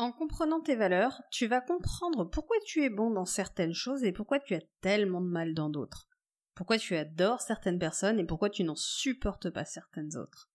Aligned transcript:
En 0.00 0.12
comprenant 0.12 0.62
tes 0.62 0.76
valeurs, 0.76 1.20
tu 1.30 1.46
vas 1.46 1.60
comprendre 1.60 2.24
pourquoi 2.24 2.56
tu 2.64 2.82
es 2.82 2.88
bon 2.88 3.10
dans 3.10 3.26
certaines 3.26 3.74
choses 3.74 4.02
et 4.02 4.12
pourquoi 4.12 4.40
tu 4.40 4.54
as 4.54 4.62
tellement 4.80 5.20
de 5.20 5.28
mal 5.28 5.52
dans 5.52 5.68
d'autres. 5.68 6.08
Pourquoi 6.54 6.78
tu 6.78 6.96
adores 6.96 7.42
certaines 7.42 7.78
personnes 7.78 8.18
et 8.18 8.24
pourquoi 8.24 8.48
tu 8.48 8.64
n'en 8.64 8.76
supportes 8.76 9.50
pas 9.50 9.66
certaines 9.66 10.16
autres. 10.16 10.50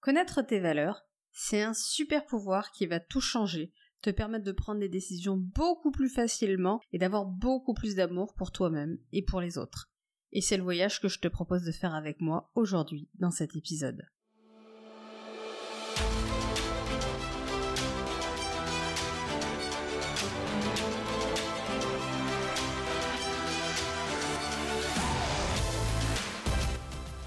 Connaître 0.00 0.40
tes 0.40 0.60
valeurs, 0.60 1.02
c'est 1.30 1.60
un 1.60 1.74
super 1.74 2.24
pouvoir 2.24 2.72
qui 2.72 2.86
va 2.86 3.00
tout 3.00 3.20
changer, 3.20 3.70
te 4.00 4.08
permettre 4.08 4.46
de 4.46 4.52
prendre 4.52 4.80
des 4.80 4.88
décisions 4.88 5.36
beaucoup 5.36 5.90
plus 5.90 6.08
facilement 6.08 6.80
et 6.90 6.96
d'avoir 6.96 7.26
beaucoup 7.26 7.74
plus 7.74 7.96
d'amour 7.96 8.32
pour 8.32 8.50
toi-même 8.50 8.96
et 9.12 9.22
pour 9.22 9.42
les 9.42 9.58
autres. 9.58 9.90
Et 10.32 10.40
c'est 10.40 10.56
le 10.56 10.62
voyage 10.62 11.02
que 11.02 11.08
je 11.08 11.18
te 11.18 11.28
propose 11.28 11.64
de 11.64 11.72
faire 11.72 11.94
avec 11.94 12.22
moi 12.22 12.50
aujourd'hui 12.54 13.10
dans 13.16 13.30
cet 13.30 13.56
épisode. 13.56 14.06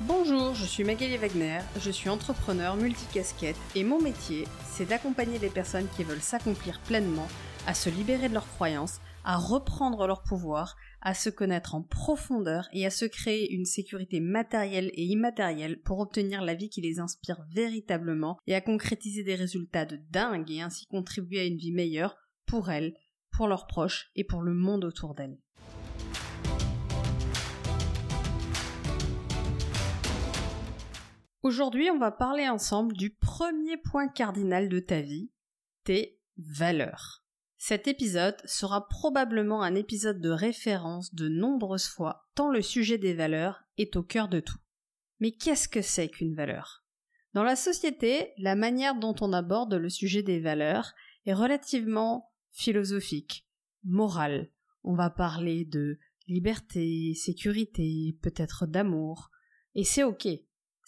Bonjour, 0.06 0.54
je 0.54 0.66
suis 0.66 0.84
Magali 0.84 1.16
Wagner, 1.16 1.60
je 1.80 1.90
suis 1.90 2.10
entrepreneur 2.10 2.76
multicasquette 2.76 3.56
et 3.74 3.86
mon 3.86 4.02
métier, 4.02 4.44
c'est 4.66 4.86
d'accompagner 4.86 5.40
les 5.40 5.50
personnes 5.50 5.88
qui 5.96 6.04
veulent 6.04 6.20
s'accomplir 6.20 6.82
pleinement, 6.82 7.30
à 7.68 7.74
se 7.74 7.90
libérer 7.90 8.28
de 8.28 8.34
leurs 8.34 8.50
croyances, 8.50 9.00
à 9.24 9.38
reprendre 9.38 10.06
leur 10.06 10.22
pouvoir, 10.24 10.76
à 11.02 11.14
se 11.14 11.30
connaître 11.30 11.74
en 11.74 11.84
profondeur 11.84 12.68
et 12.74 12.86
à 12.86 12.90
se 12.90 13.06
créer 13.06 13.54
une 13.54 13.64
sécurité 13.64 14.20
matérielle 14.20 14.92
et 14.94 15.06
immatérielle 15.06 15.80
pour 15.80 16.00
obtenir 16.00 16.42
la 16.42 16.56
vie 16.56 16.70
qui 16.70 16.82
les 16.82 17.00
inspire 17.00 17.42
véritablement 17.54 18.40
et 18.46 18.56
à 18.56 18.62
concrétiser 18.62 19.24
des 19.24 19.36
résultats 19.36 19.86
de 19.86 20.02
dingue 20.12 20.52
et 20.52 20.62
ainsi 20.62 20.86
contribuer 20.86 21.40
à 21.40 21.46
une 21.46 21.58
vie 21.58 21.72
meilleure 21.72 22.18
pour 22.46 22.70
elles, 22.72 22.94
pour 23.32 23.48
leurs 23.48 23.68
proches 23.68 24.12
et 24.18 24.26
pour 24.26 24.42
le 24.42 24.54
monde 24.54 24.84
autour 24.84 25.16
d'elles. 25.16 25.38
Aujourd'hui, 31.44 31.90
on 31.90 32.00
va 32.00 32.12
parler 32.12 32.48
ensemble 32.48 32.96
du 32.96 33.10
premier 33.10 33.76
point 33.76 34.08
cardinal 34.08 34.70
de 34.70 34.80
ta 34.80 35.02
vie, 35.02 35.30
tes 35.84 36.18
valeurs. 36.38 37.26
Cet 37.58 37.86
épisode 37.90 38.38
sera 38.46 38.88
probablement 38.88 39.62
un 39.62 39.76
épisode 39.76 40.22
de 40.22 40.30
référence 40.30 41.14
de 41.14 41.28
nombreuses 41.28 41.90
fois, 41.90 42.30
tant 42.34 42.50
le 42.50 42.62
sujet 42.62 42.98
des 42.98 43.14
valeurs 43.14 43.62
est 43.78 43.98
au 43.98 44.04
cœur 44.04 44.30
de 44.30 44.40
tout. 44.40 44.58
Mais 45.20 45.34
qu'est-ce 45.34 45.68
que 45.68 45.82
c'est 45.82 46.08
qu'une 46.08 46.34
valeur? 46.34 46.86
Dans 47.34 47.44
la 47.44 47.58
société, 47.58 48.32
la 48.38 48.56
manière 48.56 48.96
dont 48.96 49.16
on 49.20 49.34
aborde 49.34 49.74
le 49.74 49.90
sujet 49.90 50.24
des 50.24 50.40
valeurs 50.40 50.94
est 51.26 51.34
relativement 51.34 52.32
philosophique, 52.52 53.50
morale. 53.84 54.50
On 54.86 54.96
va 54.96 55.10
parler 55.10 55.66
de 55.66 56.00
liberté, 56.26 57.14
sécurité, 57.16 58.18
peut-être 58.22 58.66
d'amour, 58.66 59.30
et 59.76 59.84
c'est 59.84 60.04
ok 60.04 60.30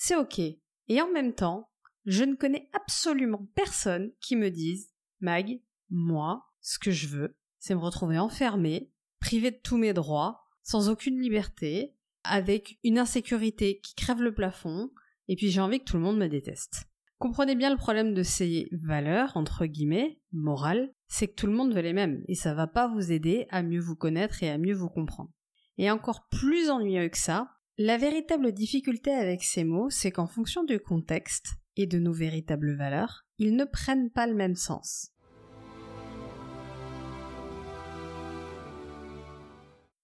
c'est 0.06 0.16
ok. 0.16 0.39
Et 0.39 1.02
en 1.02 1.11
même 1.11 1.34
temps, 1.34 1.72
je 2.06 2.23
ne 2.23 2.36
connais 2.36 2.70
absolument 2.73 3.48
personne 3.56 4.12
qui 4.22 4.36
me 4.36 4.52
dise, 4.52 4.92
Mag, 5.20 5.59
moi, 5.89 6.45
ce 6.62 6.78
que 6.78 6.92
je 6.92 7.08
veux, 7.08 7.36
c'est 7.58 7.73
me 7.73 7.80
retrouver 7.80 8.20
enfermé, 8.20 8.92
privé 9.20 9.50
de 9.50 9.59
tous 9.64 9.78
mes 9.78 9.94
droits, 9.94 10.44
sans 10.62 10.89
aucune 10.89 11.20
liberté, 11.20 11.95
avec 12.23 12.78
une 12.84 13.00
insécurité 13.00 13.80
qui 13.80 13.95
crève 13.95 14.22
le 14.22 14.36
plafond, 14.36 14.92
et 15.28 15.36
puis 15.36 15.50
j'ai 15.50 15.62
envie 15.62 15.80
que 15.80 15.86
tout 15.86 15.97
le 15.97 16.03
monde 16.03 16.19
me 16.19 16.28
déteste. 16.28 16.86
Comprenez 17.17 17.56
bien 17.56 17.72
le 17.72 17.78
problème 17.78 18.14
de 18.14 18.22
ces 18.22 18.69
valeurs, 18.72 19.36
entre 19.36 19.66
guillemets, 19.66 20.19
morales, 20.31 20.94
c'est 21.08 21.30
que 21.30 21.34
tout 21.34 21.47
le 21.47 21.53
monde 21.53 21.73
veut 21.73 21.81
les 21.81 21.94
mêmes, 21.94 22.23
et 22.28 22.36
ça 22.36 22.53
va 22.53 22.67
pas 22.67 22.88
vous 22.88 23.12
aider 23.12 23.47
à 23.50 23.64
mieux 23.64 23.81
vous 23.81 23.95
connaître 23.95 24.44
et 24.44 24.52
à 24.52 24.59
mieux 24.59 24.75
vous 24.75 24.90
comprendre. 24.90 25.31
Et 25.80 25.90
encore 25.90 26.28
plus 26.28 26.69
ennuyeux 26.69 27.09
que 27.09 27.17
ça, 27.17 27.55
la 27.78 27.98
véritable 27.98 28.53
difficulté 28.53 29.12
avec 29.12 29.44
ces 29.44 29.66
mots, 29.66 29.90
c'est 29.90 30.12
qu'en 30.12 30.28
fonction 30.28 30.63
du 30.63 30.80
contexte 30.80 31.56
et 31.75 31.88
de 31.88 32.00
nos 32.00 32.13
véritables 32.13 32.74
valeurs, 32.74 33.25
ils 33.38 33.56
ne 33.56 33.66
prennent 33.66 34.09
pas 34.09 34.28
le 34.28 34.34
même 34.34 34.56
sens. 34.56 35.12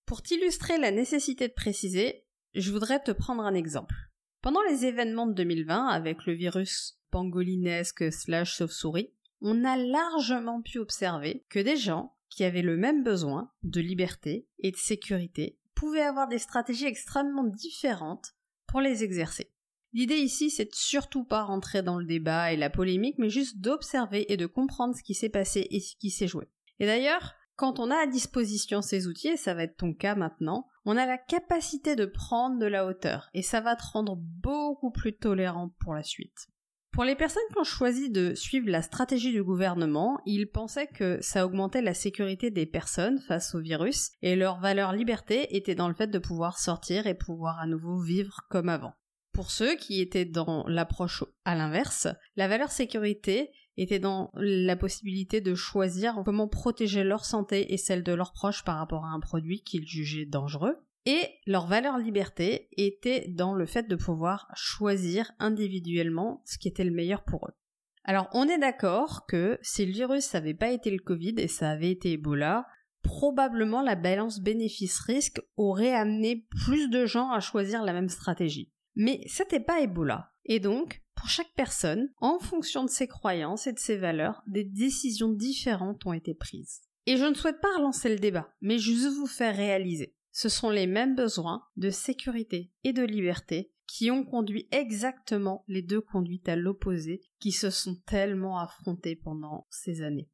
Pour 0.05 0.21
t'illustrer 0.21 0.77
la 0.77 0.91
nécessité 0.91 1.47
de 1.47 1.53
préciser, 1.53 2.25
je 2.53 2.71
voudrais 2.71 2.99
te 2.99 3.11
prendre 3.11 3.43
un 3.43 3.53
exemple. 3.53 3.95
Pendant 4.41 4.61
les 4.63 4.85
événements 4.85 5.27
de 5.27 5.33
2020 5.33 5.87
avec 5.87 6.25
le 6.25 6.33
virus 6.33 6.99
pangolinesque 7.09 8.11
slash 8.11 8.57
chauve-souris, 8.57 9.13
on 9.39 9.63
a 9.63 9.77
largement 9.77 10.61
pu 10.61 10.77
observer 10.77 11.45
que 11.49 11.59
des 11.59 11.77
gens 11.77 12.17
qui 12.29 12.43
avaient 12.43 12.61
le 12.61 12.75
même 12.75 13.03
besoin 13.03 13.49
de 13.63 13.79
liberté 13.79 14.49
et 14.59 14.71
de 14.71 14.77
sécurité 14.77 15.57
pouvez 15.81 16.03
avoir 16.03 16.27
des 16.27 16.37
stratégies 16.37 16.85
extrêmement 16.85 17.43
différentes 17.43 18.35
pour 18.67 18.81
les 18.81 19.03
exercer. 19.03 19.51
L'idée 19.93 20.17
ici, 20.17 20.51
c'est 20.51 20.65
de 20.65 20.75
surtout 20.75 21.23
pas 21.23 21.41
rentrer 21.41 21.81
dans 21.81 21.97
le 21.97 22.05
débat 22.05 22.53
et 22.53 22.55
la 22.55 22.69
polémique, 22.69 23.15
mais 23.17 23.31
juste 23.31 23.57
d'observer 23.57 24.31
et 24.31 24.37
de 24.37 24.45
comprendre 24.45 24.95
ce 24.95 25.01
qui 25.01 25.15
s'est 25.15 25.27
passé 25.27 25.67
et 25.71 25.79
ce 25.79 25.95
qui 25.95 26.11
s'est 26.11 26.27
joué. 26.27 26.47
Et 26.79 26.85
d'ailleurs, 26.85 27.33
quand 27.55 27.79
on 27.79 27.89
a 27.89 27.95
à 27.95 28.05
disposition 28.05 28.83
ces 28.83 29.07
outils, 29.07 29.29
et 29.29 29.37
ça 29.37 29.55
va 29.55 29.63
être 29.63 29.75
ton 29.75 29.91
cas 29.91 30.13
maintenant, 30.13 30.67
on 30.85 30.97
a 30.97 31.07
la 31.07 31.17
capacité 31.17 31.95
de 31.95 32.05
prendre 32.05 32.59
de 32.59 32.67
la 32.67 32.85
hauteur, 32.85 33.31
et 33.33 33.41
ça 33.41 33.59
va 33.59 33.75
te 33.75 33.83
rendre 33.91 34.17
beaucoup 34.17 34.91
plus 34.91 35.17
tolérant 35.17 35.69
pour 35.79 35.95
la 35.95 36.03
suite. 36.03 36.47
Pour 36.91 37.05
les 37.05 37.15
personnes 37.15 37.41
qui 37.53 37.59
ont 37.59 37.63
choisi 37.63 38.09
de 38.09 38.35
suivre 38.35 38.69
la 38.69 38.81
stratégie 38.81 39.31
du 39.31 39.41
gouvernement, 39.41 40.19
ils 40.25 40.51
pensaient 40.51 40.87
que 40.87 41.19
ça 41.21 41.45
augmentait 41.45 41.81
la 41.81 41.93
sécurité 41.93 42.51
des 42.51 42.65
personnes 42.65 43.19
face 43.19 43.55
au 43.55 43.61
virus 43.61 44.11
et 44.21 44.35
leur 44.35 44.59
valeur 44.59 44.91
liberté 44.91 45.55
était 45.55 45.73
dans 45.73 45.87
le 45.87 45.93
fait 45.93 46.07
de 46.07 46.19
pouvoir 46.19 46.59
sortir 46.59 47.07
et 47.07 47.13
pouvoir 47.13 47.59
à 47.59 47.65
nouveau 47.65 48.01
vivre 48.01 48.41
comme 48.49 48.67
avant. 48.67 48.91
Pour 49.31 49.51
ceux 49.51 49.77
qui 49.77 50.01
étaient 50.01 50.25
dans 50.25 50.65
l'approche 50.67 51.23
à 51.45 51.55
l'inverse, 51.55 52.09
la 52.35 52.49
valeur 52.49 52.71
sécurité 52.71 53.51
était 53.77 53.99
dans 53.99 54.29
la 54.33 54.75
possibilité 54.75 55.39
de 55.39 55.55
choisir 55.55 56.21
comment 56.25 56.49
protéger 56.49 57.05
leur 57.05 57.23
santé 57.23 57.73
et 57.73 57.77
celle 57.77 58.03
de 58.03 58.11
leurs 58.11 58.33
proches 58.33 58.65
par 58.65 58.77
rapport 58.77 59.05
à 59.05 59.11
un 59.11 59.21
produit 59.21 59.63
qu'ils 59.63 59.87
jugeaient 59.87 60.25
dangereux. 60.25 60.75
Et 61.05 61.27
leur 61.47 61.65
valeur 61.65 61.97
liberté 61.97 62.69
était 62.77 63.27
dans 63.27 63.55
le 63.55 63.65
fait 63.65 63.87
de 63.87 63.95
pouvoir 63.95 64.47
choisir 64.55 65.31
individuellement 65.39 66.43
ce 66.45 66.57
qui 66.59 66.67
était 66.67 66.83
le 66.83 66.91
meilleur 66.91 67.23
pour 67.23 67.47
eux. 67.47 67.53
Alors 68.03 68.29
on 68.33 68.47
est 68.47 68.59
d'accord 68.59 69.25
que 69.27 69.57
si 69.61 69.85
le 69.85 69.91
virus 69.91 70.33
n'avait 70.33 70.53
pas 70.53 70.71
été 70.71 70.91
le 70.91 70.99
Covid 70.99 71.35
et 71.37 71.47
ça 71.47 71.71
avait 71.71 71.91
été 71.91 72.13
Ebola, 72.13 72.67
probablement 73.01 73.81
la 73.81 73.95
balance 73.95 74.41
bénéfice-risque 74.41 75.41
aurait 75.57 75.93
amené 75.93 76.47
plus 76.63 76.89
de 76.89 77.05
gens 77.05 77.31
à 77.31 77.39
choisir 77.39 77.83
la 77.83 77.93
même 77.93 78.09
stratégie. 78.09 78.71
Mais 78.95 79.21
c'était 79.27 79.59
pas 79.59 79.81
Ebola. 79.81 80.31
Et 80.45 80.59
donc, 80.59 81.01
pour 81.15 81.29
chaque 81.29 81.53
personne, 81.55 82.09
en 82.17 82.39
fonction 82.39 82.83
de 82.83 82.89
ses 82.89 83.07
croyances 83.07 83.67
et 83.67 83.73
de 83.73 83.79
ses 83.79 83.97
valeurs, 83.97 84.43
des 84.47 84.63
décisions 84.63 85.29
différentes 85.29 86.05
ont 86.05 86.13
été 86.13 86.33
prises. 86.33 86.81
Et 87.05 87.17
je 87.17 87.25
ne 87.25 87.33
souhaite 87.33 87.61
pas 87.61 87.75
relancer 87.77 88.09
le 88.09 88.19
débat, 88.19 88.53
mais 88.61 88.77
juste 88.77 89.15
vous 89.15 89.27
faire 89.27 89.55
réaliser 89.55 90.15
ce 90.31 90.49
sont 90.49 90.69
les 90.69 90.87
mêmes 90.87 91.15
besoins 91.15 91.63
de 91.77 91.89
sécurité 91.89 92.71
et 92.83 92.93
de 92.93 93.03
liberté 93.03 93.71
qui 93.87 94.09
ont 94.09 94.23
conduit 94.23 94.67
exactement 94.71 95.65
les 95.67 95.81
deux 95.81 96.01
conduites 96.01 96.47
à 96.47 96.55
l'opposé 96.55 97.21
qui 97.39 97.51
se 97.51 97.69
sont 97.69 97.95
tellement 98.05 98.57
affrontées 98.57 99.17
pendant 99.17 99.67
ces 99.69 100.01
années. 100.01 100.29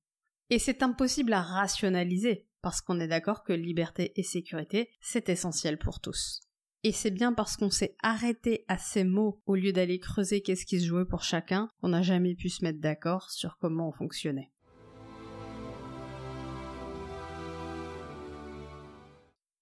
Et 0.50 0.60
c'est 0.60 0.84
impossible 0.84 1.34
à 1.34 1.42
rationaliser 1.42 2.48
parce 2.62 2.82
qu'on 2.82 3.00
est 3.00 3.08
d'accord 3.08 3.44
que 3.44 3.54
liberté 3.54 4.14
et 4.16 4.24
sécurité, 4.24 4.90
c'est 5.02 5.30
essentiel 5.30 5.78
pour 5.78 6.00
tous. 6.00 6.42
Et 6.84 6.92
c'est 6.92 7.12
bien 7.12 7.34
parce 7.34 7.58
qu'on 7.58 7.70
s'est 7.70 7.96
arrêté 8.02 8.64
à 8.68 8.78
ces 8.78 9.04
mots 9.04 9.42
au 9.46 9.56
lieu 9.56 9.74
d'aller 9.74 10.00
creuser 10.00 10.42
qu'est-ce 10.42 10.66
qui 10.66 10.80
se 10.80 10.86
jouait 10.86 11.06
pour 11.06 11.24
chacun 11.24 11.70
qu'on 11.82 11.90
n'a 11.90 12.02
jamais 12.02 12.36
pu 12.36 12.50
se 12.50 12.64
mettre 12.64 12.80
d'accord 12.80 13.32
sur 13.32 13.58
comment 13.58 13.90
on 13.90 13.94
fonctionnait. 13.94 14.52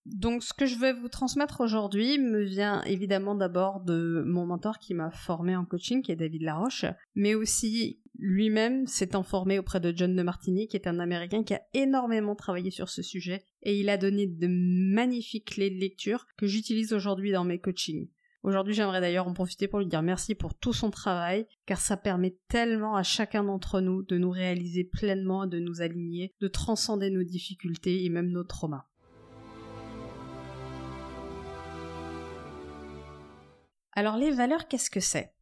Donc 0.06 0.44
ce 0.44 0.54
que 0.54 0.68
je 0.68 0.78
vais 0.78 0.94
vous 0.94 1.10
transmettre 1.10 1.62
aujourd'hui 1.62 2.19
me 2.19 2.44
vient 2.44 2.84
évidemment 2.84 3.34
d'abord 3.34 3.81
de 3.81 4.24
mon 4.25 4.46
mentor 4.46 4.78
qui 4.78 4.94
m'a 4.94 5.10
formé 5.10 5.56
en 5.56 5.66
coaching, 5.66 6.04
qui 6.04 6.12
est 6.12 6.16
David 6.16 6.44
Laroche, 6.44 6.86
mais 7.16 7.34
aussi 7.34 8.00
lui-même 8.19 8.86
s'étant 8.86 9.24
formé 9.24 9.57
auprès 9.57 9.80
de 9.80 9.92
John 9.96 10.16
de 10.16 10.22
Martini, 10.22 10.68
qui 10.68 10.78
est 10.78 10.88
un 10.88 11.00
Américain 11.00 11.44
qui 11.44 11.56
a 11.56 11.62
énormément 11.74 12.36
travaillé 12.36 12.69
sur 12.69 12.90
ce 12.90 13.02
sujet, 13.02 13.44
et 13.63 13.80
il 13.80 13.90
a 13.90 13.98
donné 13.98 14.28
de 14.28 14.48
magnifiques 14.48 15.52
clés 15.56 15.72
de 15.72 15.80
lecture 15.80 16.28
que 16.38 16.46
j'utilise 16.46 16.94
aujourd'hui 16.94 17.31
dans 17.31 17.44
mes 17.44 17.60
coachings. 17.60 18.08
Aujourd'hui, 18.44 18.75
j'aimerais 18.75 19.01
d'ailleurs 19.01 19.28
en 19.28 19.34
profiter 19.34 19.68
pour 19.68 19.80
lui 19.80 19.88
dire 19.88 20.04
merci 20.04 20.36
pour 20.36 20.54
tout 20.54 20.72
son 20.72 20.92
travail, 20.92 21.48
car 21.66 21.80
ça 21.80 21.98
permet 21.98 22.38
tellement 22.48 22.96
à 22.96 23.01
chacun 23.01 23.44
d'entre 23.44 23.81
nous 23.81 24.04
de 24.04 24.19
nous 24.19 24.30
réaliser 24.30 24.84
pleinement, 24.84 25.48
de 25.48 25.58
nous 25.58 25.81
aligner, 25.81 26.36
de 26.42 26.48
transcender 26.48 27.10
nos 27.10 27.24
difficultés 27.24 28.06
et 28.06 28.10
même 28.10 28.30
nos 28.30 28.44
traumas. 28.44 28.86
Alors 33.96 34.18
les 34.18 34.32
valeurs, 34.32 34.68
qu'est-ce 34.68 34.90
que 34.90 35.00
c'est? 35.00 35.34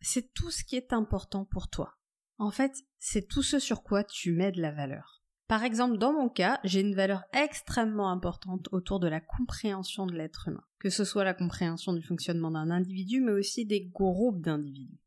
C'est 0.00 0.34
tout 0.34 0.50
ce 0.50 0.64
qui 0.64 0.76
est 0.76 0.92
important 0.92 1.44
pour 1.44 1.68
toi. 1.68 1.94
En 2.38 2.50
fait, 2.50 2.72
c'est 2.98 3.28
tout 3.28 3.42
ce 3.42 3.58
sur 3.58 3.82
quoi 3.82 4.02
tu 4.02 4.32
mets 4.32 4.50
de 4.50 4.60
la 4.60 4.72
valeur. 4.72 5.22
Par 5.46 5.62
exemple, 5.62 5.98
dans 5.98 6.12
mon 6.12 6.28
cas, 6.28 6.60
j'ai 6.64 6.80
une 6.80 6.94
valeur 6.94 7.22
extrêmement 7.32 8.10
importante 8.10 8.68
autour 8.72 9.00
de 9.00 9.08
la 9.08 9.20
compréhension 9.20 10.06
de 10.06 10.14
l'être 10.14 10.48
humain, 10.48 10.64
que 10.78 10.90
ce 10.90 11.04
soit 11.04 11.24
la 11.24 11.34
compréhension 11.34 11.92
du 11.92 12.02
fonctionnement 12.02 12.50
d'un 12.50 12.70
individu, 12.70 13.20
mais 13.20 13.32
aussi 13.32 13.66
des 13.66 13.86
groupes 13.86 14.40
d'individus. 14.40 15.00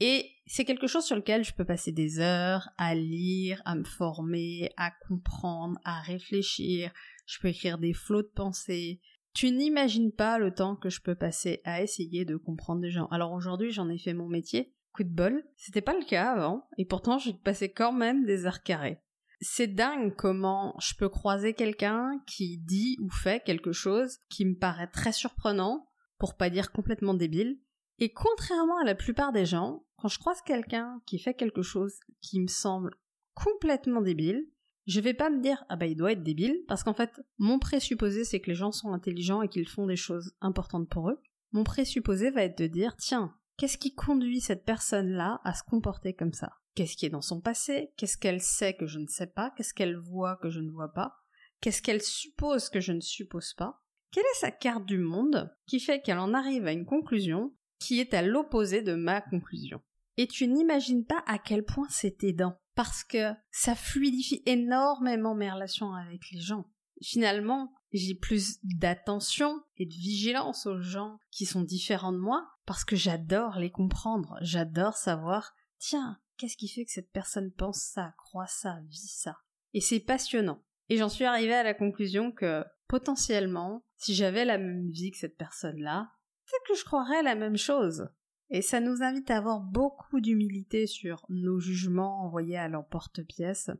Et 0.00 0.30
c'est 0.46 0.64
quelque 0.64 0.86
chose 0.86 1.04
sur 1.04 1.16
lequel 1.16 1.44
je 1.44 1.52
peux 1.52 1.64
passer 1.64 1.92
des 1.92 2.20
heures 2.20 2.70
à 2.78 2.94
lire, 2.94 3.60
à 3.64 3.74
me 3.74 3.84
former, 3.84 4.70
à 4.76 4.92
comprendre, 5.08 5.78
à 5.84 6.00
réfléchir. 6.00 6.92
Je 7.26 7.40
peux 7.40 7.48
écrire 7.48 7.78
des 7.78 7.92
flots 7.92 8.22
de 8.22 8.32
pensées. 8.34 9.00
Tu 9.38 9.52
n'imagines 9.52 10.10
pas 10.10 10.36
le 10.36 10.52
temps 10.52 10.74
que 10.74 10.90
je 10.90 11.00
peux 11.00 11.14
passer 11.14 11.60
à 11.62 11.80
essayer 11.80 12.24
de 12.24 12.36
comprendre 12.36 12.80
des 12.80 12.90
gens. 12.90 13.06
Alors 13.12 13.30
aujourd'hui, 13.30 13.70
j'en 13.70 13.88
ai 13.88 13.96
fait 13.96 14.12
mon 14.12 14.26
métier. 14.26 14.74
Coup 14.92 15.04
de 15.04 15.14
bol. 15.14 15.44
C'était 15.54 15.80
pas 15.80 15.96
le 15.96 16.04
cas 16.04 16.32
avant. 16.32 16.66
Et 16.76 16.84
pourtant, 16.84 17.18
j'ai 17.18 17.34
passé 17.34 17.70
quand 17.70 17.92
même 17.92 18.24
des 18.24 18.46
heures 18.46 18.64
carrées. 18.64 19.00
C'est 19.40 19.68
dingue 19.68 20.12
comment 20.16 20.74
je 20.80 20.96
peux 20.96 21.08
croiser 21.08 21.54
quelqu'un 21.54 22.20
qui 22.26 22.58
dit 22.58 22.96
ou 23.00 23.08
fait 23.10 23.40
quelque 23.44 23.70
chose 23.70 24.18
qui 24.28 24.44
me 24.44 24.56
paraît 24.56 24.90
très 24.90 25.12
surprenant, 25.12 25.88
pour 26.18 26.36
pas 26.36 26.50
dire 26.50 26.72
complètement 26.72 27.14
débile. 27.14 27.60
Et 28.00 28.12
contrairement 28.12 28.80
à 28.80 28.84
la 28.84 28.96
plupart 28.96 29.30
des 29.30 29.46
gens, 29.46 29.84
quand 29.98 30.08
je 30.08 30.18
croise 30.18 30.42
quelqu'un 30.42 31.00
qui 31.06 31.20
fait 31.20 31.34
quelque 31.34 31.62
chose 31.62 31.94
qui 32.22 32.40
me 32.40 32.48
semble 32.48 32.90
complètement 33.34 34.00
débile, 34.00 34.48
je 34.88 35.00
vais 35.00 35.14
pas 35.14 35.28
me 35.28 35.42
dire 35.42 35.64
ah 35.68 35.76
bah 35.76 35.86
il 35.86 35.96
doit 35.96 36.12
être 36.12 36.22
débile 36.22 36.64
parce 36.66 36.82
qu'en 36.82 36.94
fait 36.94 37.12
mon 37.36 37.58
présupposé 37.58 38.24
c'est 38.24 38.40
que 38.40 38.50
les 38.50 38.56
gens 38.56 38.72
sont 38.72 38.92
intelligents 38.92 39.42
et 39.42 39.48
qu'ils 39.48 39.68
font 39.68 39.86
des 39.86 39.96
choses 39.96 40.32
importantes 40.40 40.88
pour 40.88 41.10
eux. 41.10 41.20
Mon 41.52 41.62
présupposé 41.62 42.30
va 42.30 42.42
être 42.42 42.58
de 42.58 42.66
dire 42.66 42.96
tiens, 42.96 43.34
qu'est-ce 43.58 43.78
qui 43.78 43.94
conduit 43.94 44.40
cette 44.40 44.64
personne-là 44.64 45.40
à 45.44 45.52
se 45.52 45.62
comporter 45.62 46.14
comme 46.14 46.32
ça? 46.32 46.52
Qu'est-ce 46.74 46.96
qui 46.96 47.06
est 47.06 47.10
dans 47.10 47.22
son 47.22 47.40
passé? 47.40 47.92
Qu'est-ce 47.96 48.16
qu'elle 48.16 48.40
sait 48.40 48.74
que 48.74 48.86
je 48.86 48.98
ne 48.98 49.06
sais 49.06 49.26
pas? 49.26 49.52
Qu'est-ce 49.56 49.74
qu'elle 49.74 49.96
voit 49.96 50.36
que 50.36 50.48
je 50.48 50.60
ne 50.60 50.70
vois 50.70 50.92
pas? 50.92 51.16
Qu'est-ce 51.60 51.82
qu'elle 51.82 52.02
suppose 52.02 52.70
que 52.70 52.80
je 52.80 52.92
ne 52.92 53.00
suppose 53.00 53.52
pas? 53.54 53.82
Quelle 54.10 54.24
est 54.24 54.40
sa 54.40 54.50
carte 54.50 54.86
du 54.86 54.98
monde 54.98 55.54
qui 55.66 55.80
fait 55.80 56.00
qu'elle 56.00 56.18
en 56.18 56.32
arrive 56.32 56.66
à 56.66 56.72
une 56.72 56.86
conclusion 56.86 57.52
qui 57.78 58.00
est 58.00 58.14
à 58.14 58.22
l'opposé 58.22 58.80
de 58.80 58.94
ma 58.94 59.20
conclusion? 59.20 59.82
Et 60.16 60.26
tu 60.26 60.46
n'imagines 60.46 61.04
pas 61.04 61.22
à 61.26 61.38
quel 61.38 61.64
point 61.64 61.86
c'est 61.90 62.24
aidant. 62.24 62.58
Parce 62.78 63.02
que 63.02 63.34
ça 63.50 63.74
fluidifie 63.74 64.40
énormément 64.46 65.34
mes 65.34 65.50
relations 65.50 65.94
avec 65.94 66.30
les 66.30 66.38
gens. 66.38 66.64
Finalement, 67.02 67.72
j'ai 67.92 68.14
plus 68.14 68.60
d'attention 68.62 69.60
et 69.78 69.84
de 69.84 69.92
vigilance 69.92 70.64
aux 70.64 70.80
gens 70.80 71.18
qui 71.32 71.44
sont 71.44 71.62
différents 71.62 72.12
de 72.12 72.18
moi 72.18 72.48
parce 72.66 72.84
que 72.84 72.94
j'adore 72.94 73.58
les 73.58 73.72
comprendre. 73.72 74.38
J'adore 74.42 74.96
savoir, 74.96 75.56
tiens, 75.80 76.20
qu'est-ce 76.36 76.56
qui 76.56 76.68
fait 76.68 76.84
que 76.84 76.92
cette 76.92 77.10
personne 77.10 77.50
pense 77.50 77.80
ça, 77.80 78.14
croit 78.16 78.46
ça, 78.46 78.78
vit 78.86 79.08
ça? 79.08 79.38
Et 79.74 79.80
c'est 79.80 79.98
passionnant. 79.98 80.62
Et 80.88 80.98
j'en 80.98 81.08
suis 81.08 81.24
arrivée 81.24 81.54
à 81.54 81.64
la 81.64 81.74
conclusion 81.74 82.30
que 82.30 82.64
potentiellement, 82.86 83.82
si 83.96 84.14
j'avais 84.14 84.44
la 84.44 84.56
même 84.56 84.88
vie 84.88 85.10
que 85.10 85.18
cette 85.18 85.36
personne-là, 85.36 86.12
c'est 86.44 86.68
que 86.68 86.78
je 86.78 86.84
croirais 86.84 87.24
la 87.24 87.34
même 87.34 87.56
chose. 87.56 88.08
Et 88.50 88.62
ça 88.62 88.80
nous 88.80 89.02
invite 89.02 89.30
à 89.30 89.36
avoir 89.36 89.60
beaucoup 89.60 90.20
d'humilité 90.20 90.86
sur 90.86 91.26
nos 91.28 91.60
jugements 91.60 92.22
envoyés 92.24 92.56
à 92.56 92.68
l'emporte-pièce. 92.68 93.70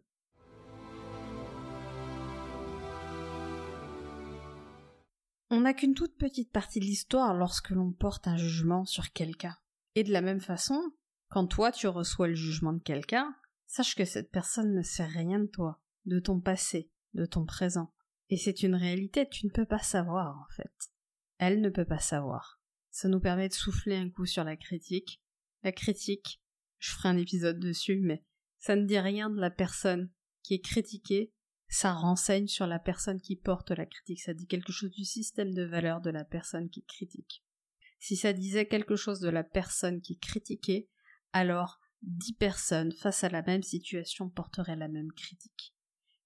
On 5.51 5.61
n'a 5.63 5.73
qu'une 5.73 5.95
toute 5.95 6.17
petite 6.19 6.53
partie 6.53 6.81
de 6.81 6.85
l'histoire 6.85 7.35
lorsque 7.35 7.71
l'on 7.71 7.93
porte 7.93 8.29
un 8.29 8.37
jugement 8.37 8.85
sur 8.85 9.13
quelqu'un. 9.13 9.57
Et 9.95 10.05
de 10.05 10.13
la 10.13 10.21
même 10.21 10.41
façon, 10.41 10.79
quand 11.31 11.47
toi 11.47 11.73
tu 11.73 11.87
reçois 11.87 12.29
le 12.29 12.35
jugement 12.35 12.75
de 12.75 12.83
quelqu'un, 12.83 13.35
sache 13.67 13.95
que 13.95 14.05
cette 14.05 14.31
personne 14.31 14.75
ne 14.75 14.83
sait 14.83 15.07
rien 15.07 15.39
de 15.39 15.47
toi, 15.47 15.81
de 16.05 16.21
ton 16.21 16.41
passé, 16.41 16.91
de 17.15 17.25
ton 17.25 17.47
présent. 17.47 17.95
Et 18.29 18.37
c'est 18.37 18.63
une 18.63 18.75
réalité, 18.75 19.27
tu 19.27 19.47
ne 19.47 19.51
peux 19.51 19.65
pas 19.65 19.79
savoir 19.79 20.37
en 20.37 20.55
fait. 20.55 20.91
Elle 21.39 21.63
ne 21.63 21.71
peut 21.71 21.87
pas 21.87 21.99
savoir. 21.99 22.58
Ça 22.91 23.09
nous 23.09 23.21
permet 23.21 23.49
de 23.49 23.55
souffler 23.55 23.97
un 23.97 24.11
coup 24.11 24.27
sur 24.27 24.45
la 24.45 24.57
critique. 24.57 25.21
La 25.63 25.73
critique, 25.73 26.41
je 26.79 26.91
ferai 26.93 27.09
un 27.09 27.17
épisode 27.17 27.59
dessus, 27.59 28.01
mais 28.01 28.25
ça 28.59 28.77
ne 28.77 28.87
dit 28.87 28.99
rien 28.99 29.31
de 29.31 29.41
la 29.41 29.51
personne 29.51 30.11
qui 30.43 30.55
est 30.55 30.65
critiquée, 30.65 31.33
ça 31.69 31.93
renseigne 31.93 32.49
sur 32.49 32.67
la 32.67 32.79
personne 32.79 33.21
qui 33.21 33.37
porte 33.37 33.71
la 33.71 33.87
critique, 33.87 34.21
ça 34.21 34.35
dit 34.35 34.47
quelque 34.47 34.73
chose 34.73 34.91
du 34.91 35.05
système 35.05 35.53
de 35.53 35.63
valeurs 35.63 36.01
de 36.01 36.11
la 36.11 36.25
personne 36.25 36.71
qui 36.71 36.83
critique. 36.85 37.45
Si 38.01 38.17
ça 38.17 38.33
disait 38.33 38.67
quelque 38.67 38.97
chose 38.97 39.21
de 39.21 39.29
la 39.29 39.45
personne 39.45 40.01
qui 40.01 40.19
critiquait, 40.19 40.89
alors 41.33 41.79
dix 42.03 42.33
personnes 42.33 42.93
face 42.93 43.25
à 43.25 43.29
la 43.29 43.43
même 43.43 43.63
situation 43.63 44.31
porteraient 44.31 44.77
la 44.77 44.89
même 44.89 45.13
critique. 45.13 45.75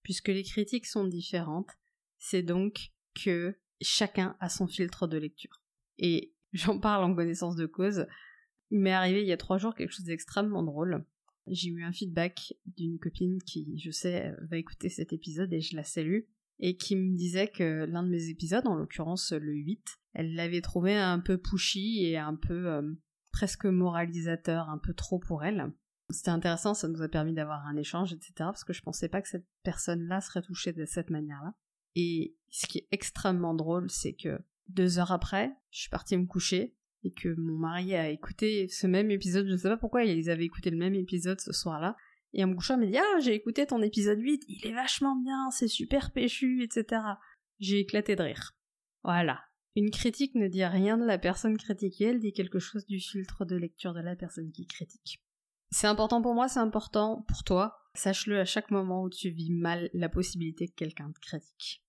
Puisque 0.03 0.29
les 0.29 0.44
critiques 0.44 0.87
sont 0.87 1.06
différentes, 1.06 1.70
c'est 2.19 2.43
donc 2.43 2.93
que 3.15 3.58
chacun 3.81 4.37
a 4.41 4.49
son 4.49 4.67
filtre 4.67 5.06
de 5.06 5.19
lecture. 5.19 5.62
Et 5.99 6.35
J'en 6.53 6.79
parle 6.79 7.05
en 7.05 7.15
connaissance 7.15 7.57
de 7.57 7.67
cause. 7.67 8.07
Il 8.71 8.81
m'est 8.81 8.93
arrivé 8.93 9.23
il 9.23 9.29
y 9.29 9.33
a 9.33 9.37
trois 9.37 9.59
jours 9.59 9.75
quelque 9.75 9.93
chose 9.93 10.07
d'extrêmement 10.07 10.63
drôle. 10.63 11.05
J'ai 11.47 11.69
eu 11.71 11.83
un 11.83 11.93
feedback 11.93 12.55
d'une 12.67 12.99
copine 12.99 13.39
qui, 13.43 13.79
je 13.79 13.91
sais, 13.91 14.33
va 14.49 14.57
écouter 14.59 14.89
cet 14.89 15.13
épisode 15.13 15.53
et 15.53 15.61
je 15.61 15.77
la 15.77 15.83
salue, 15.83 16.21
et 16.61 16.77
qui 16.77 16.95
me 16.95 17.17
disait 17.17 17.49
que 17.49 17.85
l'un 17.87 18.05
de 18.05 18.09
mes 18.09 18.29
épisodes, 18.29 18.67
en 18.67 18.77
l'occurrence 18.77 19.33
le 19.33 19.53
8, 19.53 19.99
elle 20.15 20.35
l'avait 20.35 20.61
trouvé 20.61 20.95
un 20.95 21.19
peu 21.19 21.39
pushy 21.39 22.05
et 22.05 22.17
un 22.17 22.37
peu 22.37 22.69
euh, 22.69 22.93
presque 23.33 23.65
moralisateur, 23.65 24.69
un 24.69 24.79
peu 24.79 24.95
trop 24.95 25.19
pour 25.19 25.43
elle. 25.43 25.73
C'était 26.11 26.31
intéressant, 26.31 26.75
ça 26.75 26.89
nous 26.89 27.03
a 27.03 27.09
permis 27.09 27.33
d'avoir 27.33 27.67
un 27.67 27.77
échange, 27.77 28.13
etc. 28.13 28.33
Parce 28.39 28.65
que 28.65 28.73
je 28.73 28.83
pensais 28.83 29.09
pas 29.09 29.23
que 29.23 29.29
cette 29.29 29.47
personne-là 29.65 30.21
serait 30.21 30.43
touchée 30.43 30.73
de 30.73 30.85
cette 30.85 31.11
manière-là. 31.11 31.55
Et 31.95 32.37
ce 32.51 32.67
qui 32.67 32.79
est 32.79 32.89
extrêmement 32.91 33.55
drôle, 33.55 33.91
c'est 33.91 34.15
que 34.15 34.39
deux 34.73 34.99
heures 34.99 35.13
après, 35.13 35.53
je 35.71 35.81
suis 35.81 35.91
partie 35.91 36.17
me 36.17 36.27
coucher 36.27 36.75
et 37.05 37.11
que 37.11 37.35
mon 37.37 37.59
mari 37.59 37.95
a 37.95 38.09
écouté 38.09 38.69
ce 38.69 38.87
même 38.87 39.11
épisode. 39.11 39.47
Je 39.47 39.53
ne 39.53 39.57
sais 39.57 39.69
pas 39.69 39.77
pourquoi 39.77 40.05
ils 40.05 40.31
avaient 40.31 40.45
écouté 40.45 40.71
le 40.71 40.77
même 40.77 40.95
épisode 40.95 41.41
ce 41.41 41.53
soir-là. 41.53 41.97
Et 42.33 42.45
en 42.45 42.49
me 42.49 42.55
couchant, 42.55 42.75
il 42.75 42.81
m'a 42.81 42.87
dit 42.87 42.99
Ah, 42.99 43.21
j'ai 43.21 43.35
écouté 43.35 43.67
ton 43.67 43.83
épisode 43.83 44.19
8, 44.19 44.45
il 44.49 44.67
est 44.67 44.73
vachement 44.73 45.17
bien, 45.17 45.51
c'est 45.51 45.69
super 45.69 46.13
péchu, 46.13 46.63
etc. 46.63 47.03
J'ai 47.59 47.81
éclaté 47.81 48.17
de 48.17 48.23
rire. 48.23 48.53
Voilà. 49.03 49.41
Une 49.75 49.91
critique 49.91 50.35
ne 50.35 50.49
dit 50.49 50.65
rien 50.65 50.99
de 50.99 51.05
la 51.05 51.19
personne 51.19 51.57
critiquée, 51.57 52.07
elle 52.07 52.21
dit 52.21 52.33
quelque 52.33 52.59
chose 52.59 52.87
du 52.87 53.01
filtre 53.01 53.45
de 53.45 53.57
lecture 53.57 53.95
de 53.95 54.01
la 54.01 54.17
personne 54.17 54.51
qui 54.53 54.67
critique. 54.67 55.23
C'est 55.71 55.87
important 55.87 56.21
pour 56.21 56.35
moi, 56.35 56.49
c'est 56.49 56.61
important 56.61 57.25
pour 57.29 57.45
toi. 57.45 57.79
Sache-le 57.95 58.39
à 58.39 58.45
chaque 58.45 58.71
moment 58.71 59.03
où 59.03 59.11
tu 59.11 59.31
vis 59.31 59.51
mal 59.51 59.89
la 59.95 60.11
possibilité 60.11 60.69
que 60.69 60.75
quelqu'un 60.75 61.11
te 61.11 61.20
critique. 61.20 61.82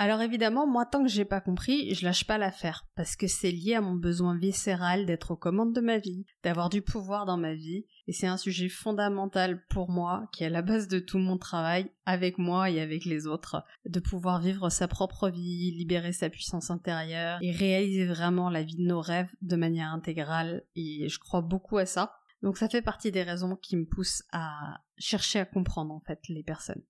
Alors 0.00 0.20
évidemment, 0.20 0.64
moi 0.64 0.86
tant 0.86 1.02
que 1.02 1.08
j'ai 1.08 1.24
pas 1.24 1.40
compris, 1.40 1.92
je 1.92 2.04
lâche 2.04 2.24
pas 2.24 2.38
l'affaire, 2.38 2.86
parce 2.94 3.16
que 3.16 3.26
c'est 3.26 3.50
lié 3.50 3.74
à 3.74 3.80
mon 3.80 3.96
besoin 3.96 4.38
viscéral 4.38 5.06
d'être 5.06 5.32
aux 5.32 5.36
commandes 5.36 5.74
de 5.74 5.80
ma 5.80 5.98
vie, 5.98 6.24
d'avoir 6.44 6.68
du 6.68 6.82
pouvoir 6.82 7.26
dans 7.26 7.36
ma 7.36 7.54
vie, 7.54 7.84
et 8.06 8.12
c'est 8.12 8.28
un 8.28 8.36
sujet 8.36 8.68
fondamental 8.68 9.66
pour 9.70 9.90
moi, 9.90 10.28
qui 10.32 10.44
est 10.44 10.46
à 10.46 10.50
la 10.50 10.62
base 10.62 10.86
de 10.86 11.00
tout 11.00 11.18
mon 11.18 11.36
travail, 11.36 11.90
avec 12.06 12.38
moi 12.38 12.70
et 12.70 12.80
avec 12.80 13.06
les 13.06 13.26
autres, 13.26 13.64
de 13.86 13.98
pouvoir 13.98 14.40
vivre 14.40 14.70
sa 14.70 14.86
propre 14.86 15.30
vie, 15.30 15.72
libérer 15.72 16.12
sa 16.12 16.30
puissance 16.30 16.70
intérieure, 16.70 17.40
et 17.42 17.50
réaliser 17.50 18.06
vraiment 18.06 18.50
la 18.50 18.62
vie 18.62 18.76
de 18.76 18.86
nos 18.86 19.00
rêves 19.00 19.34
de 19.42 19.56
manière 19.56 19.92
intégrale, 19.92 20.62
et 20.76 21.08
je 21.08 21.18
crois 21.18 21.42
beaucoup 21.42 21.76
à 21.76 21.86
ça. 21.86 22.14
Donc 22.42 22.56
ça 22.56 22.68
fait 22.68 22.82
partie 22.82 23.10
des 23.10 23.24
raisons 23.24 23.56
qui 23.56 23.76
me 23.76 23.84
poussent 23.84 24.22
à 24.30 24.80
chercher 24.96 25.40
à 25.40 25.44
comprendre 25.44 25.92
en 25.92 25.98
fait 25.98 26.20
les 26.28 26.44
personnes. 26.44 26.84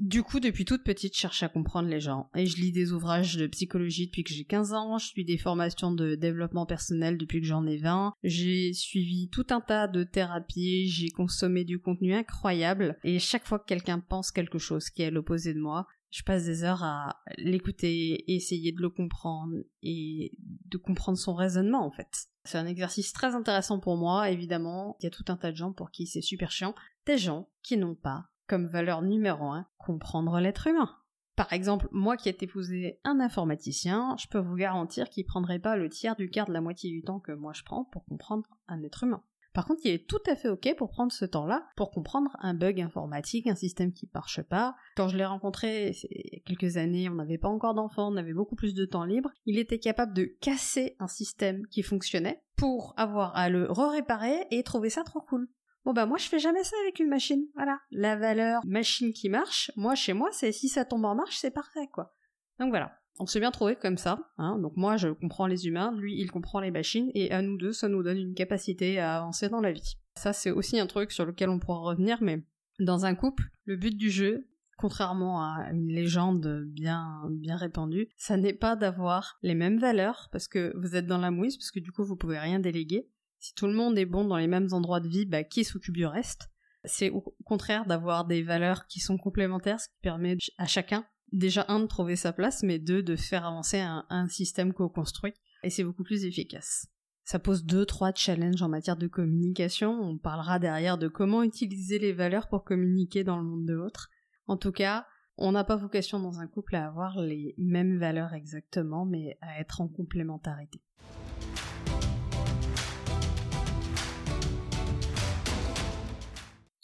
Du 0.00 0.24
coup, 0.24 0.40
depuis 0.40 0.64
toute 0.64 0.82
petite, 0.82 1.14
je 1.14 1.20
cherche 1.20 1.44
à 1.44 1.48
comprendre 1.48 1.88
les 1.88 2.00
gens. 2.00 2.28
Et 2.34 2.46
je 2.46 2.56
lis 2.56 2.72
des 2.72 2.92
ouvrages 2.92 3.36
de 3.36 3.46
psychologie 3.46 4.06
depuis 4.06 4.24
que 4.24 4.34
j'ai 4.34 4.44
15 4.44 4.72
ans, 4.72 4.98
je 4.98 5.06
suis 5.06 5.24
des 5.24 5.38
formations 5.38 5.92
de 5.92 6.16
développement 6.16 6.66
personnel 6.66 7.16
depuis 7.16 7.40
que 7.40 7.46
j'en 7.46 7.64
ai 7.66 7.76
20, 7.76 8.14
j'ai 8.24 8.72
suivi 8.72 9.28
tout 9.28 9.46
un 9.50 9.60
tas 9.60 9.86
de 9.86 10.02
thérapies, 10.02 10.88
j'ai 10.88 11.10
consommé 11.10 11.64
du 11.64 11.78
contenu 11.78 12.12
incroyable, 12.12 12.98
et 13.04 13.20
chaque 13.20 13.46
fois 13.46 13.60
que 13.60 13.66
quelqu'un 13.66 14.00
pense 14.00 14.32
quelque 14.32 14.58
chose 14.58 14.90
qui 14.90 15.02
est 15.02 15.06
à 15.06 15.10
l'opposé 15.10 15.54
de 15.54 15.60
moi, 15.60 15.86
je 16.10 16.22
passe 16.22 16.44
des 16.44 16.64
heures 16.64 16.84
à 16.84 17.16
l'écouter, 17.38 18.32
essayer 18.32 18.72
de 18.72 18.80
le 18.80 18.88
comprendre 18.88 19.54
et 19.82 20.32
de 20.40 20.76
comprendre 20.76 21.18
son 21.18 21.34
raisonnement 21.34 21.84
en 21.84 21.90
fait. 21.90 22.28
C'est 22.44 22.58
un 22.58 22.66
exercice 22.66 23.12
très 23.12 23.34
intéressant 23.34 23.80
pour 23.80 23.96
moi, 23.96 24.30
évidemment. 24.30 24.96
Il 25.00 25.04
y 25.04 25.06
a 25.08 25.10
tout 25.10 25.24
un 25.26 25.36
tas 25.36 25.50
de 25.50 25.56
gens 25.56 25.72
pour 25.72 25.90
qui 25.90 26.06
c'est 26.06 26.20
super 26.20 26.52
chiant. 26.52 26.74
Des 27.06 27.18
gens 27.18 27.48
qui 27.64 27.76
n'ont 27.76 27.96
pas 27.96 28.26
comme 28.46 28.66
valeur 28.66 29.02
numéro 29.02 29.46
un, 29.46 29.66
comprendre 29.78 30.38
l'être 30.40 30.66
humain. 30.66 30.90
Par 31.36 31.52
exemple, 31.52 31.88
moi 31.90 32.16
qui 32.16 32.28
ai 32.28 32.36
épousé 32.40 33.00
un 33.02 33.18
informaticien, 33.18 34.14
je 34.20 34.28
peux 34.28 34.38
vous 34.38 34.54
garantir 34.54 35.10
qu'il 35.10 35.26
prendrait 35.26 35.58
pas 35.58 35.76
le 35.76 35.88
tiers 35.88 36.14
du 36.14 36.30
quart 36.30 36.46
de 36.46 36.52
la 36.52 36.60
moitié 36.60 36.90
du 36.90 37.02
temps 37.02 37.18
que 37.18 37.32
moi 37.32 37.52
je 37.52 37.64
prends 37.64 37.84
pour 37.84 38.04
comprendre 38.04 38.46
un 38.68 38.82
être 38.82 39.02
humain. 39.02 39.22
Par 39.54 39.66
contre, 39.66 39.82
il 39.84 39.92
est 39.92 40.08
tout 40.08 40.22
à 40.26 40.34
fait 40.34 40.48
ok 40.48 40.74
pour 40.76 40.90
prendre 40.90 41.12
ce 41.12 41.24
temps-là 41.24 41.64
pour 41.76 41.92
comprendre 41.92 42.36
un 42.40 42.54
bug 42.54 42.80
informatique, 42.80 43.46
un 43.46 43.54
système 43.54 43.92
qui 43.92 44.10
marche 44.12 44.42
pas. 44.42 44.74
Quand 44.96 45.06
je 45.06 45.16
l'ai 45.16 45.24
rencontré, 45.24 45.94
il 46.10 46.34
y 46.34 46.36
a 46.36 46.40
quelques 46.44 46.76
années, 46.76 47.08
on 47.08 47.14
n'avait 47.14 47.38
pas 47.38 47.48
encore 47.48 47.74
d'enfants, 47.74 48.12
on 48.12 48.16
avait 48.16 48.32
beaucoup 48.32 48.56
plus 48.56 48.74
de 48.74 48.84
temps 48.84 49.04
libre. 49.04 49.30
Il 49.46 49.58
était 49.58 49.78
capable 49.78 50.12
de 50.12 50.24
casser 50.24 50.96
un 50.98 51.06
système 51.06 51.66
qui 51.68 51.82
fonctionnait 51.82 52.42
pour 52.56 52.94
avoir 52.96 53.36
à 53.36 53.48
le 53.48 53.70
réparer 53.70 54.46
et 54.50 54.64
trouver 54.64 54.90
ça 54.90 55.04
trop 55.04 55.20
cool. 55.20 55.48
Bon 55.84 55.92
bah 55.92 56.06
moi 56.06 56.16
je 56.16 56.28
fais 56.28 56.38
jamais 56.38 56.64
ça 56.64 56.76
avec 56.82 56.98
une 56.98 57.08
machine. 57.08 57.46
Voilà, 57.54 57.78
la 57.90 58.16
valeur 58.16 58.62
machine 58.64 59.12
qui 59.12 59.28
marche, 59.28 59.70
moi 59.76 59.94
chez 59.94 60.14
moi 60.14 60.30
c'est 60.32 60.52
si 60.52 60.68
ça 60.68 60.84
tombe 60.84 61.04
en 61.04 61.14
marche 61.14 61.36
c'est 61.36 61.50
parfait 61.50 61.88
quoi. 61.92 62.14
Donc 62.58 62.70
voilà, 62.70 62.96
on 63.18 63.26
s'est 63.26 63.40
bien 63.40 63.50
trouvé 63.50 63.76
comme 63.76 63.98
ça. 63.98 64.18
Hein. 64.38 64.58
Donc 64.58 64.76
moi 64.76 64.96
je 64.96 65.08
comprends 65.08 65.46
les 65.46 65.66
humains, 65.66 65.94
lui 65.94 66.18
il 66.18 66.30
comprend 66.30 66.60
les 66.60 66.70
machines 66.70 67.10
et 67.14 67.30
à 67.32 67.42
nous 67.42 67.58
deux 67.58 67.72
ça 67.72 67.88
nous 67.88 68.02
donne 68.02 68.16
une 68.16 68.34
capacité 68.34 68.98
à 68.98 69.18
avancer 69.18 69.50
dans 69.50 69.60
la 69.60 69.72
vie. 69.72 69.98
Ça 70.16 70.32
c'est 70.32 70.50
aussi 70.50 70.80
un 70.80 70.86
truc 70.86 71.12
sur 71.12 71.26
lequel 71.26 71.50
on 71.50 71.58
pourra 71.58 71.80
revenir, 71.80 72.18
mais 72.22 72.42
dans 72.80 73.04
un 73.04 73.14
couple, 73.14 73.44
le 73.66 73.76
but 73.76 73.96
du 73.96 74.10
jeu, 74.10 74.48
contrairement 74.78 75.42
à 75.42 75.68
une 75.70 75.88
légende 75.88 76.64
bien 76.66 77.22
bien 77.30 77.56
répandue, 77.56 78.08
ça 78.16 78.38
n'est 78.38 78.54
pas 78.54 78.74
d'avoir 78.74 79.38
les 79.42 79.54
mêmes 79.54 79.78
valeurs 79.78 80.28
parce 80.32 80.48
que 80.48 80.72
vous 80.78 80.96
êtes 80.96 81.06
dans 81.06 81.18
la 81.18 81.30
mouise 81.30 81.58
parce 81.58 81.70
que 81.70 81.80
du 81.80 81.92
coup 81.92 82.04
vous 82.04 82.16
pouvez 82.16 82.38
rien 82.38 82.58
déléguer. 82.58 83.06
Si 83.44 83.52
tout 83.52 83.66
le 83.66 83.74
monde 83.74 83.98
est 83.98 84.06
bon 84.06 84.24
dans 84.24 84.38
les 84.38 84.46
mêmes 84.46 84.68
endroits 84.72 85.00
de 85.00 85.08
vie, 85.08 85.26
bah 85.26 85.44
qui 85.44 85.64
s'occupe 85.64 85.94
du 85.94 86.06
reste? 86.06 86.48
C'est 86.84 87.10
au 87.10 87.20
contraire 87.44 87.84
d'avoir 87.84 88.24
des 88.24 88.42
valeurs 88.42 88.86
qui 88.86 89.00
sont 89.00 89.18
complémentaires, 89.18 89.78
ce 89.78 89.88
qui 89.88 89.98
permet 90.00 90.38
à 90.56 90.66
chacun 90.66 91.04
déjà 91.30 91.66
un 91.68 91.80
de 91.80 91.86
trouver 91.86 92.16
sa 92.16 92.32
place, 92.32 92.62
mais 92.62 92.78
deux 92.78 93.02
de 93.02 93.16
faire 93.16 93.44
avancer 93.44 93.80
un, 93.80 94.06
un 94.08 94.28
système 94.28 94.72
co-construit. 94.72 95.34
Et 95.62 95.68
c'est 95.68 95.84
beaucoup 95.84 96.04
plus 96.04 96.24
efficace. 96.24 96.86
Ça 97.24 97.38
pose 97.38 97.66
deux, 97.66 97.84
trois 97.84 98.14
challenges 98.14 98.62
en 98.62 98.70
matière 98.70 98.96
de 98.96 99.08
communication. 99.08 99.90
On 99.90 100.16
parlera 100.16 100.58
derrière 100.58 100.96
de 100.96 101.08
comment 101.08 101.42
utiliser 101.42 101.98
les 101.98 102.14
valeurs 102.14 102.48
pour 102.48 102.64
communiquer 102.64 103.24
dans 103.24 103.36
le 103.36 103.44
monde 103.44 103.66
de 103.66 103.74
l'autre. 103.74 104.08
En 104.46 104.56
tout 104.56 104.72
cas, 104.72 105.06
on 105.36 105.52
n'a 105.52 105.64
pas 105.64 105.76
vocation 105.76 106.18
dans 106.18 106.40
un 106.40 106.46
couple 106.46 106.76
à 106.76 106.86
avoir 106.86 107.20
les 107.20 107.54
mêmes 107.58 107.98
valeurs 107.98 108.32
exactement, 108.32 109.04
mais 109.04 109.36
à 109.42 109.60
être 109.60 109.82
en 109.82 109.88
complémentarité. 109.88 110.80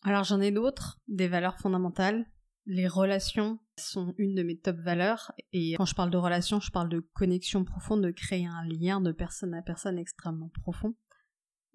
Alors 0.02 0.24
j'en 0.24 0.40
ai 0.40 0.50
d'autres, 0.50 0.98
des 1.08 1.28
valeurs 1.28 1.58
fondamentales. 1.58 2.26
Les 2.66 2.88
relations 2.88 3.58
sont 3.76 4.14
une 4.18 4.34
de 4.34 4.42
mes 4.42 4.58
top 4.58 4.76
valeurs 4.76 5.32
et 5.52 5.74
quand 5.74 5.84
je 5.84 5.94
parle 5.94 6.10
de 6.10 6.16
relations, 6.16 6.60
je 6.60 6.70
parle 6.70 6.88
de 6.88 7.00
connexion 7.14 7.64
profonde, 7.64 8.02
de 8.02 8.10
créer 8.10 8.46
un 8.46 8.64
lien 8.64 9.00
de 9.00 9.12
personne 9.12 9.54
à 9.54 9.62
personne 9.62 9.98
extrêmement 9.98 10.50
profond. 10.62 10.94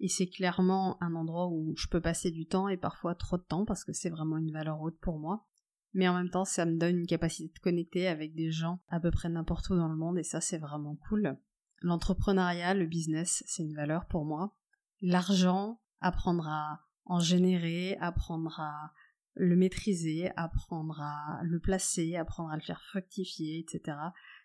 Et 0.00 0.08
c'est 0.08 0.26
clairement 0.26 1.02
un 1.02 1.14
endroit 1.14 1.48
où 1.48 1.74
je 1.76 1.88
peux 1.88 2.00
passer 2.00 2.30
du 2.30 2.46
temps 2.46 2.68
et 2.68 2.76
parfois 2.76 3.14
trop 3.14 3.38
de 3.38 3.42
temps 3.42 3.64
parce 3.64 3.84
que 3.84 3.92
c'est 3.92 4.10
vraiment 4.10 4.36
une 4.36 4.52
valeur 4.52 4.80
haute 4.80 4.98
pour 5.00 5.18
moi. 5.18 5.46
Mais 5.94 6.08
en 6.08 6.14
même 6.14 6.30
temps, 6.30 6.44
ça 6.44 6.66
me 6.66 6.76
donne 6.76 6.98
une 6.98 7.06
capacité 7.06 7.52
de 7.52 7.58
connecter 7.60 8.06
avec 8.06 8.34
des 8.34 8.50
gens 8.50 8.80
à 8.88 9.00
peu 9.00 9.10
près 9.10 9.28
n'importe 9.28 9.70
où 9.70 9.76
dans 9.76 9.88
le 9.88 9.96
monde 9.96 10.18
et 10.18 10.24
ça 10.24 10.40
c'est 10.40 10.58
vraiment 10.58 10.96
cool. 11.08 11.38
L'entrepreneuriat, 11.80 12.74
le 12.74 12.86
business, 12.86 13.42
c'est 13.46 13.62
une 13.62 13.74
valeur 13.74 14.06
pour 14.06 14.24
moi. 14.24 14.54
L'argent, 15.00 15.80
apprendre 16.00 16.48
à 16.48 16.85
en 17.06 17.20
générer, 17.20 17.96
apprendre 18.00 18.60
à 18.60 18.92
le 19.34 19.56
maîtriser, 19.56 20.30
apprendre 20.36 21.00
à 21.00 21.40
le 21.42 21.60
placer, 21.60 22.16
apprendre 22.16 22.50
à 22.50 22.56
le 22.56 22.62
faire 22.62 22.82
fructifier, 22.90 23.58
etc. 23.58 23.96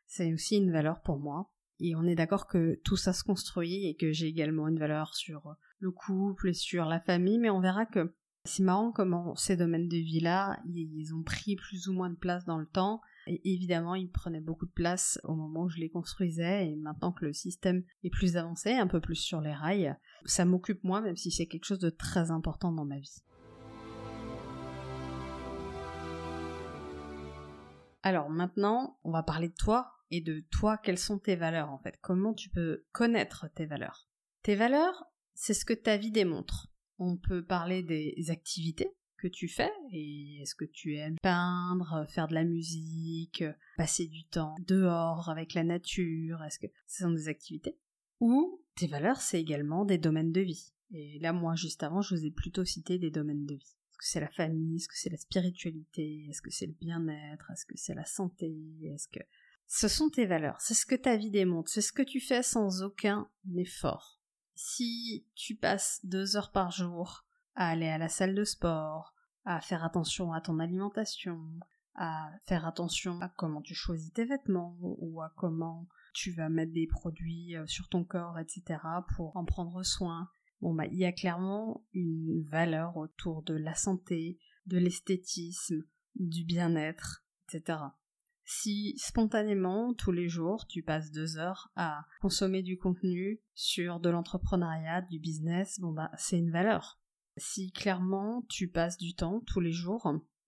C'est 0.06 0.34
aussi 0.34 0.58
une 0.58 0.72
valeur 0.72 1.01
pour 1.01 1.20
moi. 1.20 1.51
Et 1.80 1.96
on 1.96 2.03
est 2.03 2.15
d'accord 2.15 2.48
que 2.48 2.80
tout 2.84 2.98
ça 2.98 3.13
se 3.13 3.24
construit 3.24 3.88
et 3.88 3.96
que 3.96 4.12
j'ai 4.12 4.27
également 4.27 4.68
une 4.68 4.77
valeur 4.77 5.15
sur 5.15 5.56
le 5.80 5.91
couple 5.91 6.50
et 6.50 6.53
sur 6.53 6.86
la 6.86 7.00
famille, 7.00 7.39
mais 7.39 7.50
on 7.50 7.60
verra 7.60 7.86
que 7.86 8.13
c'est 8.44 8.63
marrant 8.63 8.91
comment 8.91 9.36
ces 9.36 9.56
domaines 9.56 9.88
de 9.88 9.98
vie-là, 9.98 10.60
ils 10.65 11.13
ont 11.13 11.24
pris 11.24 11.56
plus 11.56 11.88
ou 11.88 11.94
moins 11.94 12.10
de 12.10 12.15
place 12.15 12.46
dans 12.46 12.58
le 12.58 12.68
temps. 12.68 13.01
Évidemment, 13.28 13.96
ils 13.96 14.10
prenaient 14.10 14.42
beaucoup 14.42 14.66
de 14.66 14.72
place 14.72 15.20
au 15.24 15.36
moment 15.36 15.63
où 15.63 15.70
je 15.70 15.78
les 15.78 15.90
construisais. 15.90 16.70
Et 16.70 16.75
maintenant 16.75 17.12
que 17.12 17.25
le 17.25 17.34
système 17.34 17.84
est 18.04 18.10
plus 18.10 18.38
avancé, 18.38 18.74
un 18.74 18.88
peu 18.88 19.00
plus 19.00 19.16
sur 19.16 19.42
les 19.42 19.54
rails, 19.54 19.96
ça 20.25 20.46
m'occupe 20.46 20.84
moins, 20.84 21.01
même 21.01 21.16
si 21.16 21.32
c'est 21.32 21.46
quelque 21.46 21.66
chose 21.66 21.80
de 21.80 21.90
très 21.90 22.32
important 22.32 22.72
dans 22.72 22.86
ma 22.86 23.00
vie. 23.00 23.24
Alors 28.04 28.30
maintenant, 28.30 28.98
on 29.04 29.12
va 29.12 29.22
parler 29.22 29.50
de 29.50 29.56
toi 29.56 29.94
et 30.10 30.22
de 30.22 30.44
toi, 30.51 30.78
quelles 30.78 30.98
sont 30.98 31.20
tes 31.20 31.36
valeurs 31.36 31.70
en 31.70 31.78
fait 31.78 31.98
Comment 32.01 32.34
tu 32.34 32.50
peux 32.50 32.84
connaître 32.92 33.48
tes 33.54 33.68
valeurs? 33.68 34.10
Tes 34.42 34.56
valeurs, 34.56 35.06
c'est 35.36 35.54
ce 35.54 35.66
que 35.66 35.74
ta 35.74 35.98
vie 35.98 36.12
démontre. 36.12 36.68
On 36.98 37.16
peut 37.16 37.46
parler 37.46 37.84
des 37.84 38.32
activités 38.32 38.92
que 39.22 39.28
tu 39.28 39.48
fais 39.48 39.72
et 39.92 40.40
est-ce 40.42 40.56
que 40.56 40.66
tu 40.66 40.96
aimes 40.96 41.18
peindre, 41.22 42.06
faire 42.10 42.28
de 42.28 42.34
la 42.34 42.44
musique, 42.44 43.44
passer 43.78 44.08
du 44.08 44.25
temps 44.25 44.56
dehors 44.68 45.30
avec 45.30 45.54
la 45.54 45.63
nature, 45.63 46.44
est-ce 46.44 46.60
que 46.60 46.68
ce 46.88 47.04
sont 47.04 47.12
des 47.12 47.28
activités? 47.28 47.78
Ou 48.20 48.62
tes 48.75 48.88
valeurs, 48.88 49.22
c'est 49.22 49.40
également 49.40 49.86
des 49.86 49.98
domaines 49.98 50.32
de 50.32 50.42
vie. 50.42 50.74
Et 50.92 51.20
là, 51.20 51.34
moi, 51.34 51.56
juste 51.56 51.84
avant, 51.84 52.01
je 52.01 52.16
vous 52.16 52.25
ai 52.25 52.32
plutôt 52.32 52.66
cité 52.66 52.98
des 52.98 53.12
domaines 53.12 53.46
de 53.46 53.56
vie. 53.56 53.78
Que 53.98 54.08
c'est 54.08 54.20
la 54.20 54.30
famille? 54.30 54.78
Est-ce 54.78 54.88
que 54.88 54.98
c'est 54.98 55.12
la 55.12 55.18
spiritualité? 55.18 56.25
Est-ce 56.30 56.42
que 56.42 56.50
c'est 56.50 56.66
le 56.66 56.74
bien-être? 56.74 57.51
Est-ce 57.51 57.66
que 57.66 57.78
c'est 57.78 57.94
la 57.94 58.06
santé? 58.06 58.51
Est-ce 58.84 59.08
que 59.08 59.20
ce 59.68 59.88
sont 59.88 60.10
tes 60.10 60.25
valeurs? 60.25 60.60
C'est 60.60 60.74
ce 60.74 60.88
que 60.88 60.96
ta 60.96 61.16
vie 61.16 61.30
démontre. 61.30 61.70
C'est 61.70 61.82
ce 61.82 61.94
que 61.94 62.01
tu 62.01 62.20
fais 62.20 62.42
sans 62.42 62.82
aucun 62.82 63.30
effort. 63.56 64.20
Si 64.56 65.25
tu 65.36 65.56
passes 65.56 66.00
deux 66.04 66.36
heures 66.36 66.51
par 66.51 66.72
jour 66.72 67.25
à 67.55 67.70
aller 67.70 67.88
à 67.88 67.98
la 67.98 68.10
salle 68.10 68.36
de 68.36 68.43
sport, 68.43 69.13
à 69.46 69.62
faire 69.62 69.84
attention 69.84 70.34
à 70.34 70.41
ton 70.41 70.60
alimentation, 70.60 71.39
à 71.96 72.31
faire 72.46 72.65
attention 72.65 73.20
à 73.22 73.29
comment 73.29 73.62
tu 73.62 73.74
choisis 73.74 74.13
tes 74.13 74.25
vêtements 74.25 74.77
ou 74.81 75.22
à 75.22 75.34
comment 75.36 75.88
tu 76.13 76.31
vas 76.31 76.50
mettre 76.50 76.74
des 76.74 76.88
produits 76.88 77.55
euh, 77.55 77.65
sur 77.67 77.88
ton 77.89 78.03
corps, 78.03 78.38
etc. 78.39 78.79
pour 79.15 79.36
en 79.38 79.46
prendre 79.46 79.84
soin, 79.84 80.29
Bon, 80.62 80.75
bah, 80.75 80.86
il 80.86 80.98
y 80.98 81.05
a 81.05 81.12
clairement 81.12 81.84
une 81.93 82.43
valeur 82.43 82.96
autour 82.96 83.41
de 83.41 83.55
la 83.55 83.74
santé, 83.74 84.38
de 84.67 84.77
l'esthétisme, 84.77 85.84
du 86.15 86.46
bien-être, 86.46 87.25
etc. 87.48 87.79
Si 88.43 88.96
spontanément, 88.98 89.93
tous 89.96 90.12
les 90.12 90.29
jours, 90.29 90.67
tu 90.67 90.84
passes 90.84 91.12
deux 91.12 91.38
heures 91.38 91.72
à 91.75 92.05
consommer 92.22 92.62
du 92.62 92.77
contenu 92.77 93.41
sur 93.55 94.00
de 94.00 94.10
l'entrepreneuriat, 94.10 95.01
du 95.01 95.20
business, 95.20 95.79
bon 95.79 95.93
bah, 95.93 96.12
c'est 96.17 96.38
une 96.38 96.51
valeur. 96.51 97.00
Si 97.38 97.71
clairement, 97.71 98.43
tu 98.50 98.67
passes 98.67 98.97
du 98.97 99.13
temps 99.15 99.41
tous 99.47 99.59
les 99.59 99.71
jours 99.71 100.07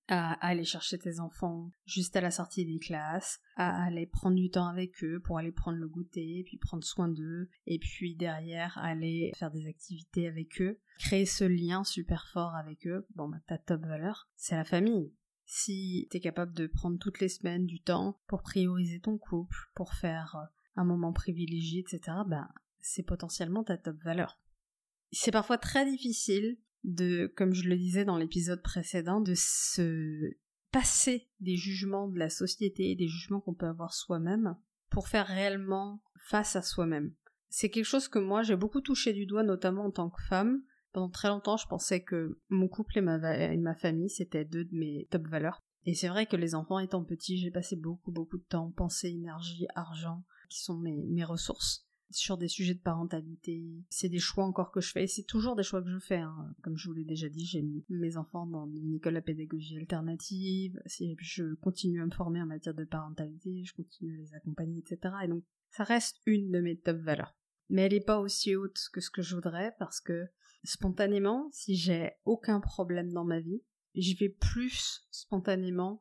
à 0.10 0.34
aller 0.46 0.66
chercher 0.66 0.98
tes 0.98 1.20
enfants 1.20 1.72
juste 1.86 2.16
à 2.16 2.22
la 2.22 2.32
sortie 2.32 2.66
des 2.66 2.80
classes, 2.80 3.40
à 3.56 3.86
aller 3.86 4.06
prendre 4.06 4.36
du 4.36 4.50
temps 4.50 4.68
avec 4.68 5.02
eux 5.04 5.22
pour 5.22 5.38
aller 5.38 5.52
prendre 5.52 5.78
le 5.78 5.88
goûter, 5.88 6.44
puis 6.46 6.58
prendre 6.58 6.84
soin 6.84 7.08
d'eux, 7.08 7.50
et 7.66 7.80
puis 7.80 8.16
derrière 8.16 8.78
aller 8.78 9.32
faire 9.38 9.52
des 9.52 9.68
activités 9.68 10.28
avec 10.28 10.62
eux, 10.62 10.80
créer 11.00 11.26
ce 11.26 11.46
lien 11.46 11.84
super 11.84 12.28
fort 12.34 12.56
avec 12.56 12.86
eux, 12.86 13.08
bon 13.16 13.30
bah 13.30 13.40
ta 13.48 13.58
top 13.58 13.82
valeur, 13.86 14.30
c'est 14.36 14.56
la 14.56 14.66
famille. 14.66 15.14
Si 15.46 16.08
t'es 16.10 16.20
capable 16.20 16.54
de 16.54 16.68
prendre 16.68 16.98
toutes 17.00 17.20
les 17.20 17.30
semaines 17.30 17.66
du 17.66 17.82
temps 17.82 18.20
pour 18.28 18.42
prioriser 18.42 19.00
ton 19.00 19.18
couple, 19.18 19.56
pour 19.76 19.94
faire 19.94 20.36
un 20.76 20.84
moment 20.84 21.14
privilégié, 21.14 21.82
etc., 21.82 22.18
ben 22.28 22.50
c'est 22.80 23.04
potentiellement 23.04 23.64
ta 23.64 23.78
top 23.78 23.98
valeur. 24.04 24.40
C'est 25.12 25.32
parfois 25.32 25.58
très 25.58 25.90
difficile 25.90 26.58
de, 26.84 27.32
comme 27.36 27.54
je 27.54 27.68
le 27.68 27.78
disais 27.78 28.06
dans 28.06 28.18
l'épisode 28.18 28.62
précédent, 28.62 29.22
de 29.22 29.34
se 29.36 30.36
passer 30.72 31.28
des 31.40 31.56
jugements 31.56 32.08
de 32.08 32.18
la 32.18 32.30
société, 32.30 32.96
des 32.96 33.08
jugements 33.08 33.40
qu'on 33.40 33.54
peut 33.54 33.68
avoir 33.68 33.94
soi-même, 33.94 34.58
pour 34.90 35.08
faire 35.08 35.28
réellement 35.28 36.02
face 36.28 36.56
à 36.56 36.62
soi-même. 36.62 37.14
C'est 37.50 37.70
quelque 37.70 37.86
chose 37.86 38.08
que 38.08 38.20
moi 38.20 38.42
j'ai 38.42 38.56
beaucoup 38.56 38.82
touché 38.82 39.14
du 39.14 39.26
doigt, 39.26 39.44
notamment 39.44 39.86
en 39.86 39.92
tant 39.92 40.10
que 40.10 40.22
femme. 40.24 40.64
Pendant 40.92 41.10
très 41.10 41.28
longtemps, 41.28 41.58
je 41.58 41.68
pensais 41.68 42.04
que 42.04 42.40
mon 42.50 42.68
couple 42.68 43.00
et 43.00 43.02
ma, 43.02 43.38
et 43.38 43.58
ma 43.58 43.76
famille, 43.76 44.10
c'était 44.10 44.46
deux 44.46 44.66
de 44.66 44.76
mes 44.76 45.08
top 45.12 45.28
valeurs. 45.28 45.62
Et 45.86 45.96
c'est 45.96 46.08
vrai 46.08 46.26
que 46.26 46.36
les 46.36 46.56
enfants 46.56 46.80
étant 46.80 47.04
petits, 47.04 47.38
j'ai 47.38 47.52
passé 47.52 47.76
beaucoup, 47.76 48.12
beaucoup 48.12 48.38
de 48.38 48.44
temps, 48.44 48.72
pensée, 48.72 49.10
énergie, 49.10 49.68
argent, 49.76 50.24
qui 50.50 50.62
sont 50.62 50.78
mes, 50.78 51.04
mes 51.10 51.26
ressources 51.26 51.88
sur 52.14 52.38
des 52.38 52.48
sujets 52.48 52.74
de 52.74 52.80
parentalité. 52.80 53.64
C'est 53.90 54.10
des 54.10 54.20
choix 54.20 54.46
encore 54.46 54.72
que 54.72 54.82
je 54.82 54.92
fais, 54.92 55.04
et 55.04 55.08
c'est 55.08 55.24
toujours 55.24 55.56
des 55.56 55.64
choix 55.64 55.82
que 55.82 55.90
je 55.90 56.00
fais. 56.00 56.18
Hein. 56.18 56.54
Comme 56.62 56.78
je 56.78 56.88
vous 56.88 56.94
l'ai 56.94 57.04
déjà 57.04 57.30
dit, 57.30 57.46
j'ai 57.46 57.62
mis 57.62 57.84
mes 57.90 58.18
enfants 58.18 58.46
dans 58.46 58.68
une 58.68 58.96
école 58.96 59.18
à 59.18 59.22
pédagogie 59.22 59.78
alternative, 59.78 60.82
je 60.86 61.54
continue 61.56 62.02
à 62.02 62.06
me 62.06 62.12
former 62.12 62.42
en 62.42 62.48
matière 62.48 62.76
de 62.76 62.86
parentalité, 62.86 63.64
je 63.64 63.74
continue 63.74 64.14
à 64.14 64.18
les 64.18 64.34
accompagner, 64.34 64.80
etc. 64.80 65.16
Et 65.24 65.28
donc, 65.28 65.44
ça 65.70 65.84
reste 65.84 66.18
une 66.26 66.52
de 66.52 66.60
mes 66.60 66.78
top 66.78 66.98
valeurs. 66.98 67.36
Mais 67.70 67.84
elle 67.84 67.94
n'est 67.94 68.02
pas 68.02 68.20
aussi 68.20 68.56
haute 68.56 68.80
que 68.92 69.02
ce 69.02 69.10
que 69.10 69.22
je 69.22 69.36
voudrais, 69.36 69.76
parce 69.80 70.00
que 70.00 70.28
spontanément, 70.64 71.50
si 71.52 71.76
j'ai 71.76 72.12
aucun 72.26 72.60
problème 72.60 73.12
dans 73.12 73.26
ma 73.26 73.40
vie, 73.40 73.62
je 73.96 74.18
vais 74.18 74.30
plus 74.30 75.08
spontanément 75.12 76.00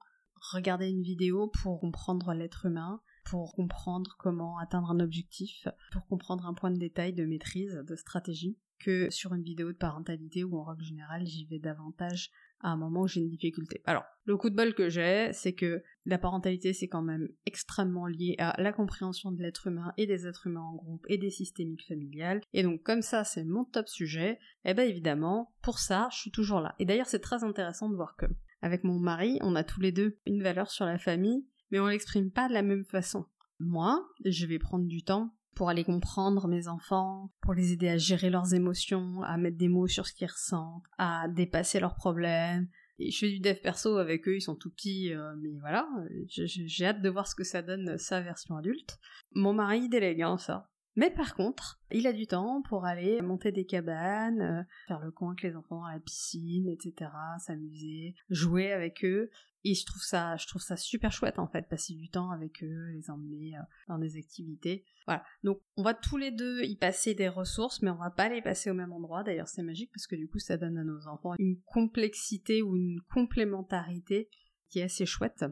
regarder 0.52 0.88
une 0.88 1.02
vidéo 1.02 1.48
pour 1.62 1.80
comprendre 1.80 2.34
l'être 2.34 2.66
humain, 2.66 3.00
pour 3.24 3.54
comprendre 3.54 4.16
comment 4.18 4.58
atteindre 4.58 4.90
un 4.90 5.00
objectif, 5.00 5.68
pour 5.92 6.06
comprendre 6.06 6.46
un 6.46 6.54
point 6.54 6.70
de 6.70 6.78
détail 6.78 7.12
de 7.12 7.24
maîtrise, 7.24 7.82
de 7.86 7.96
stratégie, 7.96 8.58
que 8.82 9.10
sur 9.10 9.32
une 9.34 9.42
vidéo 9.42 9.72
de 9.72 9.76
parentalité 9.76 10.44
où 10.44 10.58
en 10.58 10.64
règle 10.64 10.84
générale 10.84 11.24
j'y 11.24 11.46
vais 11.46 11.58
davantage 11.58 12.30
à 12.62 12.70
un 12.70 12.76
moment 12.76 13.02
où 13.02 13.08
j'ai 13.08 13.20
une 13.20 13.28
difficulté. 13.28 13.82
Alors, 13.86 14.04
le 14.24 14.36
coup 14.36 14.48
de 14.48 14.54
bol 14.54 14.74
que 14.74 14.88
j'ai, 14.88 15.30
c'est 15.32 15.52
que 15.52 15.82
la 16.06 16.18
parentalité, 16.18 16.72
c'est 16.72 16.86
quand 16.86 17.02
même 17.02 17.28
extrêmement 17.44 18.06
lié 18.06 18.36
à 18.38 18.60
la 18.60 18.72
compréhension 18.72 19.32
de 19.32 19.42
l'être 19.42 19.66
humain 19.66 19.92
et 19.96 20.06
des 20.06 20.26
êtres 20.26 20.46
humains 20.46 20.62
en 20.62 20.76
groupe 20.76 21.04
et 21.08 21.18
des 21.18 21.30
systémiques 21.30 21.86
familiales. 21.86 22.40
Et 22.52 22.62
donc, 22.62 22.82
comme 22.82 23.02
ça, 23.02 23.24
c'est 23.24 23.44
mon 23.44 23.64
top 23.64 23.88
sujet, 23.88 24.38
eh 24.64 24.74
ben 24.74 24.88
évidemment, 24.88 25.52
pour 25.62 25.80
ça, 25.80 26.08
je 26.12 26.18
suis 26.18 26.30
toujours 26.30 26.60
là. 26.60 26.74
Et 26.78 26.84
d'ailleurs, 26.84 27.06
c'est 27.06 27.18
très 27.18 27.42
intéressant 27.42 27.88
de 27.88 27.96
voir 27.96 28.14
que, 28.16 28.26
avec 28.62 28.84
mon 28.84 28.98
mari, 28.98 29.38
on 29.42 29.56
a 29.56 29.64
tous 29.64 29.80
les 29.80 29.90
deux 29.90 30.18
une 30.24 30.42
valeur 30.42 30.70
sur 30.70 30.84
la 30.84 30.98
famille, 30.98 31.44
mais 31.72 31.80
on 31.80 31.86
l'exprime 31.86 32.30
pas 32.30 32.48
de 32.48 32.54
la 32.54 32.62
même 32.62 32.84
façon. 32.84 33.24
Moi, 33.58 34.06
je 34.24 34.46
vais 34.46 34.60
prendre 34.60 34.86
du 34.86 35.02
temps 35.02 35.34
pour 35.54 35.68
aller 35.68 35.84
comprendre 35.84 36.46
mes 36.48 36.68
enfants, 36.68 37.32
pour 37.40 37.54
les 37.54 37.72
aider 37.72 37.88
à 37.88 37.98
gérer 37.98 38.30
leurs 38.30 38.54
émotions, 38.54 39.22
à 39.22 39.36
mettre 39.36 39.56
des 39.56 39.68
mots 39.68 39.88
sur 39.88 40.06
ce 40.06 40.12
qu'ils 40.12 40.28
ressentent, 40.28 40.84
à 40.98 41.28
dépasser 41.28 41.80
leurs 41.80 41.96
problèmes. 41.96 42.68
Et 42.98 43.10
je 43.10 43.18
fais 43.18 43.30
du 43.30 43.40
dev 43.40 43.56
perso 43.56 43.96
avec 43.96 44.28
eux, 44.28 44.36
ils 44.36 44.42
sont 44.42 44.54
tout 44.54 44.70
petits, 44.70 45.12
euh, 45.12 45.34
mais 45.40 45.58
voilà, 45.60 45.88
j'ai 46.28 46.86
hâte 46.86 47.02
de 47.02 47.08
voir 47.08 47.26
ce 47.26 47.34
que 47.34 47.44
ça 47.44 47.62
donne 47.62 47.98
sa 47.98 48.20
version 48.20 48.56
adulte. 48.56 48.98
Mon 49.34 49.52
mari 49.52 49.88
délègue 49.88 50.22
hein, 50.22 50.38
ça. 50.38 50.70
Mais 50.94 51.10
par 51.10 51.34
contre, 51.34 51.80
il 51.90 52.06
a 52.06 52.12
du 52.12 52.26
temps 52.26 52.62
pour 52.68 52.84
aller 52.84 53.22
monter 53.22 53.50
des 53.50 53.64
cabanes, 53.64 54.42
euh, 54.42 54.62
faire 54.86 55.00
le 55.00 55.10
coin 55.10 55.30
avec 55.30 55.42
les 55.42 55.56
enfants 55.56 55.84
à 55.84 55.94
la 55.94 56.00
piscine, 56.00 56.68
etc., 56.68 57.10
s'amuser, 57.38 58.14
jouer 58.28 58.72
avec 58.72 59.04
eux. 59.04 59.30
Et 59.64 59.74
je 59.74 59.86
trouve 59.86 60.02
ça, 60.02 60.36
je 60.36 60.46
trouve 60.46 60.62
ça 60.62 60.76
super 60.76 61.12
chouette 61.12 61.38
en 61.38 61.46
fait, 61.46 61.68
passer 61.68 61.94
du 61.94 62.08
temps 62.08 62.30
avec 62.30 62.62
eux, 62.64 62.90
les 62.92 63.10
emmener 63.10 63.56
euh, 63.56 63.62
dans 63.88 63.98
des 63.98 64.16
activités. 64.16 64.84
Voilà. 65.06 65.24
Donc 65.44 65.60
on 65.76 65.82
va 65.82 65.94
tous 65.94 66.16
les 66.16 66.32
deux 66.32 66.62
y 66.64 66.76
passer 66.76 67.14
des 67.14 67.28
ressources, 67.28 67.80
mais 67.82 67.90
on 67.90 67.96
va 67.96 68.10
pas 68.10 68.28
les 68.28 68.42
passer 68.42 68.70
au 68.70 68.74
même 68.74 68.92
endroit. 68.92 69.22
D'ailleurs 69.22 69.48
c'est 69.48 69.62
magique 69.62 69.90
parce 69.92 70.06
que 70.06 70.16
du 70.16 70.28
coup 70.28 70.40
ça 70.40 70.56
donne 70.56 70.78
à 70.78 70.84
nos 70.84 71.06
enfants 71.06 71.34
une 71.38 71.60
complexité 71.62 72.62
ou 72.62 72.76
une 72.76 73.00
complémentarité 73.12 74.28
qui 74.68 74.80
est 74.80 74.84
assez 74.84 75.06
chouette. 75.06 75.44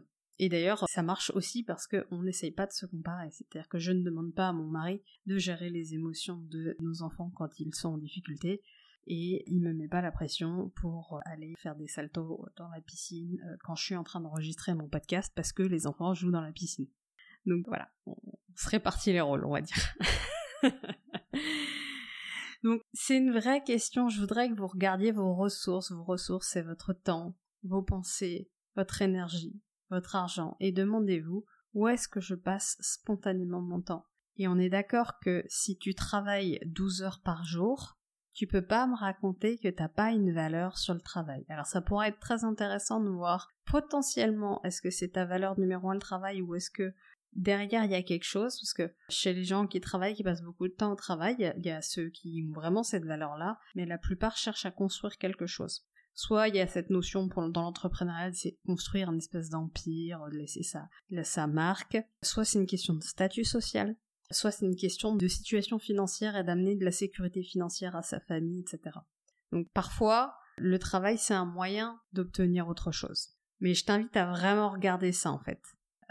Et 0.42 0.48
d'ailleurs, 0.48 0.86
ça 0.88 1.02
marche 1.02 1.30
aussi 1.34 1.62
parce 1.62 1.86
qu'on 1.86 2.22
n'essaye 2.22 2.50
pas 2.50 2.64
de 2.64 2.72
se 2.72 2.86
comparer. 2.86 3.28
C'est-à-dire 3.30 3.68
que 3.68 3.78
je 3.78 3.92
ne 3.92 4.02
demande 4.02 4.32
pas 4.32 4.48
à 4.48 4.52
mon 4.54 4.64
mari 4.64 5.02
de 5.26 5.36
gérer 5.36 5.68
les 5.68 5.92
émotions 5.92 6.38
de 6.48 6.76
nos 6.80 7.02
enfants 7.02 7.30
quand 7.36 7.60
ils 7.60 7.74
sont 7.74 7.90
en 7.90 7.98
difficulté 7.98 8.62
et 9.06 9.44
il 9.46 9.60
me 9.60 9.72
met 9.72 9.88
pas 9.88 10.00
la 10.00 10.12
pression 10.12 10.70
pour 10.76 11.20
aller 11.24 11.54
faire 11.58 11.74
des 11.76 11.88
saltos 11.88 12.46
dans 12.56 12.68
la 12.68 12.80
piscine 12.80 13.40
euh, 13.44 13.56
quand 13.64 13.74
je 13.74 13.84
suis 13.84 13.96
en 13.96 14.04
train 14.04 14.20
d'enregistrer 14.20 14.74
mon 14.74 14.88
podcast 14.88 15.32
parce 15.34 15.52
que 15.52 15.62
les 15.62 15.86
enfants 15.86 16.14
jouent 16.14 16.30
dans 16.30 16.40
la 16.40 16.52
piscine. 16.52 16.88
Donc 17.46 17.66
voilà, 17.66 17.88
on 18.06 18.16
se 18.56 18.68
répartit 18.68 19.12
les 19.12 19.20
rôles, 19.20 19.44
on 19.44 19.52
va 19.52 19.62
dire. 19.62 19.96
Donc 22.62 22.82
c'est 22.92 23.16
une 23.16 23.32
vraie 23.32 23.64
question, 23.64 24.08
je 24.08 24.20
voudrais 24.20 24.50
que 24.50 24.54
vous 24.54 24.66
regardiez 24.66 25.12
vos 25.12 25.34
ressources. 25.34 25.92
Vos 25.92 26.04
ressources, 26.04 26.48
c'est 26.48 26.62
votre 26.62 26.92
temps, 26.92 27.34
vos 27.64 27.82
pensées, 27.82 28.50
votre 28.76 29.00
énergie, 29.00 29.58
votre 29.88 30.14
argent, 30.16 30.56
et 30.60 30.72
demandez-vous 30.72 31.44
où 31.72 31.88
est-ce 31.88 32.08
que 32.08 32.20
je 32.20 32.34
passe 32.34 32.76
spontanément 32.80 33.62
mon 33.62 33.80
temps? 33.80 34.04
Et 34.36 34.48
on 34.48 34.58
est 34.58 34.68
d'accord 34.68 35.18
que 35.20 35.44
si 35.48 35.78
tu 35.78 35.94
travailles 35.94 36.58
12 36.66 37.02
heures 37.02 37.20
par 37.22 37.44
jour, 37.44 37.98
tu 38.40 38.46
peux 38.46 38.64
pas 38.64 38.86
me 38.86 38.96
raconter 38.96 39.58
que 39.58 39.68
t'as 39.68 39.90
pas 39.90 40.12
une 40.12 40.32
valeur 40.32 40.78
sur 40.78 40.94
le 40.94 41.00
travail. 41.02 41.44
Alors 41.50 41.66
ça 41.66 41.82
pourrait 41.82 42.08
être 42.08 42.20
très 42.20 42.42
intéressant 42.42 42.98
de 42.98 43.10
voir 43.10 43.50
potentiellement 43.66 44.62
est-ce 44.64 44.80
que 44.80 44.88
c'est 44.88 45.08
ta 45.08 45.26
valeur 45.26 45.60
numéro 45.60 45.90
un 45.90 45.92
le 45.92 46.00
travail 46.00 46.40
ou 46.40 46.54
est-ce 46.54 46.70
que 46.70 46.94
derrière 47.34 47.84
il 47.84 47.90
y 47.90 47.94
a 47.94 48.02
quelque 48.02 48.24
chose? 48.24 48.58
Parce 48.58 48.72
que 48.72 48.94
chez 49.10 49.34
les 49.34 49.44
gens 49.44 49.66
qui 49.66 49.78
travaillent, 49.82 50.14
qui 50.14 50.22
passent 50.22 50.40
beaucoup 50.40 50.68
de 50.68 50.72
temps 50.72 50.90
au 50.90 50.96
travail, 50.96 51.52
il 51.58 51.66
y 51.66 51.70
a 51.70 51.82
ceux 51.82 52.08
qui 52.08 52.42
ont 52.48 52.54
vraiment 52.54 52.82
cette 52.82 53.04
valeur-là, 53.04 53.58
mais 53.74 53.84
la 53.84 53.98
plupart 53.98 54.38
cherchent 54.38 54.64
à 54.64 54.70
construire 54.70 55.18
quelque 55.18 55.44
chose. 55.44 55.84
Soit 56.14 56.48
il 56.48 56.56
y 56.56 56.60
a 56.60 56.66
cette 56.66 56.88
notion 56.88 57.26
dans 57.26 57.60
l'entrepreneuriat, 57.60 58.32
c'est 58.32 58.56
construire 58.64 59.10
une 59.10 59.18
espèce 59.18 59.50
d'empire, 59.50 60.24
de 60.32 60.38
laisser 60.38 60.62
sa 60.62 61.46
marque. 61.46 61.98
Soit 62.22 62.46
c'est 62.46 62.58
une 62.58 62.66
question 62.66 62.94
de 62.94 63.02
statut 63.02 63.44
social 63.44 63.96
soit 64.30 64.50
c'est 64.50 64.66
une 64.66 64.76
question 64.76 65.14
de 65.14 65.28
situation 65.28 65.78
financière 65.78 66.36
et 66.36 66.44
d'amener 66.44 66.76
de 66.76 66.84
la 66.84 66.92
sécurité 66.92 67.42
financière 67.42 67.96
à 67.96 68.02
sa 68.02 68.20
famille, 68.20 68.60
etc. 68.60 68.98
Donc 69.52 69.68
parfois, 69.72 70.34
le 70.56 70.78
travail 70.78 71.18
c'est 71.18 71.34
un 71.34 71.44
moyen 71.44 72.00
d'obtenir 72.12 72.68
autre 72.68 72.92
chose. 72.92 73.30
Mais 73.60 73.74
je 73.74 73.84
t'invite 73.84 74.16
à 74.16 74.26
vraiment 74.26 74.70
regarder 74.70 75.12
ça 75.12 75.30
en 75.30 75.38
fait. 75.38 75.60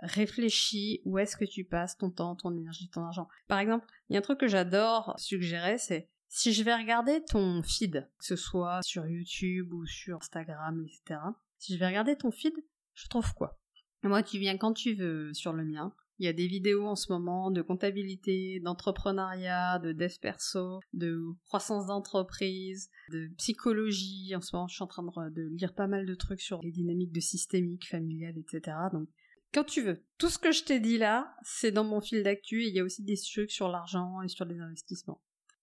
Réfléchis 0.01 1.01
où 1.05 1.17
est-ce 1.17 1.35
que 1.35 1.45
tu 1.45 1.65
passes 1.65 1.97
ton 1.97 2.09
temps, 2.09 2.35
ton 2.35 2.55
énergie, 2.55 2.89
ton 2.89 3.03
argent. 3.03 3.27
Par 3.47 3.59
exemple, 3.59 3.85
il 4.09 4.13
y 4.13 4.15
a 4.15 4.19
un 4.19 4.21
truc 4.21 4.39
que 4.39 4.47
j'adore 4.47 5.13
suggérer, 5.17 5.77
c'est 5.77 6.09
si 6.29 6.53
je 6.53 6.63
vais 6.63 6.75
regarder 6.75 7.23
ton 7.25 7.61
feed, 7.63 8.07
que 8.19 8.25
ce 8.25 8.35
soit 8.35 8.81
sur 8.83 9.05
YouTube 9.07 9.73
ou 9.73 9.85
sur 9.85 10.17
Instagram, 10.17 10.85
etc. 10.85 11.19
Si 11.57 11.73
je 11.73 11.79
vais 11.79 11.87
regarder 11.87 12.15
ton 12.15 12.31
feed, 12.31 12.53
je 12.93 13.07
trouve 13.07 13.33
quoi? 13.33 13.59
Moi, 14.03 14.23
tu 14.23 14.39
viens 14.39 14.57
quand 14.57 14.73
tu 14.73 14.93
veux 14.93 15.33
sur 15.33 15.53
le 15.53 15.65
mien. 15.65 15.93
Il 16.19 16.25
y 16.25 16.27
a 16.27 16.33
des 16.33 16.47
vidéos 16.47 16.85
en 16.85 16.95
ce 16.95 17.11
moment 17.11 17.49
de 17.49 17.61
comptabilité, 17.61 18.59
d'entrepreneuriat, 18.59 19.79
de 19.79 19.93
dev 19.93 20.13
perso, 20.21 20.81
de 20.93 21.23
croissance 21.45 21.85
d'entreprise, 21.85 22.89
de 23.09 23.29
psychologie. 23.37 24.35
En 24.35 24.41
ce 24.41 24.53
moment, 24.53 24.67
je 24.67 24.75
suis 24.75 24.83
en 24.83 24.87
train 24.87 25.03
de, 25.03 25.47
lire 25.55 25.73
pas 25.73 25.87
mal 25.87 26.05
de 26.05 26.15
trucs 26.15 26.41
sur 26.41 26.61
les 26.61 26.71
dynamiques 26.71 27.13
de 27.13 27.21
systémique, 27.21 27.87
familiale, 27.87 28.37
etc. 28.37 28.75
Donc, 28.91 29.07
quand 29.53 29.63
tu 29.63 29.81
veux. 29.81 30.03
Tout 30.17 30.29
ce 30.29 30.37
que 30.37 30.51
je 30.51 30.63
t'ai 30.63 30.79
dit 30.79 30.97
là, 30.97 31.33
c'est 31.41 31.71
dans 31.71 31.85
mon 31.85 32.01
fil 32.01 32.21
d'actu. 32.21 32.65
Il 32.65 32.75
y 32.75 32.79
a 32.79 32.83
aussi 32.83 33.03
des 33.03 33.17
trucs 33.17 33.49
sur 33.49 33.69
l'argent 33.69 34.21
et 34.21 34.27
sur 34.27 34.45
les 34.45 34.59
investissements. 34.59 35.21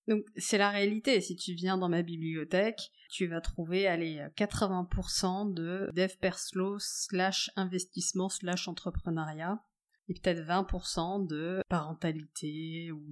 Donc 0.08 0.24
c'est 0.36 0.58
la 0.58 0.70
réalité. 0.70 1.20
Si 1.20 1.36
tu 1.36 1.54
viens 1.54 1.78
dans 1.78 1.88
ma 1.88 2.02
bibliothèque, 2.02 2.90
tu 3.10 3.26
vas 3.26 3.40
trouver 3.40 3.86
allez 3.86 4.24
80% 4.36 5.52
de 5.52 5.90
dev 5.94 6.16
perso 6.20 6.78
slash 6.78 7.50
investissement 7.56 8.28
slash 8.28 8.68
entrepreneuriat 8.68 9.60
et 10.08 10.14
peut-être 10.14 10.46
20% 10.46 11.26
de 11.26 11.60
parentalité 11.68 12.90
ou 12.92 13.02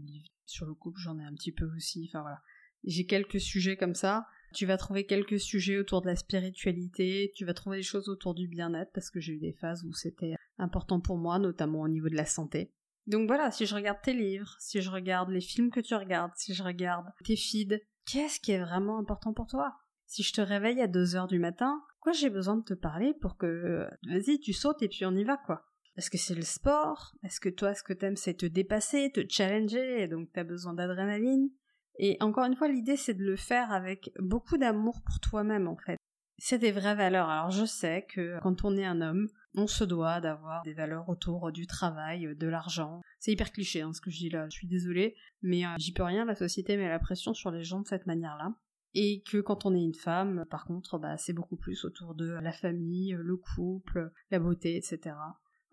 sur 0.47 0.67
le 0.67 0.75
couple, 0.75 1.01
j'en 1.01 1.19
ai 1.19 1.25
un 1.25 1.35
petit 1.35 1.53
peu 1.53 1.69
aussi. 1.77 2.09
Enfin 2.09 2.23
voilà. 2.23 2.41
J'ai 2.85 3.07
quelques 3.07 3.41
sujets 3.41 3.77
comme 3.77 3.95
ça. 3.95 4.27
Tu 4.53 4.67
vas 4.67 4.77
trouver 4.77 5.05
quelques 5.05 5.41
sujets 5.41 5.79
autour 5.79 6.01
de 6.01 6.07
la 6.07 6.17
spiritualité, 6.17 7.33
tu 7.35 7.45
vas 7.45 7.55
trouver 7.55 7.79
des 7.79 7.83
choses 7.83 8.09
autour 8.09 8.35
du 8.35 8.47
bien-être 8.47 8.93
parce 8.93 9.11
que 9.11 9.19
j'ai 9.19 9.33
eu 9.33 9.41
des 9.41 9.53
phases 9.53 9.83
où 9.85 9.93
c'était 9.93 10.37
important 10.59 11.01
pour 11.01 11.17
moi, 11.19 11.41
notamment 11.41 11.81
au 11.81 11.89
niveau 11.89 12.09
de 12.09 12.15
la 12.15 12.27
santé. 12.27 12.73
Donc 13.07 13.27
voilà, 13.27 13.51
si 13.51 13.67
je 13.67 13.75
regarde 13.75 13.99
tes 14.03 14.15
livres, 14.15 14.55
si 14.61 14.81
je 14.81 14.91
regarde 14.91 15.29
les 15.31 15.41
films 15.41 15.71
que 15.71 15.81
tu 15.81 15.95
regardes, 15.95 16.33
si 16.37 16.55
je 16.55 16.63
regarde 16.63 17.07
tes 17.25 17.37
feeds, 17.37 17.81
qu'est-ce 18.07 18.39
qui 18.39 18.53
est 18.53 18.61
vraiment 18.61 18.99
important 18.99 19.33
pour 19.33 19.47
toi? 19.47 19.75
Si 20.07 20.23
je 20.23 20.33
te 20.33 20.41
réveille 20.41 20.81
à 20.81 20.87
2 20.87 21.17
heures 21.17 21.27
du 21.27 21.41
matin, 21.41 21.83
quoi 22.01 22.13
j'ai 22.13 22.31
besoin 22.31 22.57
de 22.57 22.63
te 22.63 22.75
parler 22.75 23.13
pour 23.21 23.37
que 23.37 23.89
vas-y, 24.07 24.39
tu 24.39 24.53
sautes 24.53 24.83
et 24.83 24.89
puis 24.89 25.05
on 25.05 25.17
y 25.17 25.25
va 25.25 25.37
quoi. 25.37 25.67
Est-ce 25.97 26.11
que 26.11 26.19
c'est 26.19 26.35
le 26.35 26.43
sport 26.43 27.15
Est-ce 27.23 27.41
que 27.41 27.49
toi, 27.49 27.75
ce 27.75 27.83
que 27.83 27.93
t'aimes, 27.93 28.17
c'est 28.17 28.35
te 28.35 28.47
dépasser, 28.47 29.13
te 29.13 29.25
challenger, 29.29 30.03
et 30.03 30.09
donc 30.09 30.29
t'as 30.33 30.45
besoin 30.45 30.75
d'adrénaline 30.75 31.51
Et 31.99 32.17
encore 32.21 32.45
une 32.45 32.57
fois, 32.57 32.69
l'idée, 32.69 32.97
c'est 32.97 33.15
de 33.15 33.25
le 33.25 33.37
faire 33.37 33.71
avec 33.71 34.11
beaucoup 34.19 34.59
d'amour 34.59 35.01
pour 35.05 35.21
toi-même, 35.21 35.69
en 35.69 35.77
fait. 35.77 35.97
C'est 36.39 36.59
des 36.59 36.73
vraies 36.73 36.97
valeurs. 36.97 37.29
Alors 37.29 37.53
je 37.53 37.65
sais 37.65 38.07
que 38.13 38.41
quand 38.41 38.65
on 38.65 38.77
est 38.77 38.85
un 38.85 39.01
homme, 39.01 39.29
on 39.55 39.69
se 39.69 39.85
doit 39.85 40.21
d'avoir 40.21 40.63
des 40.65 40.75
valeurs 40.75 41.09
autour 41.09 41.53
du 41.53 41.69
travail, 41.69 42.35
de 42.35 42.47
l'argent. 42.49 43.01
C'est 43.21 43.31
hyper 43.31 43.53
cliché 43.53 43.83
hein, 43.83 43.93
ce 43.93 44.01
que 44.01 44.11
je 44.11 44.19
dis 44.19 44.31
là, 44.31 44.49
je 44.49 44.57
suis 44.57 44.67
désolée, 44.67 45.15
mais 45.43 45.65
euh, 45.65 45.69
j'y 45.79 45.93
peux 45.93 46.03
rien, 46.03 46.25
la 46.25 46.35
société 46.35 46.77
met 46.77 46.89
la 46.89 46.99
pression 46.99 47.35
sur 47.35 47.53
les 47.53 47.63
gens 47.63 47.81
de 47.81 47.87
cette 47.87 48.07
manière-là. 48.07 48.53
Et 48.95 49.23
que 49.23 49.41
quand 49.41 49.65
on 49.65 49.75
est 49.75 49.83
une 49.83 49.95
femme, 49.95 50.45
par 50.51 50.65
contre, 50.65 50.99
bah, 50.99 51.17
c'est 51.17 51.33
beaucoup 51.33 51.57
plus 51.57 51.85
autour 51.85 52.15
de 52.15 52.31
la 52.31 52.53
famille, 52.53 53.17
le 53.19 53.37
couple, 53.37 54.13
la 54.31 54.39
beauté, 54.39 54.77
etc. 54.77 55.17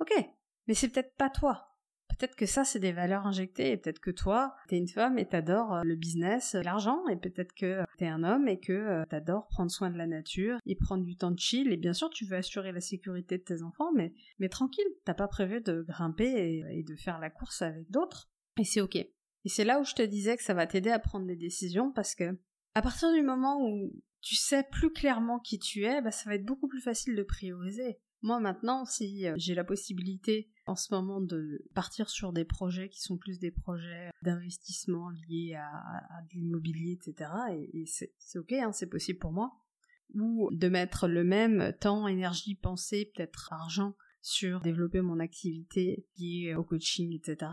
Ok, 0.02 0.12
mais 0.68 0.74
c'est 0.74 0.90
peut-être 0.90 1.16
pas 1.16 1.30
toi. 1.30 1.68
Peut-être 2.10 2.36
que 2.36 2.48
ça, 2.48 2.64
c'est 2.64 2.80
des 2.80 2.92
valeurs 2.92 3.28
injectées, 3.28 3.72
et 3.72 3.78
peut-être 3.78 4.00
que 4.00 4.10
toi, 4.10 4.56
t'es 4.68 4.78
une 4.78 4.88
femme 4.88 5.20
et 5.20 5.28
t'adores 5.28 5.76
euh, 5.76 5.82
le 5.84 5.96
business, 5.96 6.56
euh, 6.56 6.64
l'argent, 6.64 7.08
et 7.08 7.18
peut-être 7.18 7.54
que 7.54 7.84
t'es 8.00 8.08
un 8.08 8.24
homme 8.24 8.48
et 8.48 8.60
que 8.60 8.74
euh, 8.74 9.06
t'adores 9.06 9.48
prendre 9.48 9.70
soin 9.70 9.92
de 9.92 9.98
la 9.98 10.08
nature 10.08 10.58
et 10.66 10.76
prendre 10.76 11.04
du 11.04 11.16
temps 11.16 11.30
de 11.30 11.38
chill, 11.38 11.72
et 11.72 11.78
bien 11.78 11.94
sûr, 11.94 12.10
tu 12.10 12.26
veux 12.26 12.36
assurer 12.36 12.72
la 12.72 12.82
sécurité 12.82 13.38
de 13.38 13.44
tes 13.44 13.62
enfants, 13.62 13.92
mais, 13.94 14.12
mais 14.40 14.50
tranquille, 14.50 14.88
t'as 15.06 15.14
pas 15.14 15.28
prévu 15.28 15.62
de 15.62 15.84
grimper 15.84 16.26
et, 16.26 16.80
et 16.80 16.84
de 16.84 16.96
faire 16.96 17.20
la 17.20 17.30
course 17.30 17.62
avec 17.62 17.90
d'autres, 17.92 18.32
et 18.60 18.66
c'est 18.66 18.82
ok. 18.82 18.96
Et 18.96 19.50
c'est 19.50 19.66
là 19.66 19.80
où 19.80 19.86
je 19.86 19.94
te 19.94 20.02
disais 20.02 20.36
que 20.36 20.44
ça 20.44 20.56
va 20.56 20.66
t'aider 20.66 20.92
à 20.92 21.00
prendre 21.00 21.28
des 21.28 21.38
décisions, 21.38 21.92
parce 21.92 22.16
que 22.16 22.38
à 22.74 22.82
partir 22.82 23.14
du 23.14 23.22
moment 23.22 23.62
où 23.62 23.94
tu 24.22 24.36
sais 24.36 24.64
plus 24.64 24.92
clairement 24.92 25.40
qui 25.40 25.60
tu 25.60 25.86
es, 25.86 26.02
bah, 26.02 26.12
ça 26.12 26.30
va 26.30 26.36
être 26.36 26.46
beaucoup 26.46 26.68
plus 26.68 26.82
facile 26.82 27.16
de 27.16 27.24
prioriser. 27.24 28.00
Moi 28.22 28.40
maintenant, 28.40 28.86
si 28.86 29.28
euh, 29.28 29.34
j'ai 29.38 29.56
la 29.56 29.64
possibilité 29.64 30.52
en 30.68 30.76
ce 30.76 30.94
moment 30.94 31.22
de 31.22 31.66
partir 31.74 32.10
sur 32.10 32.34
des 32.34 32.46
projets 32.46 32.90
qui 32.90 33.02
sont 33.02 33.18
plus 33.18 33.40
des 33.40 33.52
projets 33.52 34.12
d'investissement 34.22 35.10
liés 35.28 35.56
à, 35.56 36.22
de 36.30 36.36
l'immobilier, 36.36 36.94
etc., 36.94 37.32
et, 37.74 37.86
c'est 37.88 38.40
ok, 38.40 38.54
hein, 38.54 38.72
c'est 38.72 38.90
possible 38.90 39.20
pour 39.20 39.32
moi, 39.32 39.52
ou 40.14 40.50
de 40.52 40.70
mettre 40.70 41.08
le 41.08 41.24
même 41.24 41.74
temps, 41.80 42.08
énergie, 42.08 42.56
pensée, 42.56 43.12
peut-être 43.16 43.52
argent 43.52 43.96
sur 44.22 44.62
développer 44.62 45.02
mon 45.02 45.20
activité 45.20 46.06
liée 46.18 46.54
au 46.56 46.64
coaching, 46.64 47.16
etc., 47.16 47.52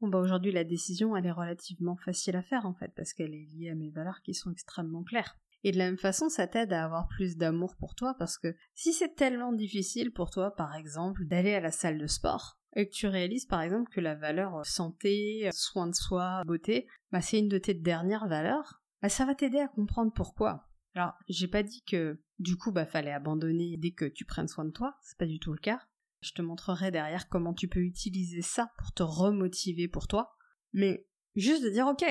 Bon 0.00 0.08
bah 0.08 0.18
aujourd'hui 0.18 0.50
la 0.50 0.64
décision 0.64 1.14
elle 1.14 1.26
est 1.26 1.30
relativement 1.30 1.94
facile 1.94 2.34
à 2.34 2.42
faire 2.42 2.64
en 2.64 2.72
fait 2.72 2.90
parce 2.96 3.12
qu'elle 3.12 3.34
est 3.34 3.46
liée 3.52 3.68
à 3.68 3.74
mes 3.74 3.90
valeurs 3.90 4.22
qui 4.22 4.32
sont 4.32 4.50
extrêmement 4.50 5.02
claires. 5.02 5.36
Et 5.62 5.72
de 5.72 5.78
la 5.78 5.86
même 5.86 5.98
façon, 5.98 6.28
ça 6.28 6.46
t'aide 6.46 6.72
à 6.72 6.84
avoir 6.84 7.08
plus 7.08 7.36
d'amour 7.36 7.76
pour 7.76 7.94
toi 7.94 8.14
parce 8.18 8.38
que 8.38 8.54
si 8.74 8.92
c'est 8.92 9.14
tellement 9.14 9.52
difficile 9.52 10.12
pour 10.12 10.30
toi, 10.30 10.54
par 10.54 10.74
exemple, 10.74 11.26
d'aller 11.26 11.54
à 11.54 11.60
la 11.60 11.70
salle 11.70 11.98
de 11.98 12.06
sport, 12.06 12.60
et 12.76 12.88
que 12.88 12.94
tu 12.94 13.06
réalises 13.06 13.46
par 13.46 13.62
exemple 13.62 13.90
que 13.90 14.00
la 14.00 14.14
valeur 14.14 14.64
santé, 14.64 15.48
soin 15.52 15.88
de 15.88 15.94
soi, 15.94 16.42
beauté, 16.46 16.86
bah, 17.10 17.20
c'est 17.20 17.38
une 17.38 17.48
de 17.48 17.58
tes 17.58 17.74
dernières 17.74 18.28
valeurs, 18.28 18.80
bah, 19.02 19.08
ça 19.08 19.26
va 19.26 19.34
t'aider 19.34 19.58
à 19.58 19.68
comprendre 19.68 20.12
pourquoi. 20.14 20.68
Alors, 20.94 21.12
j'ai 21.28 21.48
pas 21.48 21.62
dit 21.62 21.82
que 21.82 22.20
du 22.38 22.56
coup, 22.56 22.72
bah, 22.72 22.86
fallait 22.86 23.12
abandonner 23.12 23.76
dès 23.76 23.92
que 23.92 24.04
tu 24.04 24.24
prennes 24.24 24.48
soin 24.48 24.64
de 24.64 24.70
toi, 24.70 24.96
c'est 25.02 25.18
pas 25.18 25.26
du 25.26 25.38
tout 25.38 25.52
le 25.52 25.58
cas. 25.58 25.80
Je 26.20 26.32
te 26.32 26.42
montrerai 26.42 26.90
derrière 26.90 27.28
comment 27.28 27.54
tu 27.54 27.68
peux 27.68 27.80
utiliser 27.80 28.42
ça 28.42 28.70
pour 28.78 28.92
te 28.92 29.02
remotiver 29.02 29.88
pour 29.88 30.06
toi. 30.06 30.32
Mais 30.72 31.06
juste 31.34 31.64
de 31.64 31.70
dire, 31.70 31.86
ok, 31.86 32.04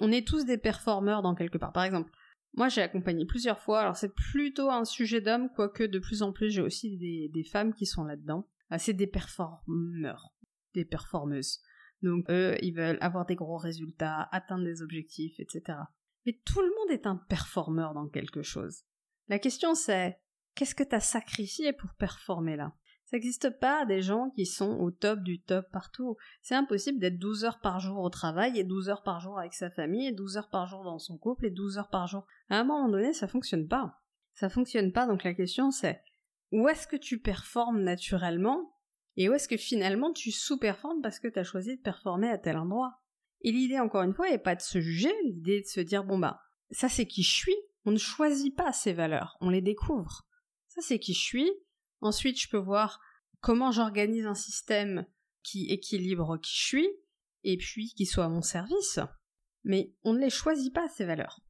on 0.00 0.12
est 0.12 0.26
tous 0.26 0.44
des 0.44 0.58
performeurs 0.58 1.22
dans 1.22 1.34
quelque 1.34 1.58
part. 1.58 1.72
Par 1.72 1.84
exemple, 1.84 2.10
moi 2.56 2.68
j'ai 2.68 2.82
accompagné 2.82 3.26
plusieurs 3.26 3.60
fois, 3.60 3.80
alors 3.80 3.96
c'est 3.96 4.14
plutôt 4.14 4.70
un 4.70 4.84
sujet 4.84 5.20
d'homme, 5.20 5.50
quoique 5.54 5.84
de 5.84 5.98
plus 5.98 6.22
en 6.22 6.32
plus 6.32 6.50
j'ai 6.50 6.62
aussi 6.62 6.96
des, 6.96 7.44
femmes 7.44 7.74
qui 7.74 7.86
sont 7.86 8.04
là-dedans. 8.04 8.48
Ah, 8.70 8.78
c'est 8.78 8.94
des 8.94 9.06
performeurs, 9.06 10.34
des 10.74 10.84
performeuses. 10.84 11.60
Donc 12.02 12.28
eux, 12.30 12.56
ils 12.62 12.74
veulent 12.74 12.98
avoir 13.00 13.26
des 13.26 13.36
gros 13.36 13.58
résultats, 13.58 14.28
atteindre 14.32 14.64
des 14.64 14.82
objectifs, 14.82 15.38
etc. 15.38 15.78
Mais 16.24 16.40
tout 16.44 16.60
le 16.60 16.68
monde 16.68 16.90
est 16.90 17.06
un 17.06 17.16
performeur 17.16 17.94
dans 17.94 18.08
quelque 18.08 18.42
chose. 18.42 18.82
La 19.28 19.38
question 19.38 19.74
c'est, 19.74 20.18
qu'est-ce 20.54 20.74
que 20.74 20.82
t'as 20.82 21.00
sacrifié 21.00 21.72
pour 21.72 21.94
performer 21.94 22.56
là? 22.56 22.74
Ça 23.06 23.16
n'existe 23.16 23.50
pas 23.60 23.86
des 23.86 24.02
gens 24.02 24.30
qui 24.30 24.46
sont 24.46 24.78
au 24.80 24.90
top 24.90 25.20
du 25.20 25.40
top 25.40 25.64
partout. 25.70 26.16
C'est 26.42 26.56
impossible 26.56 26.98
d'être 26.98 27.18
12 27.18 27.44
heures 27.44 27.60
par 27.60 27.78
jour 27.78 27.98
au 28.00 28.10
travail 28.10 28.58
et 28.58 28.64
12 28.64 28.88
heures 28.88 29.04
par 29.04 29.20
jour 29.20 29.38
avec 29.38 29.54
sa 29.54 29.70
famille 29.70 30.08
et 30.08 30.12
12 30.12 30.38
heures 30.38 30.50
par 30.50 30.66
jour 30.66 30.82
dans 30.82 30.98
son 30.98 31.16
couple 31.16 31.46
et 31.46 31.50
12 31.50 31.78
heures 31.78 31.88
par 31.88 32.08
jour. 32.08 32.26
À 32.48 32.58
un 32.58 32.64
moment 32.64 32.88
donné, 32.88 33.12
ça 33.12 33.28
fonctionne 33.28 33.68
pas. 33.68 34.02
Ça 34.34 34.48
fonctionne 34.48 34.92
pas, 34.92 35.06
donc 35.06 35.22
la 35.22 35.34
question 35.34 35.70
c'est, 35.70 36.02
où 36.50 36.68
est-ce 36.68 36.88
que 36.88 36.96
tu 36.96 37.20
performes 37.20 37.80
naturellement 37.80 38.74
et 39.16 39.28
où 39.28 39.34
est-ce 39.34 39.48
que 39.48 39.56
finalement 39.56 40.12
tu 40.12 40.32
sous-performes 40.32 41.00
parce 41.00 41.20
que 41.20 41.28
tu 41.28 41.38
as 41.38 41.44
choisi 41.44 41.76
de 41.76 41.82
performer 41.82 42.28
à 42.28 42.38
tel 42.38 42.56
endroit? 42.56 43.00
Et 43.42 43.52
l'idée, 43.52 43.78
encore 43.78 44.02
une 44.02 44.14
fois, 44.14 44.28
n'est 44.28 44.38
pas 44.38 44.56
de 44.56 44.60
se 44.60 44.80
juger, 44.80 45.12
l'idée 45.24 45.60
de 45.60 45.66
se 45.66 45.80
dire, 45.80 46.04
bon 46.04 46.18
bah, 46.18 46.40
ça 46.70 46.88
c'est 46.88 47.06
qui 47.06 47.22
je 47.22 47.34
suis, 47.34 47.56
on 47.84 47.92
ne 47.92 47.98
choisit 47.98 48.54
pas 48.56 48.72
ces 48.72 48.92
valeurs, 48.92 49.36
on 49.40 49.48
les 49.48 49.62
découvre. 49.62 50.26
Ça 50.66 50.80
c'est 50.82 50.98
qui 50.98 51.14
je 51.14 51.22
suis, 51.22 51.50
ensuite 52.00 52.40
je 52.40 52.48
peux 52.48 52.56
voir 52.56 53.00
comment 53.40 53.70
j'organise 53.70 54.26
un 54.26 54.34
système 54.34 55.06
qui 55.42 55.66
équilibre 55.70 56.38
qui 56.38 56.52
je 56.54 56.64
suis, 56.66 56.88
et 57.44 57.56
puis 57.56 57.92
qui 57.96 58.06
soit 58.06 58.24
à 58.24 58.28
mon 58.28 58.42
service. 58.42 58.98
Mais 59.64 59.94
on 60.04 60.12
ne 60.12 60.20
les 60.20 60.30
choisit 60.30 60.74
pas, 60.74 60.88
ces 60.88 61.04
valeurs. 61.04 61.40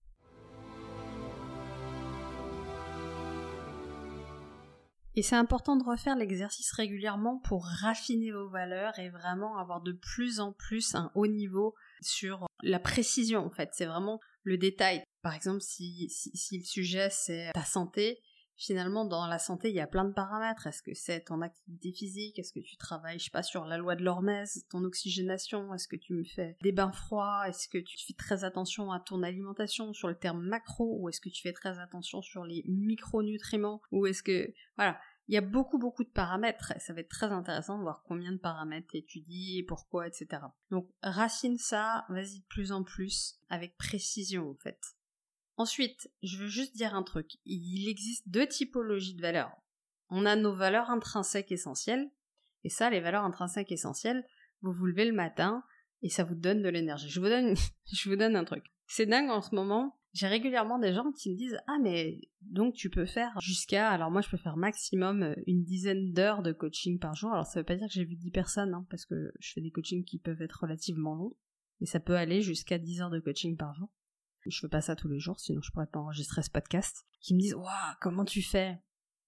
Et 5.18 5.22
c'est 5.22 5.36
important 5.36 5.76
de 5.76 5.84
refaire 5.84 6.14
l'exercice 6.14 6.70
régulièrement 6.72 7.38
pour 7.38 7.64
raffiner 7.64 8.32
vos 8.32 8.50
valeurs 8.50 8.98
et 8.98 9.08
vraiment 9.08 9.56
avoir 9.56 9.80
de 9.80 9.92
plus 9.92 10.40
en 10.40 10.52
plus 10.52 10.94
un 10.94 11.10
haut 11.14 11.26
niveau 11.26 11.74
sur 12.02 12.46
la 12.62 12.78
précision 12.78 13.46
en 13.46 13.50
fait. 13.50 13.70
C'est 13.72 13.86
vraiment 13.86 14.20
le 14.42 14.58
détail. 14.58 15.02
Par 15.22 15.34
exemple, 15.34 15.62
si, 15.62 16.10
si, 16.10 16.58
le 16.58 16.64
sujet 16.64 17.08
c'est 17.10 17.50
ta 17.54 17.64
santé, 17.64 18.20
finalement 18.56 19.04
dans 19.04 19.26
la 19.26 19.38
santé 19.38 19.68
il 19.68 19.74
y 19.74 19.80
a 19.80 19.86
plein 19.86 20.04
de 20.04 20.12
paramètres. 20.12 20.66
Est-ce 20.66 20.82
que 20.82 20.94
c'est 20.94 21.20
ton 21.24 21.42
activité 21.42 21.92
physique? 21.92 22.38
Est-ce 22.38 22.52
que 22.52 22.60
tu 22.60 22.76
travailles, 22.76 23.18
je 23.18 23.24
sais 23.24 23.30
pas, 23.30 23.42
sur 23.42 23.64
la 23.64 23.78
loi 23.78 23.96
de 23.96 24.02
l'hormèse, 24.02 24.66
ton 24.70 24.84
oxygénation? 24.84 25.74
Est-ce 25.74 25.88
que 25.88 25.96
tu 25.96 26.14
me 26.14 26.24
fais 26.24 26.56
des 26.62 26.72
bains 26.72 26.92
froids? 26.92 27.48
Est-ce 27.48 27.68
que 27.68 27.78
tu 27.78 27.96
fais 28.06 28.14
très 28.14 28.44
attention 28.44 28.92
à 28.92 29.00
ton 29.00 29.22
alimentation 29.22 29.92
sur 29.92 30.08
le 30.08 30.16
terme 30.16 30.42
macro? 30.42 30.98
Ou 31.00 31.08
est-ce 31.08 31.20
que 31.20 31.28
tu 31.28 31.42
fais 31.42 31.52
très 31.52 31.78
attention 31.78 32.22
sur 32.22 32.44
les 32.44 32.64
micronutriments? 32.66 33.80
Ou 33.92 34.06
est-ce 34.06 34.22
que... 34.22 34.52
Voilà, 34.76 34.98
il 35.28 35.34
y 35.34 35.38
a 35.38 35.42
beaucoup 35.42 35.78
beaucoup 35.78 36.04
de 36.04 36.10
paramètres 36.10 36.72
et 36.76 36.78
ça 36.78 36.92
va 36.92 37.00
être 37.00 37.08
très 37.08 37.32
intéressant 37.32 37.78
de 37.78 37.82
voir 37.82 38.02
combien 38.04 38.32
de 38.32 38.38
paramètres 38.38 38.94
étudies, 38.94 39.64
pourquoi, 39.66 40.06
etc. 40.06 40.42
Donc 40.70 40.88
racine 41.02 41.58
ça, 41.58 42.04
vas-y 42.08 42.40
de 42.40 42.46
plus 42.48 42.72
en 42.72 42.84
plus 42.84 43.40
avec 43.48 43.76
précision 43.76 44.50
en 44.50 44.56
fait. 44.56 44.78
Ensuite, 45.56 46.10
je 46.22 46.36
veux 46.38 46.48
juste 46.48 46.76
dire 46.76 46.94
un 46.94 47.02
truc. 47.02 47.38
Il 47.44 47.88
existe 47.88 48.28
deux 48.28 48.46
typologies 48.46 49.14
de 49.14 49.22
valeurs. 49.22 49.52
On 50.10 50.26
a 50.26 50.36
nos 50.36 50.54
valeurs 50.54 50.90
intrinsèques 50.90 51.52
essentielles, 51.52 52.10
et 52.64 52.68
ça, 52.68 52.90
les 52.90 53.00
valeurs 53.00 53.24
intrinsèques 53.24 53.72
essentielles, 53.72 54.24
vous 54.62 54.72
vous 54.72 54.86
levez 54.86 55.04
le 55.04 55.12
matin 55.12 55.62
et 56.02 56.08
ça 56.08 56.24
vous 56.24 56.34
donne 56.34 56.62
de 56.62 56.68
l'énergie. 56.68 57.08
Je 57.08 57.20
vous 57.20 57.28
donne, 57.28 57.54
je 57.92 58.08
vous 58.08 58.16
donne 58.16 58.36
un 58.36 58.44
truc. 58.44 58.64
C'est 58.86 59.06
dingue 59.06 59.30
en 59.30 59.40
ce 59.40 59.54
moment. 59.54 59.98
J'ai 60.12 60.28
régulièrement 60.28 60.78
des 60.78 60.94
gens 60.94 61.12
qui 61.12 61.30
me 61.30 61.36
disent 61.36 61.58
ah 61.66 61.76
mais 61.82 62.20
donc 62.40 62.74
tu 62.74 62.88
peux 62.88 63.04
faire 63.04 63.38
jusqu'à 63.40 63.90
alors 63.90 64.10
moi 64.10 64.22
je 64.22 64.30
peux 64.30 64.38
faire 64.38 64.56
maximum 64.56 65.22
euh, 65.22 65.34
une 65.46 65.62
dizaine 65.62 66.12
d'heures 66.12 66.42
de 66.42 66.52
coaching 66.52 66.98
par 66.98 67.14
jour. 67.14 67.32
Alors 67.32 67.46
ça 67.46 67.60
veut 67.60 67.66
pas 67.66 67.76
dire 67.76 67.86
que 67.86 67.92
j'ai 67.92 68.04
vu 68.04 68.16
10 68.16 68.30
personnes 68.30 68.72
hein, 68.72 68.86
parce 68.88 69.04
que 69.04 69.32
je 69.38 69.52
fais 69.52 69.60
des 69.60 69.70
coachings 69.70 70.04
qui 70.04 70.18
peuvent 70.18 70.40
être 70.40 70.60
relativement 70.62 71.14
longs, 71.14 71.36
mais 71.80 71.86
ça 71.86 72.00
peut 72.00 72.16
aller 72.16 72.40
jusqu'à 72.40 72.78
10 72.78 73.02
heures 73.02 73.10
de 73.10 73.20
coaching 73.20 73.56
par 73.56 73.74
jour. 73.74 73.90
Je 74.48 74.60
fais 74.60 74.68
pas 74.68 74.80
ça 74.80 74.96
tous 74.96 75.08
les 75.08 75.18
jours, 75.18 75.38
sinon 75.40 75.60
je 75.62 75.70
pourrais 75.70 75.86
pas 75.86 76.00
enregistrer 76.00 76.42
ce 76.42 76.50
podcast. 76.50 77.04
Qui 77.20 77.34
me 77.34 77.40
disent 77.40 77.54
waouh 77.54 77.94
comment 78.00 78.24
tu 78.24 78.42
fais? 78.42 78.78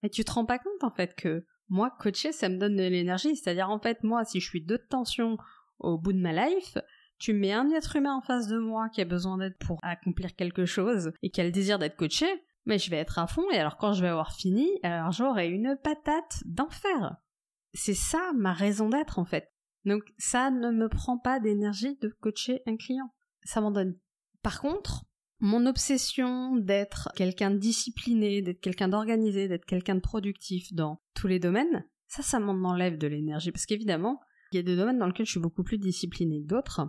Et 0.03 0.09
tu 0.09 0.23
te 0.23 0.31
rends 0.31 0.45
pas 0.45 0.59
compte 0.59 0.83
en 0.83 0.91
fait 0.91 1.15
que 1.15 1.45
moi 1.67 1.91
coacher 1.99 2.31
ça 2.31 2.49
me 2.49 2.57
donne 2.57 2.75
de 2.75 2.83
l'énergie. 2.83 3.35
C'est-à-dire 3.35 3.69
en 3.69 3.79
fait 3.79 4.03
moi 4.03 4.23
si 4.25 4.39
je 4.39 4.47
suis 4.47 4.63
de 4.63 4.77
tension 4.77 5.37
au 5.79 5.97
bout 5.97 6.13
de 6.13 6.19
ma 6.19 6.33
life, 6.33 6.77
tu 7.19 7.33
mets 7.33 7.51
un 7.51 7.69
être 7.71 7.95
humain 7.95 8.15
en 8.15 8.21
face 8.21 8.47
de 8.47 8.57
moi 8.57 8.89
qui 8.89 9.01
a 9.01 9.05
besoin 9.05 9.37
d'aide 9.37 9.57
pour 9.59 9.79
accomplir 9.83 10.35
quelque 10.35 10.65
chose 10.65 11.11
et 11.21 11.29
qui 11.29 11.41
a 11.41 11.43
le 11.43 11.51
désir 11.51 11.79
d'être 11.79 11.97
coaché, 11.97 12.27
mais 12.65 12.79
je 12.79 12.89
vais 12.89 12.97
être 12.97 13.19
à 13.19 13.27
fond 13.27 13.49
et 13.51 13.57
alors 13.57 13.77
quand 13.77 13.93
je 13.93 14.01
vais 14.01 14.07
avoir 14.07 14.33
fini, 14.33 14.69
alors 14.83 15.11
j'aurai 15.11 15.49
une 15.49 15.77
patate 15.83 16.43
d'enfer. 16.45 17.17
C'est 17.73 17.93
ça 17.93 18.31
ma 18.35 18.53
raison 18.53 18.89
d'être 18.89 19.19
en 19.19 19.25
fait. 19.25 19.51
Donc 19.85 20.03
ça 20.17 20.49
ne 20.49 20.71
me 20.71 20.87
prend 20.89 21.17
pas 21.17 21.39
d'énergie 21.39 21.97
de 21.97 22.09
coacher 22.21 22.61
un 22.65 22.77
client. 22.77 23.13
Ça 23.43 23.61
m'en 23.61 23.71
donne. 23.71 23.97
Par 24.41 24.61
contre, 24.61 25.05
mon 25.39 25.65
obsession 25.65 26.55
d'être 26.57 27.09
quelqu'un 27.15 27.51
de 27.51 27.57
discipliné, 27.57 28.41
d'être 28.41 28.59
quelqu'un 28.59 28.89
d'organisé, 28.89 29.47
d'être 29.47 29.65
quelqu'un 29.65 29.95
de 29.95 30.01
productif 30.01 30.73
dans 30.73 31.01
tous 31.15 31.27
les 31.27 31.39
domaines, 31.39 31.85
ça, 32.07 32.23
ça 32.23 32.39
m'en 32.39 32.69
enlève 32.69 32.97
de 32.97 33.07
l'énergie. 33.07 33.51
Parce 33.51 33.65
qu'évidemment, 33.65 34.19
il 34.51 34.57
y 34.57 34.59
a 34.59 34.63
des 34.63 34.75
domaines 34.75 34.97
dans 34.97 35.05
lesquels 35.05 35.25
je 35.25 35.31
suis 35.31 35.39
beaucoup 35.39 35.63
plus 35.63 35.77
discipliné 35.77 36.41
que 36.41 36.47
d'autres. 36.47 36.81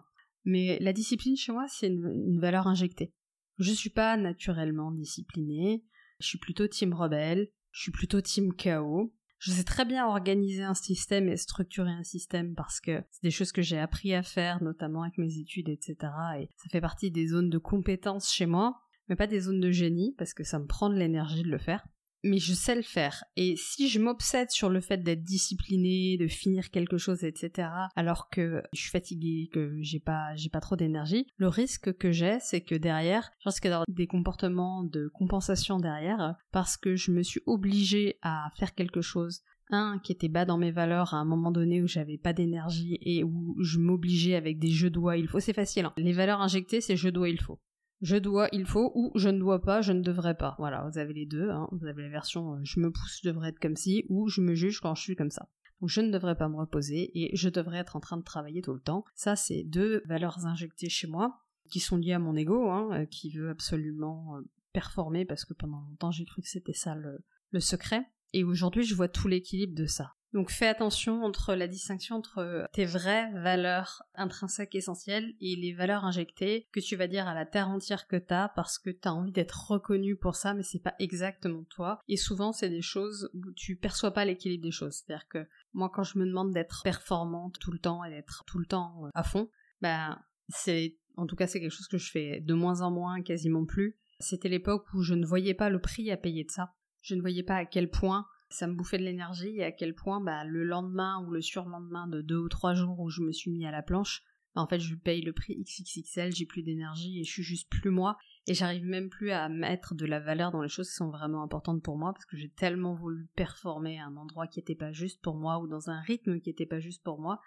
Mais 0.45 0.79
la 0.81 0.93
discipline 0.93 1.37
chez 1.37 1.53
moi, 1.53 1.67
c'est 1.69 1.89
une, 1.89 2.41
valeur 2.41 2.67
injectée. 2.67 3.13
Je 3.59 3.73
suis 3.73 3.91
pas 3.91 4.17
naturellement 4.17 4.91
disciplinée, 4.91 5.85
je 6.19 6.27
suis 6.27 6.39
plutôt 6.39 6.67
team 6.67 6.95
rebelle, 6.95 7.51
je 7.73 7.83
suis 7.83 7.93
plutôt 7.93 8.21
team 8.21 8.55
chaos. 8.55 9.15
Je 9.41 9.53
sais 9.53 9.65
très 9.65 9.87
bien 9.87 10.07
organiser 10.07 10.63
un 10.63 10.75
système 10.75 11.29
et 11.31 11.39
structurer 11.39 11.91
un 11.91 12.03
système 12.03 12.55
parce 12.55 12.79
que 12.79 13.03
c'est 13.11 13.23
des 13.23 13.31
choses 13.31 13.53
que 13.53 13.63
j'ai 13.63 13.79
appris 13.79 14.15
à 14.15 14.23
faire, 14.23 14.63
notamment 14.63 15.03
avec 15.03 15.17
mes 15.17 15.39
études, 15.39 15.71
etc. 15.71 15.97
Et 16.39 16.51
ça 16.59 16.69
fait 16.71 16.83
partie 16.83 17.11
des 17.11 17.27
zones 17.27 17.49
de 17.49 17.57
compétences 17.57 18.31
chez 18.31 18.45
moi, 18.45 18.83
mais 19.09 19.17
pas 19.17 19.27
des 19.27 19.41
zones 19.41 19.61
de 19.61 19.71
génie 19.71 20.15
parce 20.19 20.35
que 20.35 20.45
ça 20.45 20.59
me 20.59 20.67
prend 20.67 20.91
de 20.91 20.95
l'énergie 20.95 21.43
de 21.43 21.51
le 21.51 21.59
faire 21.59 21.87
mais 22.23 22.39
je 22.39 22.53
sais 22.53 22.75
le 22.75 22.83
faire. 22.83 23.25
Et 23.37 23.55
si 23.57 23.89
je 23.89 24.01
m'obsède 24.01 24.51
sur 24.51 24.69
le 24.69 24.81
fait 24.81 24.99
d'être 24.99 25.23
discipliné, 25.23 26.17
de 26.19 26.29
finir 26.29 26.71
quelque 26.71 26.99
chose, 26.99 27.25
etc., 27.25 27.69
alors 27.97 28.29
que 28.31 28.63
je 28.73 28.81
suis 28.81 28.91
fatiguée, 28.91 29.49
que 29.53 29.77
j'ai 29.81 30.01
pas, 30.01 30.35
j'ai 30.37 30.51
pas 30.51 30.61
trop 30.61 30.77
d'énergie, 30.77 31.27
le 31.37 31.49
risque 31.49 31.97
que 31.97 32.13
j'ai, 32.13 32.39
c'est 32.41 32.61
que 32.61 32.75
derrière, 32.75 33.31
je 33.41 33.49
risque 33.49 33.65
d'avoir 33.65 33.85
des 33.89 34.07
comportements 34.07 34.85
de 34.85 35.09
compensation 35.09 35.79
derrière, 35.79 36.35
parce 36.53 36.77
que 36.77 36.97
je 36.97 37.11
me 37.11 37.23
suis 37.23 37.41
obligée 37.47 38.19
à 38.23 38.51
faire 38.57 38.75
quelque 38.75 39.01
chose 39.01 39.43
un 39.73 40.01
qui 40.03 40.13
était 40.13 40.29
bas 40.29 40.45
dans 40.45 40.59
mes 40.59 40.73
valeurs 40.73 41.15
à 41.15 41.19
un 41.19 41.25
moment 41.25 41.51
donné 41.51 41.81
où 41.81 41.87
j'avais 41.87 42.19
pas 42.19 42.33
d'énergie 42.33 42.99
et 43.03 43.23
où 43.23 43.57
je 43.61 43.79
m'obligeais 43.79 44.35
avec 44.35 44.59
des 44.59 44.71
je 44.71 44.89
dois 44.89 45.17
il 45.17 45.29
faut 45.29 45.39
c'est 45.39 45.53
facile 45.53 45.87
hein. 45.87 45.93
les 45.97 46.13
valeurs 46.13 46.41
injectées 46.41 46.81
c'est 46.81 46.97
je 46.97 47.09
dois 47.09 47.29
il 47.29 47.41
faut 47.41 47.61
je 48.01 48.17
dois, 48.17 48.49
il 48.53 48.65
faut, 48.65 48.93
ou 48.95 49.13
je 49.15 49.29
ne 49.29 49.39
dois 49.39 49.61
pas, 49.61 49.83
je 49.83 49.93
ne 49.93 50.01
devrais 50.03 50.35
pas. 50.35 50.55
Voilà, 50.59 50.89
vous 50.91 50.99
avez 50.99 51.13
les 51.13 51.27
deux. 51.27 51.51
Hein. 51.51 51.69
Vous 51.73 51.87
avez 51.87 52.03
la 52.03 52.09
version 52.09 52.55
euh, 52.55 52.61
je 52.63 52.81
me 52.81 52.91
pousse, 52.91 53.21
je 53.23 53.29
devrais 53.29 53.51
être 53.51 53.59
comme 53.59 53.77
ci, 53.77 54.05
ou 54.09 54.29
je 54.29 54.41
me 54.41 54.55
juge 54.55 54.81
quand 54.81 54.95
je 54.95 55.03
suis 55.03 55.17
comme 55.17 55.31
ça. 55.31 55.49
Donc 55.81 55.91
je 55.91 56.01
ne 56.01 56.11
devrais 56.11 56.37
pas 56.37 56.49
me 56.49 56.57
reposer 56.57 57.11
et 57.15 57.35
je 57.37 57.49
devrais 57.49 57.79
être 57.79 57.97
en 57.97 58.01
train 58.01 58.17
de 58.17 58.23
travailler 58.23 58.63
tout 58.63 58.75
le 58.75 58.81
temps. 58.81 59.05
Ça, 59.15 59.37
c'est 59.37 59.65
deux 59.65 60.03
valeurs 60.07 60.47
injectées 60.47 60.89
chez 60.89 61.07
moi 61.07 61.41
qui 61.71 61.81
sont 61.81 61.97
liées 61.97 62.15
à 62.15 62.19
mon 62.19 62.37
ego, 62.37 62.71
hein, 62.71 62.89
euh, 62.93 63.07
qui 63.07 63.31
veut 63.31 63.51
absolument 63.51 64.37
euh, 64.37 64.41
performer 64.73 65.25
parce 65.25 65.45
que 65.45 65.55
pendant 65.55 65.81
longtemps 65.81 66.11
j'ai 66.11 66.25
cru 66.25 66.43
que 66.43 66.49
c'était 66.49 66.73
ça 66.73 66.95
le 66.95 67.61
secret. 67.61 68.07
Et 68.33 68.45
aujourd'hui, 68.45 68.85
je 68.85 68.95
vois 68.95 69.09
tout 69.09 69.29
l'équilibre 69.29 69.75
de 69.75 69.87
ça. 69.87 70.15
Donc 70.33 70.51
fais 70.51 70.69
attention 70.69 71.25
entre 71.25 71.55
la 71.55 71.67
distinction 71.67 72.17
entre 72.17 72.69
tes 72.73 72.85
vraies 72.85 73.31
valeurs 73.33 74.03
intrinsèques 74.15 74.77
essentielles 74.77 75.35
et 75.41 75.57
les 75.57 75.73
valeurs 75.73 76.05
injectées 76.05 76.69
que 76.73 76.81
tu 76.81 76.95
vas 76.95 77.09
dire 77.09 77.27
à 77.27 77.35
la 77.35 77.47
terre 77.47 77.69
entière 77.69 78.07
que 78.07 78.17
t'as 78.17 78.49
parce 78.49 78.79
que 78.79 78.91
t'as 78.91 79.11
envie 79.11 79.33
d'être 79.33 79.71
reconnu 79.71 80.17
pour 80.17 80.37
ça 80.37 80.55
mais 80.55 80.63
c'est 80.63 80.83
pas 80.83 80.95
exactement 81.01 81.65
toi. 81.65 82.01
Et 82.07 82.17
souvent 82.17 82.53
c'est 82.53 82.69
des 82.69 82.83
choses 82.83 83.31
où 83.35 83.53
tu 83.53 83.75
perçois 83.77 84.13
pas 84.13 84.25
l'équilibre 84.25 84.63
des 84.63 84.71
choses. 84.71 84.95
C'est-à-dire 84.95 85.27
que 85.29 85.47
moi 85.73 85.91
quand 85.93 86.05
je 86.05 86.19
me 86.19 86.27
demande 86.27 86.53
d'être 86.53 86.83
performante 86.85 87.59
tout 87.59 87.73
le 87.73 87.81
temps 87.81 88.05
et 88.05 88.11
d'être 88.11 88.45
tout 88.47 88.59
le 88.59 88.67
temps 88.67 89.11
à 89.15 89.25
fond, 89.25 89.51
ben 89.81 90.17
c'est 90.49 90.97
en 91.17 91.27
tout 91.27 91.35
cas 91.35 91.49
c'est 91.49 91.61
quelque 91.61 91.75
chose 91.75 91.89
que 91.89 91.99
je 91.99 92.11
fais 92.11 92.41
de 92.41 92.55
moins 92.55 92.83
en 92.83 92.93
moins, 92.93 93.21
quasiment 93.23 93.65
plus 93.65 93.99
C'était 94.21 94.49
l'époque 94.49 94.87
où 94.95 95.03
je 95.03 95.15
ne 95.15 95.27
voyais 95.27 95.55
pas 95.55 95.71
le 95.71 95.81
prix 95.81 96.11
à 96.13 96.17
payer 96.17 96.45
de 96.45 96.51
ça. 96.51 96.75
Je 97.01 97.15
ne 97.17 97.21
voyais 97.21 97.43
pas 97.43 97.57
à 97.57 97.65
quel 97.65 97.91
point 97.91 98.27
ça 98.51 98.67
me 98.67 98.75
bouffait 98.75 98.99
de 98.99 99.05
l'énergie 99.05 99.57
et 99.57 99.65
à 99.65 99.73
quel 99.73 99.95
point 99.95 100.21
bah, 100.21 100.45
le 100.45 100.65
lendemain 100.65 101.25
ou 101.25 101.31
le 101.31 101.41
surlendemain 101.41 102.07
de 102.09 102.21
deux 102.21 102.39
ou 102.39 102.49
trois 102.49 102.75
jours 102.75 102.99
où 103.01 103.09
je 103.09 103.23
me 103.23 103.33
suis 103.33 103.51
mis 103.51 103.67
à 103.67 103.71
la 103.71 103.83
planche, 103.83 104.23
bah, 104.55 104.63
en 104.63 104.67
fait 104.67 104.81
je 104.81 104.95
paye 104.95 105.23
le 105.23 105.33
prix 105.33 105.57
XXXL, 105.57 106.35
j'ai 106.35 106.47
plus 106.47 106.63
d'énergie 106.63 107.21
et 107.21 107.25
je 107.25 107.31
suis 107.31 107.43
juste 107.43 107.71
plus 107.71 107.91
moi 107.91 108.17
et 108.47 108.55
j'arrive 108.55 108.85
même 108.85 109.09
plus 109.09 109.31
à 109.31 109.49
mettre 109.49 109.95
de 109.95 110.05
la 110.07 110.21
valeur 110.21 110.51
dans 110.51 110.63
les 110.63 110.69
choses 110.69 110.89
qui 110.89 110.97
sont 110.97 111.11
vraiment 111.11 111.43
importantes 111.43 111.83
pour 111.83 111.97
moi 111.97 112.13
parce 112.13 112.27
que 112.27 112.37
j'ai 112.37 112.51
tellement 112.51 112.95
voulu 112.95 113.29
performer 113.37 114.01
à 114.01 114.07
un 114.07 114.17
endroit 114.17 114.47
qui 114.47 114.59
n'était 114.59 114.75
pas 114.75 114.93
juste 114.93 115.23
pour 115.23 115.37
moi 115.37 115.59
ou 115.59 115.69
dans 115.69 115.89
un 115.89 116.01
rythme 116.01 116.41
qui 116.41 116.49
n'était 116.49 116.67
pas 116.67 116.81
juste 116.81 117.03
pour 117.05 117.21
moi 117.21 117.41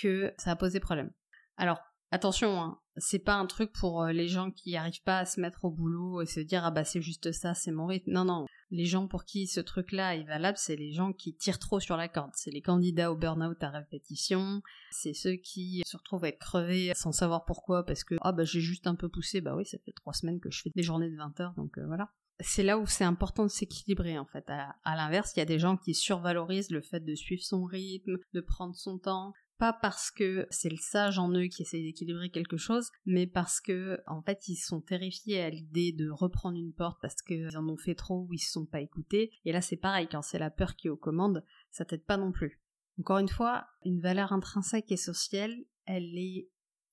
que 0.00 0.32
ça 0.38 0.52
a 0.52 0.56
posé 0.56 0.78
problème. 0.78 1.10
Alors 1.56 1.80
Attention, 2.12 2.60
hein, 2.60 2.78
c'est 2.96 3.20
pas 3.20 3.34
un 3.34 3.46
truc 3.46 3.72
pour 3.72 4.02
euh, 4.02 4.12
les 4.12 4.26
gens 4.26 4.50
qui 4.50 4.76
arrivent 4.76 5.02
pas 5.04 5.20
à 5.20 5.24
se 5.24 5.40
mettre 5.40 5.64
au 5.64 5.70
boulot 5.70 6.22
et 6.22 6.26
se 6.26 6.40
dire 6.40 6.64
ah 6.64 6.72
bah 6.72 6.82
c'est 6.82 7.00
juste 7.00 7.30
ça, 7.30 7.54
c'est 7.54 7.70
mon 7.70 7.86
rythme. 7.86 8.10
Non 8.10 8.24
non, 8.24 8.46
les 8.70 8.86
gens 8.86 9.06
pour 9.06 9.24
qui 9.24 9.46
ce 9.46 9.60
truc-là 9.60 10.16
est 10.16 10.24
valable, 10.24 10.58
c'est 10.58 10.76
les 10.76 10.92
gens 10.92 11.12
qui 11.12 11.34
tirent 11.34 11.58
trop 11.58 11.80
sur 11.80 11.96
la 11.96 12.08
corde. 12.08 12.30
C'est 12.34 12.50
les 12.50 12.62
candidats 12.62 13.10
au 13.12 13.16
burn-out 13.16 13.62
à 13.62 13.70
répétition, 13.70 14.62
c'est 14.90 15.14
ceux 15.14 15.34
qui 15.34 15.82
se 15.86 15.96
retrouvent 15.96 16.24
à 16.24 16.28
être 16.28 16.38
crevés 16.38 16.92
sans 16.94 17.12
savoir 17.12 17.44
pourquoi 17.44 17.84
parce 17.84 18.04
que 18.04 18.16
ah 18.20 18.32
bah 18.32 18.44
j'ai 18.44 18.60
juste 18.60 18.86
un 18.86 18.94
peu 18.94 19.08
poussé, 19.08 19.40
bah 19.40 19.54
oui 19.56 19.64
ça 19.64 19.78
fait 19.84 19.92
trois 19.92 20.12
semaines 20.12 20.40
que 20.40 20.50
je 20.50 20.62
fais 20.62 20.70
des 20.74 20.82
journées 20.82 21.10
de 21.10 21.16
20 21.16 21.40
heures 21.40 21.54
donc 21.56 21.78
euh, 21.78 21.86
voilà. 21.86 22.10
C'est 22.42 22.62
là 22.62 22.78
où 22.78 22.86
c'est 22.86 23.04
important 23.04 23.44
de 23.44 23.50
s'équilibrer 23.50 24.18
en 24.18 24.24
fait. 24.24 24.48
à 24.48 24.96
l'inverse, 24.96 25.32
il 25.36 25.40
y 25.40 25.42
a 25.42 25.46
des 25.46 25.58
gens 25.58 25.76
qui 25.76 25.94
survalorisent 25.94 26.70
le 26.70 26.80
fait 26.80 27.00
de 27.00 27.14
suivre 27.14 27.42
son 27.42 27.64
rythme, 27.64 28.16
de 28.32 28.40
prendre 28.40 28.74
son 28.74 28.98
temps, 28.98 29.34
pas 29.60 29.74
parce 29.74 30.10
que 30.10 30.46
c'est 30.48 30.70
le 30.70 30.78
sage 30.78 31.18
en 31.18 31.30
eux 31.34 31.48
qui 31.48 31.62
essaie 31.62 31.82
d'équilibrer 31.82 32.30
quelque 32.30 32.56
chose, 32.56 32.90
mais 33.04 33.26
parce 33.26 33.60
que 33.60 34.00
en 34.06 34.22
fait 34.22 34.48
ils 34.48 34.56
sont 34.56 34.80
terrifiés 34.80 35.42
à 35.42 35.50
l'idée 35.50 35.92
de 35.92 36.08
reprendre 36.10 36.56
une 36.56 36.72
porte 36.72 36.98
parce 37.02 37.20
qu'ils 37.20 37.56
en 37.58 37.68
ont 37.68 37.76
fait 37.76 37.94
trop 37.94 38.26
ou 38.26 38.32
ils 38.32 38.38
se 38.38 38.52
sont 38.52 38.64
pas 38.64 38.80
écoutés. 38.80 39.30
Et 39.44 39.52
là 39.52 39.60
c'est 39.60 39.76
pareil, 39.76 40.08
quand 40.10 40.22
c'est 40.22 40.38
la 40.38 40.50
peur 40.50 40.76
qui 40.76 40.86
est 40.86 40.90
aux 40.90 40.96
commandes, 40.96 41.44
ça 41.70 41.84
t'aide 41.84 42.06
pas 42.06 42.16
non 42.16 42.32
plus. 42.32 42.58
Encore 42.98 43.18
une 43.18 43.28
fois, 43.28 43.66
une 43.84 44.00
valeur 44.00 44.32
intrinsèque 44.32 44.90
et 44.92 44.96
sociale, 44.96 45.54
elle 45.84 46.16
est 46.16 46.48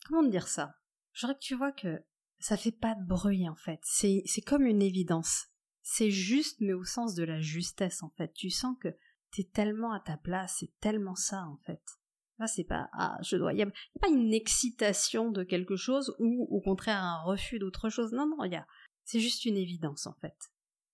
comment 0.05 0.27
dire 0.27 0.49
ça? 0.49 0.75
J'aurais 1.13 1.35
que 1.35 1.39
tu 1.39 1.55
vois 1.55 1.71
que 1.71 2.03
ça 2.39 2.57
fait 2.57 2.73
pas 2.73 2.95
de 2.95 3.07
bruit 3.07 3.47
en 3.47 3.55
fait. 3.55 3.79
C'est 3.83 4.23
comme 4.45 4.65
une 4.65 4.81
évidence. 4.81 5.45
C'est 5.83 6.11
juste 6.11 6.59
mais 6.59 6.73
au 6.73 6.83
sens 6.83 7.15
de 7.15 7.23
la 7.23 7.39
justesse 7.39 8.03
en 8.03 8.09
fait. 8.17 8.33
Tu 8.33 8.49
sens 8.49 8.75
que 8.81 8.89
t'es 9.31 9.45
tellement 9.45 9.93
à 9.93 10.01
ta 10.01 10.17
place, 10.17 10.57
c'est 10.59 10.77
tellement 10.81 11.15
ça 11.15 11.45
en 11.47 11.57
fait. 11.65 11.81
Là, 12.39 12.45
c'est 12.45 12.63
pas 12.63 12.87
ah 12.93 13.17
je 13.23 13.35
dois. 13.35 13.53
Il 13.53 13.61
a 13.61 13.65
pas 13.99 14.09
une 14.09 14.33
excitation 14.33 15.31
de 15.31 15.43
quelque 15.43 15.75
chose 15.75 16.15
ou 16.19 16.47
au 16.51 16.61
contraire 16.61 17.01
un 17.01 17.21
refus 17.23 17.57
d'autre 17.57 17.89
chose. 17.89 18.11
Non, 18.11 18.27
non, 18.27 18.43
il 18.43 18.51
y 18.51 18.55
a. 18.55 18.67
C'est 19.05 19.19
juste 19.19 19.45
une 19.45 19.57
évidence 19.57 20.05
en 20.05 20.13
fait. 20.21 20.35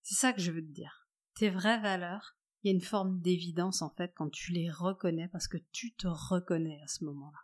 C'est 0.04 0.16
ça 0.16 0.32
que 0.32 0.40
je 0.40 0.52
veux 0.52 0.62
te 0.62 0.72
dire. 0.72 1.10
Tes 1.36 1.50
vraies 1.50 1.82
valeurs, 1.82 2.38
il 2.62 2.70
y 2.70 2.72
a 2.72 2.76
une 2.76 2.82
forme 2.82 3.20
d'évidence 3.20 3.82
en 3.82 3.90
fait 3.90 4.14
quand 4.16 4.30
tu 4.30 4.54
les 4.54 4.70
reconnais 4.70 5.28
parce 5.28 5.50
que 5.50 5.58
tu 5.74 5.94
te 5.96 6.08
reconnais 6.08 6.80
à 6.82 6.88
ce 6.88 7.04
moment-là. 7.04 7.40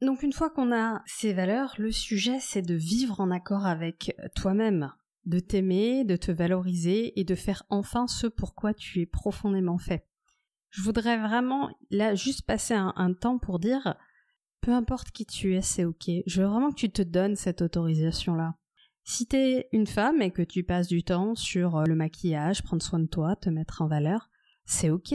Donc 0.00 0.22
une 0.22 0.32
fois 0.32 0.50
qu'on 0.50 0.72
a 0.72 1.02
ces 1.06 1.34
valeurs, 1.34 1.74
le 1.78 1.92
sujet 1.92 2.38
c'est 2.40 2.62
de 2.62 2.74
vivre 2.74 3.20
en 3.20 3.30
accord 3.30 3.66
avec 3.66 4.14
toi-même, 4.36 4.92
de 5.26 5.40
t'aimer, 5.40 6.04
de 6.04 6.16
te 6.16 6.30
valoriser 6.30 7.18
et 7.18 7.24
de 7.24 7.34
faire 7.34 7.64
enfin 7.70 8.06
ce 8.06 8.26
pour 8.26 8.54
quoi 8.54 8.74
tu 8.74 9.00
es 9.00 9.06
profondément 9.06 9.78
fait. 9.78 10.06
Je 10.70 10.82
voudrais 10.82 11.18
vraiment 11.18 11.70
là 11.90 12.14
juste 12.14 12.42
passer 12.42 12.74
un, 12.74 13.12
temps 13.14 13.38
pour 13.38 13.58
dire 13.58 13.96
peu 14.60 14.72
importe 14.72 15.10
qui 15.10 15.24
tu 15.24 15.54
es, 15.54 15.62
c'est 15.62 15.84
ok. 15.84 16.10
Je 16.26 16.42
veux 16.42 16.48
vraiment 16.48 16.70
que 16.70 16.80
tu 16.80 16.90
te 16.90 17.02
donnes 17.02 17.36
cette 17.36 17.62
autorisation-là. 17.62 18.56
Si 19.04 19.26
t'es 19.26 19.68
une 19.72 19.86
femme 19.86 20.22
et 20.22 20.30
que 20.30 20.42
tu 20.42 20.64
passes 20.64 20.88
du 20.88 21.04
temps 21.04 21.34
sur 21.34 21.76
euh, 21.76 21.84
le 21.84 21.94
maquillage, 21.94 22.62
prendre 22.62 22.82
soin 22.82 22.98
de 22.98 23.06
toi, 23.06 23.36
te 23.36 23.50
mettre 23.50 23.82
en 23.82 23.86
valeur, 23.86 24.30
c'est 24.64 24.88
ok. 24.88 25.14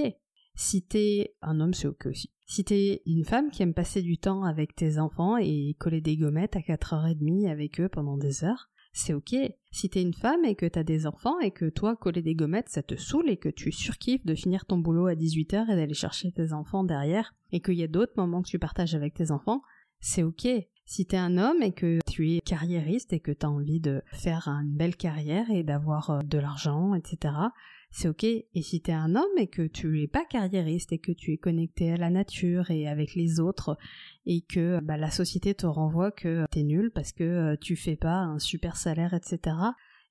Si 0.53 0.83
t'es 0.83 1.35
un 1.41 1.59
homme, 1.59 1.73
c'est 1.73 1.87
ok 1.87 2.05
aussi. 2.05 2.31
Si 2.45 2.63
t'es 2.63 3.01
une 3.05 3.25
femme 3.25 3.49
qui 3.49 3.63
aime 3.63 3.73
passer 3.73 4.01
du 4.01 4.17
temps 4.17 4.43
avec 4.43 4.75
tes 4.75 4.99
enfants 4.99 5.37
et 5.37 5.75
coller 5.79 6.01
des 6.01 6.17
gommettes 6.17 6.55
à 6.55 6.59
4h30 6.59 7.49
avec 7.49 7.79
eux 7.79 7.89
pendant 7.89 8.17
des 8.17 8.43
heures, 8.43 8.69
c'est 8.91 9.13
ok. 9.13 9.35
Si 9.71 9.89
t'es 9.89 10.01
une 10.01 10.13
femme 10.13 10.43
et 10.45 10.55
que 10.55 10.65
t'as 10.65 10.83
des 10.83 11.05
enfants 11.05 11.39
et 11.39 11.51
que 11.51 11.69
toi, 11.69 11.95
coller 11.95 12.21
des 12.21 12.35
gommettes, 12.35 12.69
ça 12.69 12.81
te 12.81 12.95
saoule 12.95 13.29
et 13.29 13.37
que 13.37 13.49
tu 13.49 13.71
surkiffes 13.71 14.25
de 14.25 14.35
finir 14.35 14.65
ton 14.65 14.77
boulot 14.77 15.07
à 15.07 15.13
18h 15.13 15.71
et 15.71 15.75
d'aller 15.75 15.93
chercher 15.93 16.31
tes 16.31 16.53
enfants 16.53 16.83
derrière 16.83 17.33
et 17.51 17.61
qu'il 17.61 17.75
y 17.75 17.83
a 17.83 17.87
d'autres 17.87 18.13
moments 18.17 18.41
que 18.41 18.49
tu 18.49 18.59
partages 18.59 18.95
avec 18.95 19.13
tes 19.13 19.31
enfants, 19.31 19.61
c'est 19.99 20.23
ok. 20.23 20.47
Si 20.85 21.05
t'es 21.05 21.17
un 21.17 21.37
homme 21.37 21.61
et 21.61 21.71
que 21.71 21.99
tu 22.09 22.31
es 22.31 22.41
carriériste 22.41 23.13
et 23.13 23.19
que 23.19 23.31
t'as 23.31 23.47
envie 23.47 23.79
de 23.79 24.01
faire 24.11 24.47
une 24.47 24.75
belle 24.75 24.95
carrière 24.95 25.51
et 25.51 25.61
d'avoir 25.61 26.09
euh, 26.09 26.19
de 26.21 26.39
l'argent, 26.39 26.95
etc., 26.95 27.35
c'est 27.91 28.07
ok. 28.07 28.23
Et 28.23 28.61
si 28.61 28.81
t'es 28.81 28.91
un 28.91 29.15
homme 29.15 29.37
et 29.37 29.47
que 29.47 29.67
tu 29.67 30.01
es 30.01 30.07
pas 30.07 30.25
carriériste 30.25 30.91
et 30.91 30.99
que 30.99 31.11
tu 31.11 31.33
es 31.33 31.37
connecté 31.37 31.91
à 31.91 31.97
la 31.97 32.09
nature 32.09 32.71
et 32.71 32.87
avec 32.87 33.15
les 33.15 33.39
autres 33.39 33.77
et 34.31 34.41
que 34.41 34.79
bah, 34.81 34.95
la 34.95 35.09
société 35.09 35.55
te 35.55 35.65
renvoie 35.65 36.11
que 36.11 36.45
t'es 36.51 36.61
nul 36.61 36.91
parce 36.91 37.11
que 37.11 37.23
euh, 37.23 37.55
tu 37.59 37.75
fais 37.75 37.95
pas 37.95 38.19
un 38.19 38.37
super 38.37 38.77
salaire, 38.77 39.15
etc., 39.15 39.55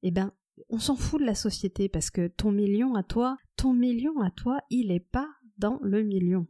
eh 0.02 0.10
ben, 0.10 0.32
on 0.68 0.80
s'en 0.80 0.96
fout 0.96 1.20
de 1.20 1.24
la 1.26 1.36
société 1.36 1.88
parce 1.88 2.10
que 2.10 2.26
ton 2.26 2.50
million 2.50 2.96
à 2.96 3.04
toi, 3.04 3.38
ton 3.56 3.72
million 3.72 4.20
à 4.20 4.32
toi, 4.32 4.58
il 4.70 4.90
est 4.90 4.98
pas 4.98 5.28
dans 5.56 5.78
le 5.82 6.02
million. 6.02 6.48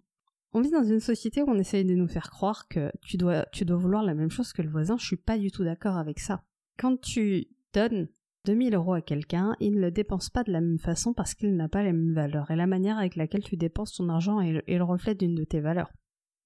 On 0.55 0.63
vit 0.63 0.71
dans 0.71 0.83
une 0.83 0.99
société 0.99 1.43
où 1.43 1.51
on 1.51 1.59
essaye 1.59 1.85
de 1.85 1.95
nous 1.95 2.09
faire 2.09 2.31
croire 2.31 2.69
que 2.69 2.91
tu 3.03 3.19
dois, 3.19 3.45
tu 3.53 3.67
dois 3.67 3.77
vouloir 3.77 4.03
la 4.03 4.15
même 4.15 4.31
chose 4.31 4.55
que 4.55 4.63
le 4.63 4.71
voisin. 4.71 4.97
Je 4.97 5.05
suis 5.05 5.17
pas 5.17 5.37
du 5.37 5.51
tout 5.51 5.63
d'accord 5.63 5.99
avec 5.99 6.21
ça. 6.21 6.43
Quand 6.79 6.99
tu 6.99 7.49
donnes 7.75 8.09
2000 8.47 8.77
euros 8.77 8.95
à 8.95 9.03
quelqu'un, 9.03 9.55
il 9.61 9.75
ne 9.75 9.81
le 9.83 9.91
dépense 9.91 10.31
pas 10.31 10.43
de 10.43 10.53
la 10.53 10.63
même 10.63 10.79
façon 10.79 11.13
parce 11.13 11.35
qu'il 11.35 11.55
n'a 11.55 11.69
pas 11.69 11.83
les 11.83 11.93
mêmes 11.93 12.15
valeurs. 12.15 12.51
Et 12.51 12.57
la 12.57 12.67
manière 12.67 12.97
avec 12.97 13.15
laquelle 13.15 13.45
tu 13.45 13.59
dépenses 13.59 13.93
ton 13.93 14.09
argent 14.09 14.41
est, 14.41 14.63
le 14.67 14.85
reflet 14.85 15.15
d'une 15.15 15.35
de 15.35 15.45
tes 15.45 15.61
valeurs. 15.61 15.93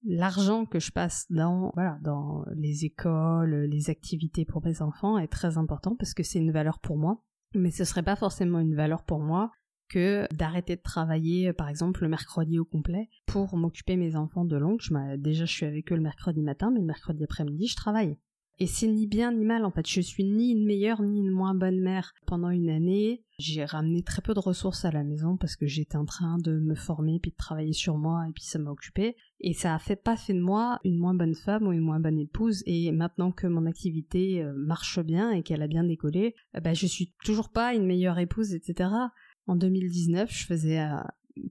L'argent 0.05 0.65
que 0.65 0.79
je 0.79 0.91
passe 0.91 1.25
dans, 1.29 1.71
voilà, 1.75 1.97
dans 2.01 2.45
les 2.55 2.85
écoles, 2.85 3.67
les 3.69 3.89
activités 3.89 4.45
pour 4.45 4.63
mes 4.65 4.81
enfants 4.81 5.17
est 5.17 5.27
très 5.27 5.57
important 5.57 5.95
parce 5.95 6.13
que 6.13 6.23
c'est 6.23 6.39
une 6.39 6.51
valeur 6.51 6.79
pour 6.79 6.97
moi. 6.97 7.23
Mais 7.55 7.71
ce 7.71 7.85
serait 7.85 8.03
pas 8.03 8.15
forcément 8.15 8.59
une 8.59 8.75
valeur 8.75 9.03
pour 9.03 9.19
moi 9.19 9.51
que 9.89 10.27
d'arrêter 10.33 10.75
de 10.75 10.81
travailler, 10.81 11.53
par 11.53 11.69
exemple, 11.69 12.01
le 12.01 12.09
mercredi 12.09 12.57
au 12.57 12.65
complet 12.65 13.09
pour 13.27 13.55
m'occuper 13.55 13.95
mes 13.95 14.15
enfants 14.15 14.45
de 14.45 14.57
longue. 14.57 14.81
déjà, 15.17 15.45
je 15.45 15.53
suis 15.53 15.65
avec 15.65 15.91
eux 15.91 15.95
le 15.95 16.01
mercredi 16.01 16.41
matin, 16.41 16.71
mais 16.71 16.79
le 16.79 16.85
mercredi 16.85 17.23
après-midi, 17.23 17.67
je 17.67 17.75
travaille. 17.75 18.17
Et 18.59 18.67
c'est 18.67 18.87
ni 18.87 19.07
bien 19.07 19.31
ni 19.31 19.45
mal 19.45 19.65
en 19.65 19.71
fait. 19.71 19.87
Je 19.87 20.01
suis 20.01 20.23
ni 20.23 20.51
une 20.51 20.65
meilleure 20.65 21.01
ni 21.01 21.19
une 21.19 21.31
moins 21.31 21.55
bonne 21.55 21.79
mère. 21.79 22.13
Pendant 22.27 22.49
une 22.49 22.69
année, 22.69 23.23
j'ai 23.39 23.65
ramené 23.65 24.03
très 24.03 24.21
peu 24.21 24.33
de 24.33 24.39
ressources 24.39 24.85
à 24.85 24.91
la 24.91 25.03
maison 25.03 25.37
parce 25.37 25.55
que 25.55 25.65
j'étais 25.65 25.97
en 25.97 26.05
train 26.05 26.37
de 26.37 26.59
me 26.59 26.75
former 26.75 27.19
puis 27.19 27.31
de 27.31 27.35
travailler 27.35 27.73
sur 27.73 27.97
moi 27.97 28.25
et 28.29 28.31
puis 28.31 28.43
ça 28.43 28.59
m'a 28.59 28.69
occupé. 28.69 29.15
Et 29.39 29.53
ça 29.53 29.73
a 29.73 29.79
fait 29.79 29.95
pas 29.95 30.15
fait 30.15 30.33
de 30.33 30.39
moi 30.39 30.79
une 30.83 30.97
moins 30.97 31.15
bonne 31.15 31.35
femme 31.35 31.67
ou 31.67 31.71
une 31.71 31.81
moins 31.81 31.99
bonne 31.99 32.19
épouse. 32.19 32.63
Et 32.67 32.91
maintenant 32.91 33.31
que 33.31 33.47
mon 33.47 33.65
activité 33.65 34.43
euh, 34.43 34.53
marche 34.55 34.99
bien 34.99 35.31
et 35.31 35.41
qu'elle 35.41 35.63
a 35.63 35.67
bien 35.67 35.83
décollé, 35.83 36.35
euh, 36.55 36.59
bah, 36.59 36.73
je 36.73 36.85
suis 36.85 37.11
toujours 37.23 37.49
pas 37.49 37.73
une 37.73 37.85
meilleure 37.85 38.19
épouse, 38.19 38.53
etc. 38.53 38.89
En 39.47 39.55
2019, 39.55 40.31
je 40.31 40.45
faisais 40.45 40.79
euh, 40.79 41.01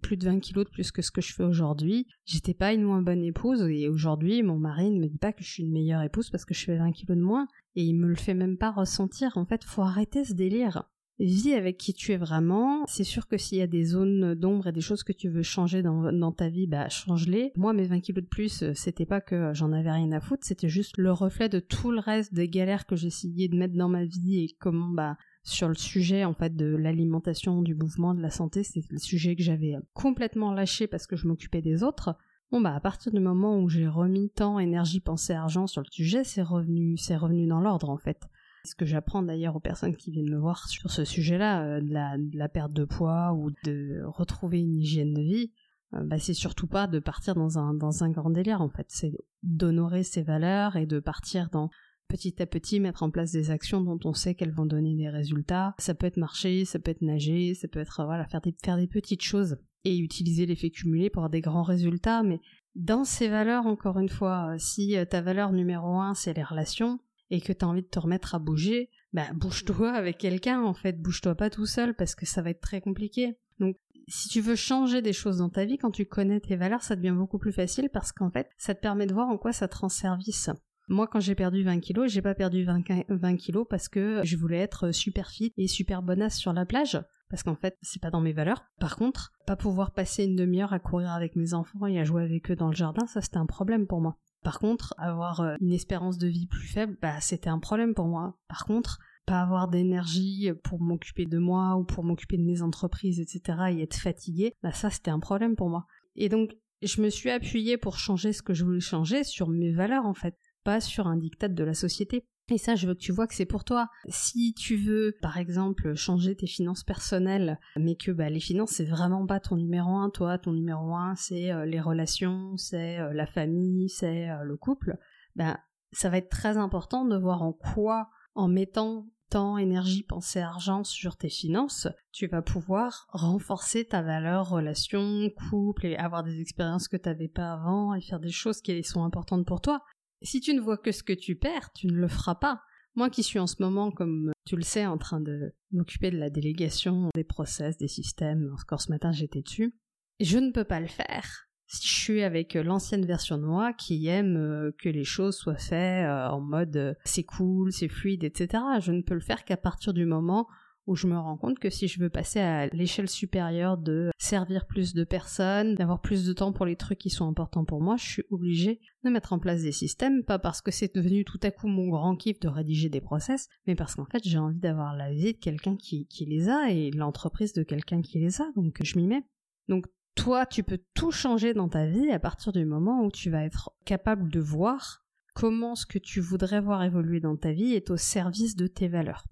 plus 0.01 0.17
de 0.17 0.25
20 0.25 0.41
kilos 0.41 0.65
de 0.65 0.71
plus 0.71 0.91
que 0.91 1.03
ce 1.03 1.11
que 1.11 1.21
je 1.21 1.33
fais 1.35 1.45
aujourd'hui. 1.45 2.07
J'étais 2.25 2.55
pas 2.55 2.73
une 2.73 2.83
moins 2.83 3.03
bonne 3.03 3.23
épouse 3.23 3.63
et 3.69 3.89
aujourd'hui, 3.89 4.43
mon 4.43 4.59
mari 4.59 4.91
ne 4.91 5.01
me 5.01 5.09
dit 5.09 5.19
pas 5.19 5.33
que 5.33 5.43
je 5.43 5.51
suis 5.51 5.63
une 5.63 5.73
meilleure 5.73 6.03
épouse 6.03 6.31
parce 6.31 6.45
que 6.45 6.55
je 6.55 6.65
fais 6.65 6.77
20 6.77 6.93
kilos 6.93 7.17
de 7.17 7.23
moins 7.23 7.47
et 7.75 7.83
il 7.83 7.95
me 7.95 8.07
le 8.07 8.15
fait 8.15 8.35
même 8.35 8.59
pas 8.59 8.71
ressentir. 8.71 9.37
En 9.37 9.45
fait, 9.45 9.65
faut 9.65 9.83
arrêter 9.83 10.25
ce 10.25 10.35
délire. 10.35 10.85
Vis 11.19 11.55
avec 11.55 11.77
qui 11.77 11.93
tu 11.93 12.13
es 12.13 12.17
vraiment. 12.17 12.85
C'est 12.87 13.05
sûr 13.05 13.29
que 13.29 13.37
s'il 13.37 13.59
y 13.59 13.63
a 13.63 13.67
des 13.67 13.85
zones 13.85 14.35
d'ombre 14.35 14.69
et 14.69 14.73
des 14.73 14.81
choses 14.81 15.05
que 15.05 15.13
tu 15.13 15.29
veux 15.29 15.43
changer 15.43 15.83
dans, 15.83 16.33
ta 16.33 16.49
vie, 16.49 16.67
bah 16.67 16.89
change-les. 16.89 17.53
Moi, 17.57 17.73
mes 17.75 17.87
20 17.87 18.01
kilos 18.01 18.25
de 18.25 18.29
plus, 18.29 18.63
euh, 18.63 18.73
c'était 18.75 19.07
pas 19.07 19.21
que 19.21 19.53
j'en 19.53 19.73
avais 19.73 19.93
rien 19.93 20.11
à 20.13 20.21
foutre, 20.21 20.45
c'était 20.45 20.69
juste 20.69 20.97
le 20.97 21.13
reflet 21.13 21.49
de 21.49 21.61
tout 21.61 21.93
le 21.93 22.01
reste 22.01 22.35
des 22.35 22.49
galères 22.49 22.87
que 22.87 22.97
j'essayais 22.97 23.49
de 23.49 23.57
mettre 23.57 23.77
dans 23.77 23.89
ma 23.89 24.05
vie 24.05 24.45
et 24.45 24.57
comment 24.59 24.89
bah 24.89 25.17
sur 25.45 25.69
le 25.69 25.75
sujet 25.75 26.25
en 26.25 26.35
fait 26.35 26.55
de 26.55 26.67
l'alimentation, 26.67 27.63
du 27.63 27.75
mouvement, 27.75 28.15
de 28.15 28.23
la 28.23 28.31
santé, 28.31 28.63
c'est 28.63 28.83
le 28.91 28.99
sujet 28.99 29.35
que 29.37 29.43
j'avais 29.43 29.75
complètement 29.93 30.53
lâché 30.53 30.87
parce 30.87 31.07
que 31.07 31.17
je 31.17 31.27
m'occupais 31.27 31.63
des 31.63 31.83
autres. 31.83 32.17
Bon 32.51 32.61
bah 32.61 32.75
à 32.75 32.81
partir 32.81 33.13
du 33.13 33.21
moment 33.21 33.59
où 33.59 33.69
j'ai 33.69 33.89
remis 33.89 34.31
temps, 34.31 34.59
énergie, 34.59 35.01
pensée, 35.01 35.33
argent 35.33 35.67
sur 35.67 35.83
le 35.83 35.91
sujet, 35.91 36.23
c'est 36.23 36.43
revenu, 36.43 36.97
c'est 36.97 37.17
revenu 37.17 37.47
dans 37.47 37.61
l'ordre 37.61 37.91
en 37.91 37.99
fait. 37.99 38.21
Ce 38.65 38.77
que 38.77 38.87
j'apprends 38.87 39.23
d'ailleurs 39.23 39.57
aux 39.57 39.61
personnes 39.61 39.97
qui 39.97 40.13
viennent 40.13 40.31
me 40.31 40.39
voir 40.39 40.69
sur 40.69 40.91
ce 40.91 41.05
sujet-là, 41.05 41.65
euh, 41.65 41.81
de, 41.81 41.93
la, 41.93 42.17
de, 42.17 42.39
la, 42.39 42.49
perte 42.49 42.73
de 42.73 42.85
poids 42.85 43.33
ou 43.33 43.51
de 43.65 44.03
retrouver 44.05 44.61
une 44.61 44.77
hygiène 44.77 45.15
de 45.15 45.23
vie, 45.23 45.51
euh, 45.95 46.05
bah, 46.05 46.19
c'est 46.19 46.35
surtout 46.35 46.69
pas 46.69 46.87
de 46.87 47.01
partir 47.01 47.35
dans 47.35 47.59
un, 47.59 47.75
dans 47.75 48.05
un 48.05 48.11
grand 48.11 48.31
délire 48.31 48.61
en 48.61 48.69
fait, 48.69 48.87
c'est 48.89 49.13
d'honorer 49.43 50.05
ses 50.05 50.23
valeurs 50.23 50.77
et 50.77 50.87
de 50.87 51.01
partir 51.01 51.49
dans 51.51 51.71
petit 52.09 52.43
à 52.43 52.47
petit 52.47 52.81
mettre 52.81 53.03
en 53.03 53.11
place 53.11 53.33
des 53.33 53.51
actions 53.51 53.81
dont 53.81 53.99
on 54.05 54.13
sait 54.13 54.35
qu'elles 54.35 54.53
vont 54.53 54.67
donner 54.67 54.95
des 54.95 55.09
résultats. 55.09 55.75
Ça 55.79 55.95
peut 55.95 56.07
être 56.07 56.17
marcher, 56.17 56.65
ça 56.65 56.79
peut 56.79 56.91
être 56.91 57.03
nager, 57.03 57.55
ça 57.55 57.69
peut 57.69 57.81
être 57.81 58.05
voilà 58.05 58.27
faire 58.27 58.41
des, 58.41 58.55
faire 58.63 58.77
des 58.77 58.87
petites 58.87 59.23
choses 59.23 59.57
et 59.85 59.99
utiliser 59.99 60.47
l'effet 60.47 60.71
cumulé 60.71 61.11
pour 61.11 61.21
avoir 61.21 61.31
des 61.31 61.41
grands 61.41 61.63
résultats, 61.63 62.23
mais 62.23 62.41
dans 62.75 63.05
ces 63.05 63.29
valeurs, 63.29 63.67
encore 63.67 63.99
une 63.99 64.09
fois, 64.09 64.55
si 64.59 64.95
ta 65.11 65.21
valeur 65.21 65.53
numéro 65.53 65.99
un, 65.99 66.15
c'est 66.15 66.33
les 66.33 66.43
relations, 66.43 67.01
et 67.33 67.41
que 67.41 67.53
tu 67.53 67.65
as 67.65 67.69
envie 67.69 67.83
de 67.83 67.89
te 67.89 67.99
remettre 67.99 68.35
à 68.35 68.39
bouger, 68.39 68.91
bah 69.13 69.33
bouge-toi 69.35 69.91
avec 69.95 70.19
quelqu'un 70.19 70.63
en 70.63 70.75
fait, 70.75 71.01
bouge-toi 71.01 71.35
pas 71.35 71.51
tout 71.51 71.67
seul 71.67 71.95
parce 71.95 72.15
que 72.15 72.27
ça 72.27 72.43
va 72.43 72.51
être 72.51 72.61
très 72.61 72.81
compliqué. 72.81 73.37
Donc 73.59 73.77
si 74.07 74.29
tu 74.29 74.41
veux 74.41 74.55
changer 74.55 75.01
des 75.01 75.15
choses 75.15 75.39
dans 75.39 75.49
ta 75.49 75.65
vie, 75.65 75.79
quand 75.79 75.91
tu 75.91 76.05
connais 76.05 76.41
tes 76.41 76.57
valeurs, 76.57 76.83
ça 76.83 76.95
devient 76.95 77.15
beaucoup 77.17 77.39
plus 77.39 77.53
facile 77.53 77.89
parce 77.91 78.13
qu'en 78.13 78.31
fait, 78.31 78.51
ça 78.59 78.75
te 78.75 78.81
permet 78.81 79.07
de 79.07 79.15
voir 79.15 79.29
en 79.29 79.39
quoi 79.39 79.53
ça 79.53 79.67
te 79.67 79.77
rend 79.79 79.89
service. 79.89 80.51
Moi, 80.89 81.07
quand 81.07 81.21
j'ai 81.21 81.35
perdu 81.35 81.63
20 81.63 81.81
kilos, 81.81 82.11
j'ai 82.11 82.23
pas 82.23 82.35
perdu 82.35 82.65
20, 82.65 83.37
kilos 83.37 83.67
parce 83.69 83.89
que 83.89 84.21
je 84.25 84.37
voulais 84.37 84.59
être 84.59 84.93
super 84.93 85.31
fit 85.31 85.53
et 85.57 85.69
super 85.69 86.03
bonasse 86.03 86.37
sur 86.37 86.53
la 86.53 86.67
plage. 86.67 87.01
Parce 87.31 87.43
qu'en 87.43 87.55
fait, 87.55 87.79
c'est 87.83 88.03
pas 88.03 88.11
dans 88.11 88.21
mes 88.21 88.33
valeurs. 88.33 88.65
Par 88.79 88.97
contre, 88.97 89.33
pas 89.47 89.57
pouvoir 89.57 89.93
passer 89.93 90.25
une 90.25 90.37
demi-heure 90.37 90.73
à 90.73 90.79
courir 90.79 91.13
avec 91.13 91.37
mes 91.37 91.55
enfants 91.55 91.87
et 91.87 91.99
à 91.99 92.05
jouer 92.05 92.25
avec 92.25 92.51
eux 92.51 92.57
dans 92.57 92.69
le 92.69 92.75
jardin, 92.75 93.07
ça 93.07 93.21
c'était 93.21 93.39
un 93.39 93.47
problème 93.47 93.87
pour 93.87 94.01
moi. 94.01 94.19
Par 94.43 94.59
contre, 94.59 94.93
avoir 94.99 95.41
euh, 95.41 95.57
une 95.61 95.73
espérance 95.73 96.19
de 96.19 96.27
vie 96.27 96.47
plus 96.47 96.67
faible, 96.67 96.99
bah 97.01 97.21
c'était 97.21 97.49
un 97.49 97.61
problème 97.61 97.95
pour 97.95 98.07
moi. 98.07 98.37
Par 98.49 98.67
contre, 98.67 98.99
pas 99.25 99.41
avoir 99.41 99.69
d'énergie 99.69 100.51
pour 100.65 100.81
m'occuper 100.81 101.27
de 101.27 101.39
moi 101.39 101.77
ou 101.77 101.85
pour 101.85 102.05
m'occuper 102.05 102.37
de 102.37 102.43
mes 102.43 102.61
entreprises, 102.61 103.21
etc. 103.21 103.59
et 103.71 103.83
être 103.83 103.97
fatigué, 103.97 104.53
bah 104.63 104.73
ça 104.73 104.91
c'était 104.91 105.13
un 105.13 105.21
problème 105.21 105.55
pour 105.55 105.71
moi. 105.71 105.87
Et 106.17 106.29
donc 106.29 106.57
je 106.83 107.01
me 107.01 107.11
suis 107.11 107.31
appuyée 107.31 107.77
pour 107.77 107.97
changer 107.99 108.33
ce 108.33 108.43
que 108.43 108.55
je 108.55 108.65
voulais 108.65 108.81
changer 108.81 109.23
sur 109.23 109.49
mes 109.49 109.73
valeurs 109.73 110.07
en 110.07 110.15
fait, 110.15 110.37
pas 110.65 110.81
sur 110.81 111.07
un 111.07 111.17
diktat 111.17 111.49
de 111.49 111.65
la 111.65 111.75
société. 111.75 112.25
Et 112.51 112.59
ça, 112.59 112.75
je 112.75 112.87
veux 112.87 112.95
que 112.95 113.01
tu 113.01 113.13
vois 113.13 113.27
que 113.27 113.35
c'est 113.35 113.47
pour 113.47 113.65
toi. 113.65 113.89
Si 114.09 114.53
tu 114.55 114.77
veux, 114.77 115.15
par 115.23 115.39
exemple, 115.39 115.95
changer 115.95 116.37
tes 116.37 116.47
finances 116.47 116.83
personnelles, 116.83 117.59
mais 117.77 117.95
que 117.95 118.11
bah, 118.11 118.29
les 118.29 118.41
finances, 118.41 118.73
c'est 118.73 118.85
vraiment 118.85 119.27
pas 119.27 119.41
ton 119.41 119.57
numéro 119.57 119.97
un, 119.97 120.11
toi, 120.11 120.39
ton 120.39 120.53
numéro 120.53 120.95
un, 120.95 121.15
c'est 121.15 121.53
euh, 121.53 121.65
les 121.65 121.81
relations, 121.81 122.57
c'est 122.57 122.99
euh, 122.99 123.13
la 123.13 123.27
famille, 123.27 123.89
c'est 123.89 124.29
euh, 124.29 124.43
le 124.43 124.57
couple, 124.57 124.99
ben, 125.37 125.57
ça 125.93 126.11
va 126.11 126.19
être 126.19 126.31
très 126.31 126.57
important 126.59 127.05
de 127.05 127.17
voir 127.17 127.43
en 127.43 127.53
quoi 127.53 128.11
en 128.35 128.49
mettant 128.49 129.07
temps, 129.33 129.57
énergie, 129.57 130.03
pensée, 130.03 130.41
argent 130.41 130.85
sur 130.85 131.17
tes 131.17 131.31
finances, 131.31 131.89
tu 132.13 132.27
vas 132.27 132.43
pouvoir 132.43 133.07
renforcer 133.13 133.87
ta 133.87 134.03
valeur 134.03 134.51
relation, 134.51 135.31
couple 135.49 135.87
et 135.87 135.97
avoir 135.97 136.23
des 136.23 136.39
expériences 136.39 136.87
que 136.87 136.99
tu 136.99 137.09
n'avais 137.09 137.29
pas 137.29 137.55
avant 137.55 137.95
et 137.95 138.03
faire 138.03 138.21
des 138.21 138.31
choses 138.31 138.61
qui 138.61 138.85
sont 138.85 139.05
importantes 139.05 139.47
pour 139.47 139.63
toi. 139.63 139.83
Si 140.23 140.41
tu 140.41 140.55
ne 140.55 140.61
vois 140.61 140.79
que 140.79 140.93
ce 140.93 141.03
que 141.03 141.13
tu 141.13 141.37
perds, 141.37 141.73
tu 141.73 141.87
ne 141.87 141.95
le 141.95 142.09
feras 142.09 142.35
pas. 142.35 142.63
Moi 142.95 143.09
qui 143.09 143.23
suis 143.23 143.39
en 143.39 143.47
ce 143.47 143.63
moment, 143.63 143.91
comme 143.91 144.33
tu 144.45 144.57
le 144.57 144.63
sais, 144.63 144.87
en 144.87 144.99
train 144.99 145.21
de 145.21 145.55
m'occuper 145.71 146.11
de 146.11 146.19
la 146.19 146.31
délégation 146.31 147.09
des 147.15 147.25
process, 147.25 147.79
des 147.79 147.89
systèmes, 147.89 148.55
encore 148.61 148.81
ce 148.81 148.91
matin 148.91 149.13
j'étais 149.13 149.41
dessus, 149.43 149.75
je 150.21 150.39
ne 150.39 150.51
peux 150.51 150.65
pas 150.65 150.81
le 150.81 150.89
faire 150.89 151.49
si 151.73 151.89
je 151.89 151.95
suis 151.95 152.23
avec 152.23 152.55
euh, 152.55 152.63
l'ancienne 152.63 153.07
version 153.07 153.39
de 153.39 153.45
moi 153.45 153.73
qui 153.73 154.07
aime 154.07 154.37
euh, 154.37 154.73
que 154.79 154.89
les 154.89 155.05
choses 155.05 155.37
soient 155.37 155.57
faites 155.57 156.07
euh, 156.07 156.29
en 156.29 156.41
mode 156.41 156.97
c'est 157.05 157.25
cool, 157.25 157.73
c'est 157.73 157.89
fluide, 157.89 158.25
etc. 158.25 158.63
Je 158.81 158.93
ne 158.93 159.03
peux 159.03 159.15
le 159.15 159.21
faire 159.21 159.45
qu'à 159.45 159.57
partir 159.57 159.95
du 159.95 160.05
moment 160.05 160.49
où 160.87 160.97
je 160.97 161.07
me 161.07 161.17
rends 161.17 161.37
compte 161.37 161.59
que 161.59 161.71
si 161.71 161.89
je 161.89 162.01
veux 162.01 162.11
passer 162.11 162.41
à 162.41 162.67
l'échelle 162.69 163.09
supérieure 163.09 163.79
de 163.79 164.11
servir 164.19 164.67
plus 164.67 164.95
de 164.95 165.05
personnes, 165.05 165.75
d'avoir 165.75 166.01
plus 166.01 166.25
de 166.25 166.33
temps 166.33 166.53
pour 166.53 166.67
les 166.67 166.77
trucs 166.77 166.99
qui 166.99 167.11
sont 167.11 167.29
importants 167.29 167.65
pour 167.65 167.81
moi, 167.81 167.97
je 167.97 168.05
suis 168.05 168.25
obligée 168.31 168.81
de 169.05 169.11
mettre 169.11 169.33
en 169.33 169.39
place 169.39 169.63
des 169.63 169.73
systèmes, 169.73 170.25
pas 170.25 170.39
parce 170.39 170.61
que 170.61 170.71
c'est 170.71 170.95
devenu 170.95 171.25
tout 171.25 171.41
à 171.43 171.51
coup 171.51 171.69
mon 171.69 171.89
grand 171.89 172.17
kiff 172.17 172.41
de 172.41 172.49
rédiger 172.49 172.89
des 172.89 173.01
process, 173.01 173.49
mais 173.67 173.75
parce 173.75 173.95
qu'en 173.95 174.07
fait 174.07 174.23
j'ai 174.25 174.39
envie 174.39 174.59
d'avoir 174.59 174.97
la 174.97 175.13
vie 175.13 175.35
de 175.35 175.39
quelqu'un 175.39 175.77
qui, 175.77 176.07
les 176.27 176.49
a 176.49 176.71
et 176.71 176.91
l'entreprise 176.91 177.53
de 177.53 177.63
quelqu'un 177.63 178.03
qui 178.03 178.19
les 178.19 178.41
a, 178.41 178.47
donc 178.57 178.79
je 178.83 178.99
m'y 178.99 179.07
mets. 179.07 179.25
Donc 179.69 179.87
toi, 180.15 180.47
tu 180.47 180.63
peux 180.63 180.81
tout 180.95 181.11
changer 181.11 181.55
dans 181.55 181.69
ta 181.69 181.87
vie 181.87 182.11
à 182.11 182.19
partir 182.19 182.53
du 182.53 182.65
moment 182.65 183.05
où 183.05 183.11
tu 183.11 183.31
vas 183.31 183.45
être 183.45 183.73
capable 183.85 184.31
de 184.31 184.41
voir 184.41 185.05
comment 185.35 185.75
ce 185.75 185.87
que 185.87 185.99
tu 185.99 186.21
voudrais 186.21 186.61
voir 186.61 186.83
évoluer 186.83 187.21
dans 187.21 187.37
ta 187.37 187.53
vie 187.53 187.73
est 187.73 187.91
au 187.91 187.97
service 187.97 188.55
de 188.55 188.67
tes 188.67 188.89
valeurs. 188.89 189.25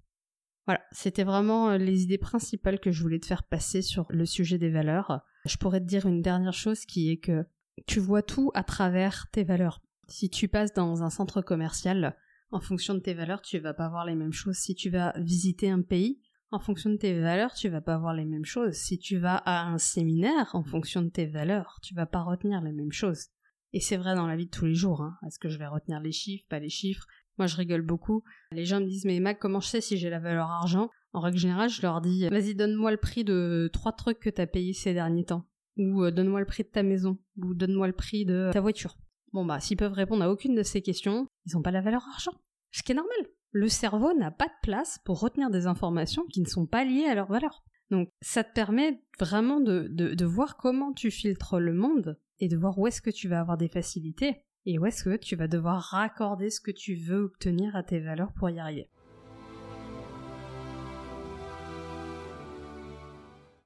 Voilà, 0.67 0.83
c'était 0.93 1.25
vraiment 1.25 1.71
euh, 1.71 1.79
les 1.79 2.03
idées 2.03 2.19
principales 2.19 2.81
que 2.81 2.91
je 2.91 3.03
voulais 3.03 3.19
te 3.19 3.27
faire 3.27 3.43
passer 3.43 3.83
sur 3.83 4.07
le 4.11 4.27
sujet 4.27 4.59
des 4.59 4.71
valeurs. 4.71 5.21
Je 5.45 5.57
pourrais 5.57 5.81
te 5.81 5.87
dire 5.87 6.07
une 6.07 6.23
dernière 6.23 6.53
chose 6.53 6.85
qui 6.85 7.11
est 7.11 7.17
que 7.17 7.45
tu 7.87 8.01
vois 8.01 8.23
tout 8.23 8.51
à 8.55 8.63
travers 8.63 9.29
tes 9.33 9.43
valeurs. 9.43 9.81
Si 10.09 10.29
tu 10.29 10.49
passes 10.49 10.75
dans 10.75 11.03
un 11.03 11.11
centre 11.11 11.41
commercial, 11.41 12.17
en 12.51 12.61
fonction 12.61 12.95
de 12.95 12.99
tes 12.99 13.15
valeurs, 13.15 13.43
tu 13.43 13.59
vas 13.59 13.75
pas 13.75 13.89
voir 13.89 14.05
les 14.05 14.15
mêmes 14.15 14.33
choses. 14.33 14.57
Si 14.57 14.75
tu 14.75 14.91
vas 14.91 15.13
visiter 15.17 15.71
un 15.71 15.83
pays, 15.83 16.21
en 16.51 16.59
fonction 16.59 16.91
de 16.91 16.97
tes 16.97 17.19
valeurs, 17.21 17.55
tu 17.55 17.69
vas 17.69 17.81
pas 17.81 17.97
voir 17.97 18.13
les 18.13 18.25
mêmes 18.25 18.45
choses. 18.45 18.75
Si 18.75 18.99
tu 18.99 19.19
vas 19.19 19.37
à 19.37 19.67
un 19.67 19.79
séminaire, 19.79 20.51
en 20.53 20.65
fonction 20.65 21.03
de 21.03 21.09
tes 21.09 21.27
valeurs, 21.27 21.79
tu 21.83 21.95
vas 21.95 22.07
pas 22.07 22.23
retenir 22.23 22.61
les 22.61 22.73
mêmes 22.73 22.93
choses. 22.93 23.29
Et 23.73 23.81
c'est 23.81 23.97
vrai 23.97 24.17
dans 24.17 24.27
la 24.27 24.37
vie 24.37 24.47
de 24.47 24.51
tous 24.51 24.67
les 24.67 24.75
jours. 24.75 25.01
Hein. 25.01 25.17
Est-ce 25.25 25.39
que 25.39 25.49
je 25.49 25.59
vais 25.59 25.69
retenir 25.69 26.01
les 26.01 26.11
chiffres, 26.11 26.45
pas 26.49 26.59
les 26.59 26.69
chiffres? 26.69 27.07
Moi, 27.41 27.47
je 27.47 27.57
rigole 27.57 27.81
beaucoup. 27.81 28.23
Les 28.53 28.67
gens 28.67 28.81
me 28.81 28.87
disent 28.87 29.07
mais 29.07 29.19
Mac, 29.19 29.39
comment 29.39 29.61
je 29.61 29.69
sais 29.69 29.81
si 29.81 29.97
j'ai 29.97 30.11
la 30.11 30.19
valeur 30.19 30.51
argent? 30.51 30.91
En 31.15 31.21
règle 31.21 31.39
générale, 31.39 31.71
je 31.71 31.81
leur 31.81 32.03
dis 32.03 32.29
vas-y, 32.29 32.55
donne-moi 32.55 32.91
le 32.91 32.99
prix 32.99 33.25
de 33.25 33.71
trois 33.73 33.93
trucs 33.93 34.21
que 34.21 34.29
t'as 34.29 34.47
payé 34.47 34.75
ces 34.75 34.93
derniers 34.93 35.25
temps, 35.25 35.47
ou 35.79 36.05
euh, 36.05 36.11
donne-moi 36.11 36.41
le 36.41 36.47
prix 36.47 36.65
de 36.65 36.69
ta 36.69 36.83
maison, 36.83 37.19
ou 37.39 37.55
donne-moi 37.55 37.87
le 37.87 37.95
prix 37.95 38.27
de 38.27 38.51
ta 38.53 38.61
voiture. 38.61 38.99
Bon 39.33 39.47
bah, 39.47 39.59
s'ils 39.59 39.79
peuvent 39.79 39.95
répondre 39.95 40.23
à 40.23 40.31
aucune 40.31 40.55
de 40.55 40.63
ces 40.63 40.83
questions, 40.83 41.27
ils 41.47 41.57
ont 41.57 41.63
pas 41.63 41.71
la 41.71 41.81
valeur 41.81 42.05
argent. 42.13 42.35
Ce 42.73 42.83
qui 42.83 42.93
est 42.93 42.95
normal 42.95 43.27
le 43.53 43.69
cerveau 43.69 44.13
n'a 44.13 44.31
pas 44.31 44.47
de 44.47 44.61
place 44.63 44.99
pour 45.05 45.21
retenir 45.21 45.51
des 45.51 45.67
informations 45.67 46.25
qui 46.27 46.41
ne 46.41 46.47
sont 46.47 46.67
pas 46.67 46.85
liées 46.85 47.07
à 47.07 47.15
leur 47.15 47.29
valeur. 47.29 47.65
Donc 47.91 48.09
ça 48.21 48.45
te 48.45 48.53
permet 48.53 49.03
vraiment 49.19 49.61
de, 49.61 49.89
de, 49.89 50.25
voir 50.25 50.57
comment 50.57 50.93
tu 50.93 51.11
filtres 51.11 51.59
le 51.59 51.75
monde 51.75 52.21
et 52.39 52.49
de 52.49 52.57
voir 52.57 52.79
où 52.79 52.87
est-ce 52.87 53.03
que 53.03 53.11
tu 53.11 53.29
vas 53.29 53.41
avoir 53.41 53.57
des 53.57 53.69
facilités 53.69 54.45
et 54.67 54.79
où 54.79 54.87
est-ce 54.87 55.05
que 55.05 55.17
tu 55.17 55.37
vas 55.37 55.49
devoir 55.49 55.83
raccorder 55.83 56.51
ce 56.51 56.61
que 56.61 56.71
tu 56.71 56.95
veux 56.95 57.23
obtenir 57.25 57.75
à 57.77 57.83
tes 57.83 58.01
valeurs 58.01 58.33
pour 58.33 58.51
y 58.51 58.59
arriver? 58.59 58.89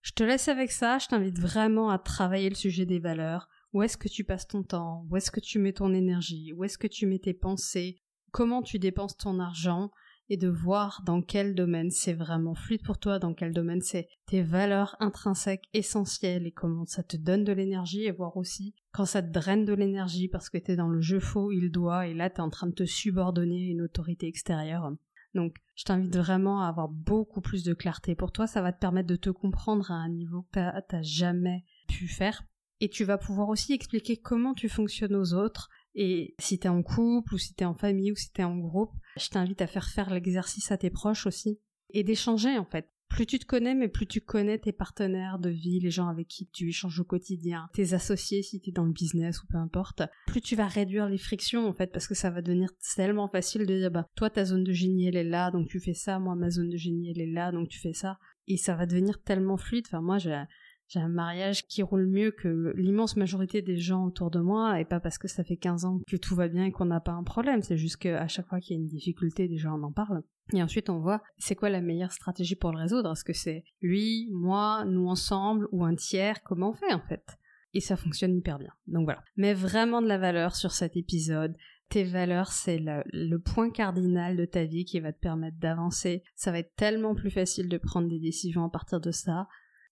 Je 0.02 0.12
te 0.12 0.22
laisse 0.22 0.48
avec 0.48 0.70
ça, 0.70 0.98
je 0.98 1.08
t'invite 1.08 1.38
vraiment 1.38 1.90
à 1.90 1.98
travailler 1.98 2.48
le 2.48 2.54
sujet 2.54 2.86
des 2.86 2.98
valeurs. 2.98 3.48
Où 3.72 3.82
est-ce 3.82 3.96
que 3.96 4.08
tu 4.08 4.22
passes 4.22 4.46
ton 4.46 4.62
temps? 4.62 5.04
Où 5.10 5.16
est-ce 5.16 5.30
que 5.30 5.40
tu 5.40 5.58
mets 5.58 5.72
ton 5.72 5.92
énergie? 5.92 6.52
Où 6.52 6.62
est-ce 6.62 6.78
que 6.78 6.86
tu 6.86 7.06
mets 7.06 7.18
tes 7.18 7.34
pensées? 7.34 8.00
Comment 8.30 8.62
tu 8.62 8.78
dépenses 8.78 9.16
ton 9.16 9.40
argent? 9.40 9.90
Et 10.28 10.36
de 10.36 10.48
voir 10.48 11.02
dans 11.04 11.22
quel 11.22 11.54
domaine 11.54 11.90
c'est 11.90 12.14
vraiment 12.14 12.54
fluide 12.54 12.82
pour 12.82 12.98
toi, 12.98 13.18
dans 13.18 13.34
quel 13.34 13.52
domaine 13.52 13.82
c'est 13.82 14.08
tes 14.26 14.42
valeurs 14.42 14.96
intrinsèques 15.00 15.68
essentielles 15.72 16.46
et 16.46 16.52
comment 16.52 16.86
ça 16.86 17.02
te 17.02 17.16
donne 17.16 17.44
de 17.44 17.52
l'énergie 17.52 18.04
et 18.04 18.10
voir 18.10 18.36
aussi 18.36 18.74
quand 18.92 19.04
ça 19.04 19.22
te 19.22 19.30
draine 19.30 19.64
de 19.64 19.74
l'énergie 19.74 20.28
parce 20.28 20.48
que 20.48 20.58
t'es 20.58 20.76
dans 20.76 20.88
le 20.88 21.00
jeu 21.00 21.20
faux, 21.20 21.50
il 21.50 21.70
doit 21.70 22.06
et 22.06 22.14
là 22.14 22.30
t'es 22.30 22.40
en 22.40 22.50
train 22.50 22.68
de 22.68 22.74
te 22.74 22.84
subordonner 22.84 23.68
à 23.68 23.70
une 23.72 23.82
autorité 23.82 24.26
extérieure. 24.26 24.92
Donc, 25.34 25.56
je 25.74 25.84
t'invite 25.84 26.16
vraiment 26.16 26.62
à 26.62 26.68
avoir 26.68 26.88
beaucoup 26.88 27.40
plus 27.40 27.64
de 27.64 27.74
clarté. 27.74 28.14
Pour 28.14 28.30
toi, 28.30 28.46
ça 28.46 28.62
va 28.62 28.72
te 28.72 28.78
permettre 28.78 29.08
de 29.08 29.16
te 29.16 29.30
comprendre 29.30 29.90
à 29.90 29.94
un 29.94 30.08
niveau 30.08 30.46
que 30.52 30.80
t'as 30.88 31.02
jamais 31.02 31.64
pu 31.88 32.06
faire. 32.06 32.44
Et 32.80 32.88
tu 32.88 33.04
vas 33.04 33.18
pouvoir 33.18 33.48
aussi 33.48 33.72
expliquer 33.72 34.16
comment 34.16 34.54
tu 34.54 34.68
fonctionnes 34.68 35.16
aux 35.16 35.34
autres, 35.34 35.70
et 35.94 36.34
si 36.40 36.58
t'es 36.58 36.68
en 36.68 36.82
couple, 36.82 37.34
ou 37.34 37.38
si 37.38 37.54
t'es 37.54 37.64
en 37.64 37.74
famille, 37.74 38.12
ou 38.12 38.16
si 38.16 38.32
t'es 38.32 38.44
en 38.44 38.58
groupe, 38.58 38.92
je 39.16 39.28
t'invite 39.28 39.62
à 39.62 39.66
faire 39.66 39.88
faire 39.88 40.12
l'exercice 40.12 40.72
à 40.72 40.78
tes 40.78 40.90
proches 40.90 41.26
aussi. 41.26 41.60
Et 41.90 42.02
d'échanger, 42.02 42.58
en 42.58 42.64
fait. 42.64 42.90
Plus 43.08 43.26
tu 43.26 43.38
te 43.38 43.46
connais, 43.46 43.76
mais 43.76 43.86
plus 43.86 44.06
tu 44.06 44.20
connais 44.20 44.58
tes 44.58 44.72
partenaires 44.72 45.38
de 45.38 45.50
vie, 45.50 45.78
les 45.78 45.90
gens 45.90 46.08
avec 46.08 46.26
qui 46.26 46.48
tu 46.48 46.68
échanges 46.68 46.98
au 46.98 47.04
quotidien, 47.04 47.68
tes 47.72 47.92
associés 47.92 48.42
si 48.42 48.60
t'es 48.60 48.72
dans 48.72 48.86
le 48.86 48.92
business 48.92 49.40
ou 49.40 49.46
peu 49.46 49.56
importe, 49.56 50.02
plus 50.26 50.40
tu 50.40 50.56
vas 50.56 50.66
réduire 50.66 51.08
les 51.08 51.18
frictions, 51.18 51.68
en 51.68 51.72
fait, 51.74 51.92
parce 51.92 52.08
que 52.08 52.14
ça 52.14 52.30
va 52.30 52.42
devenir 52.42 52.70
tellement 52.96 53.28
facile 53.28 53.66
de 53.66 53.78
dire, 53.78 53.90
bah, 53.92 54.08
toi, 54.16 54.30
ta 54.30 54.44
zone 54.44 54.64
de 54.64 54.72
génie, 54.72 55.06
elle 55.06 55.16
est 55.16 55.22
là, 55.22 55.52
donc 55.52 55.68
tu 55.68 55.78
fais 55.78 55.94
ça, 55.94 56.18
moi, 56.18 56.34
ma 56.34 56.50
zone 56.50 56.70
de 56.70 56.76
génie, 56.76 57.10
elle 57.10 57.20
est 57.20 57.30
là, 57.30 57.52
donc 57.52 57.68
tu 57.68 57.78
fais 57.78 57.92
ça. 57.92 58.18
Et 58.48 58.56
ça 58.56 58.74
va 58.74 58.86
devenir 58.86 59.22
tellement 59.22 59.58
fluide. 59.58 59.84
Enfin, 59.86 60.00
moi, 60.00 60.18
j'ai, 60.18 60.42
j'ai 60.88 61.00
un 61.00 61.08
mariage 61.08 61.66
qui 61.66 61.82
roule 61.82 62.06
mieux 62.06 62.30
que 62.30 62.72
l'immense 62.76 63.16
majorité 63.16 63.62
des 63.62 63.76
gens 63.76 64.04
autour 64.04 64.30
de 64.30 64.40
moi, 64.40 64.80
et 64.80 64.84
pas 64.84 65.00
parce 65.00 65.18
que 65.18 65.28
ça 65.28 65.44
fait 65.44 65.56
15 65.56 65.84
ans 65.84 66.00
que 66.06 66.16
tout 66.16 66.34
va 66.34 66.48
bien 66.48 66.66
et 66.66 66.72
qu'on 66.72 66.84
n'a 66.84 67.00
pas 67.00 67.12
un 67.12 67.24
problème, 67.24 67.62
c'est 67.62 67.76
juste 67.76 67.96
qu'à 67.96 68.28
chaque 68.28 68.46
fois 68.46 68.60
qu'il 68.60 68.76
y 68.76 68.78
a 68.78 68.82
une 68.82 68.88
difficulté, 68.88 69.48
déjà 69.48 69.72
on 69.72 69.82
en 69.82 69.92
parle. 69.92 70.22
Et 70.52 70.62
ensuite 70.62 70.90
on 70.90 70.98
voit 70.98 71.22
c'est 71.38 71.54
quoi 71.54 71.70
la 71.70 71.80
meilleure 71.80 72.12
stratégie 72.12 72.56
pour 72.56 72.72
le 72.72 72.78
résoudre? 72.78 73.12
Est-ce 73.12 73.24
que 73.24 73.32
c'est 73.32 73.64
lui, 73.80 74.28
moi, 74.32 74.84
nous 74.86 75.08
ensemble, 75.08 75.68
ou 75.72 75.84
un 75.84 75.94
tiers? 75.94 76.42
Comment 76.42 76.70
on 76.70 76.74
fait 76.74 76.92
en 76.92 77.00
fait? 77.00 77.24
Et 77.72 77.80
ça 77.80 77.96
fonctionne 77.96 78.36
hyper 78.36 78.58
bien. 78.58 78.72
Donc 78.86 79.04
voilà. 79.04 79.24
Mais 79.36 79.52
vraiment 79.52 80.00
de 80.00 80.06
la 80.06 80.18
valeur 80.18 80.54
sur 80.54 80.70
cet 80.70 80.96
épisode. 80.96 81.56
Tes 81.88 82.04
valeurs, 82.04 82.52
c'est 82.52 82.78
le, 82.78 83.02
le, 83.12 83.38
point 83.38 83.70
cardinal 83.70 84.36
de 84.36 84.44
ta 84.44 84.64
vie 84.64 84.84
qui 84.84 85.00
va 85.00 85.12
te 85.12 85.18
permettre 85.18 85.58
d'avancer. 85.58 86.22
Ça 86.34 86.50
va 86.50 86.60
être 86.60 86.74
tellement 86.76 87.14
plus 87.14 87.30
facile 87.30 87.68
de 87.68 87.76
prendre 87.76 88.08
des 88.08 88.20
décisions 88.20 88.64
à 88.64 88.70
partir 88.70 89.00
de 89.00 89.10
ça. 89.10 89.48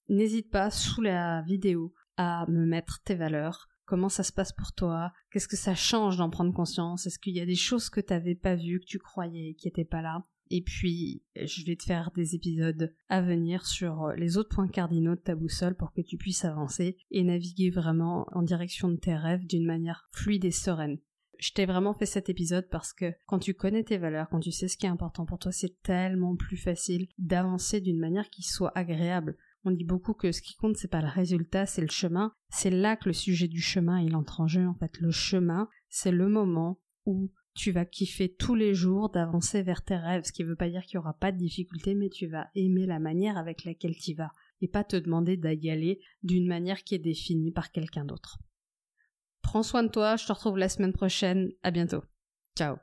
N'hésite 0.09 0.51
pas 0.51 0.71
sous 0.71 1.01
la 1.01 1.43
vidéo 1.43 1.93
à 2.17 2.47
me 2.49 2.67
mettre 2.67 3.01
tes 3.05 3.15
valeurs, 3.15 3.69
comment 3.85 4.09
ça 4.09 4.23
se 4.23 4.33
passe 4.33 4.53
pour 4.53 4.73
toi, 4.73 5.13
qu'est-ce 5.31 5.49
que 5.49 5.57
ça 5.57 5.75
change 5.75 6.17
d'en 6.17 6.31
prendre 6.31 6.53
conscience, 6.53 7.07
est-ce 7.07 7.19
qu'il 7.19 7.35
y 7.35 7.41
a 7.41 7.47
des 7.47 7.55
choses 7.55 7.91
que 7.91 8.01
tu 8.01 8.13
n'avais 8.13 8.35
pas 8.35 8.55
vues, 8.55 8.81
que 8.81 8.87
tu 8.87 8.99
croyais, 8.99 9.55
qui 9.55 9.67
n'étaient 9.67 9.85
pas 9.85 10.03
là? 10.03 10.25
Et 10.51 10.61
puis, 10.61 11.23
je 11.35 11.65
vais 11.65 11.77
te 11.77 11.85
faire 11.85 12.11
des 12.15 12.35
épisodes 12.35 12.95
à 13.09 13.23
venir 13.23 13.65
sur 13.65 14.09
les 14.19 14.37
autres 14.37 14.55
points 14.55 14.69
cardinaux 14.69 15.15
de 15.15 15.21
ta 15.21 15.35
boussole 15.35 15.75
pour 15.75 15.93
que 15.93 16.03
tu 16.03 16.19
puisses 16.19 16.45
avancer 16.45 16.99
et 17.11 17.23
naviguer 17.25 17.71
vraiment 17.71 18.27
en 18.33 18.43
direction 18.43 18.91
de 18.91 18.97
tes 18.97 19.15
rêves 19.15 19.47
d'une 19.47 19.65
manière 19.65 20.07
fluide 20.13 20.45
et 20.45 20.51
sereine. 20.51 20.99
Je 21.39 21.53
t'ai 21.53 21.65
vraiment 21.65 21.95
fait 21.95 22.07
cet 22.07 22.29
épisode 22.29 22.69
parce 22.71 22.93
que 22.93 23.15
quand 23.27 23.39
tu 23.39 23.55
connais 23.55 23.83
tes 23.83 23.97
valeurs, 23.97 24.29
quand 24.29 24.41
tu 24.41 24.53
sais 24.53 24.69
ce 24.69 24.77
qui 24.77 24.85
est 24.85 24.91
important 24.91 25.25
pour 25.25 25.39
toi, 25.39 25.53
c'est 25.53 25.83
tellement 25.83 26.37
plus 26.37 26.59
facile 26.59 27.09
d'avancer 27.19 27.81
d'une 27.81 27.99
manière 27.99 28.29
qui 28.29 28.43
soit 28.43 28.73
agréable. 28.77 29.37
On 29.65 29.71
dit 29.71 29.85
beaucoup 29.85 30.15
que 30.15 30.33
ce 30.33 30.43
qui 30.43 30.57
compte, 30.57 30.77
c'est 30.77 30.89
pas 30.89 31.03
le 31.03 31.09
résultat, 31.09 31.67
c'est 31.67 31.83
le 31.83 31.91
chemin. 31.91 32.35
C'est 32.51 32.71
là 32.71 32.97
que 32.97 33.09
le 33.09 33.13
sujet 33.13 33.49
du 33.49 33.61
chemin, 33.61 34.01
il 34.01 34.17
entre 34.17 34.41
en 34.41 34.49
jeu, 34.49 34.67
en 34.67 34.75
fait. 34.75 34.99
Le 34.99 35.11
chemin, 35.11 35.69
c'est 35.89 36.11
le 36.11 36.29
moment 36.29 36.81
où 37.07 37.31
tu 37.55 37.71
vas 37.71 37.85
kiffer 37.85 38.35
tous 38.35 38.55
les 38.55 38.75
jours 38.75 39.11
d'avancer 39.11 39.63
vers 39.63 39.85
tes 39.85 39.97
rêves, 39.97 40.25
ce 40.25 40.33
qui 40.33 40.43
veut 40.43 40.57
pas 40.57 40.71
dire 40.71 40.83
qu'il 40.83 40.95
y 40.95 40.99
aura 40.99 41.13
pas 41.13 41.33
de 41.33 41.37
difficultés, 41.37 41.95
mais 41.95 42.09
tu 42.09 42.27
vas 42.27 42.49
aimer 42.55 42.87
la 42.87 42.99
manière 42.99 43.37
avec 43.37 43.65
laquelle 43.65 43.97
tu 43.97 44.15
vas, 44.15 44.33
et 44.61 44.69
pas 44.69 44.85
te 44.85 44.97
demander 44.97 45.37
d'y 45.37 45.71
aller 45.71 46.01
d'une 46.23 46.47
manière 46.47 46.83
qui 46.83 46.95
est 46.95 46.99
définie 46.99 47.53
par 47.53 47.71
quelqu'un 47.71 48.05
d'autre. 48.05 48.39
Prends 49.43 49.63
soin 49.63 49.83
de 49.83 49.89
toi, 49.89 50.17
je 50.17 50.27
te 50.27 50.33
retrouve 50.33 50.57
la 50.57 50.69
semaine 50.69 50.93
prochaine, 50.93 51.53
à 51.63 51.71
bientôt. 51.71 52.03
Ciao 52.57 52.77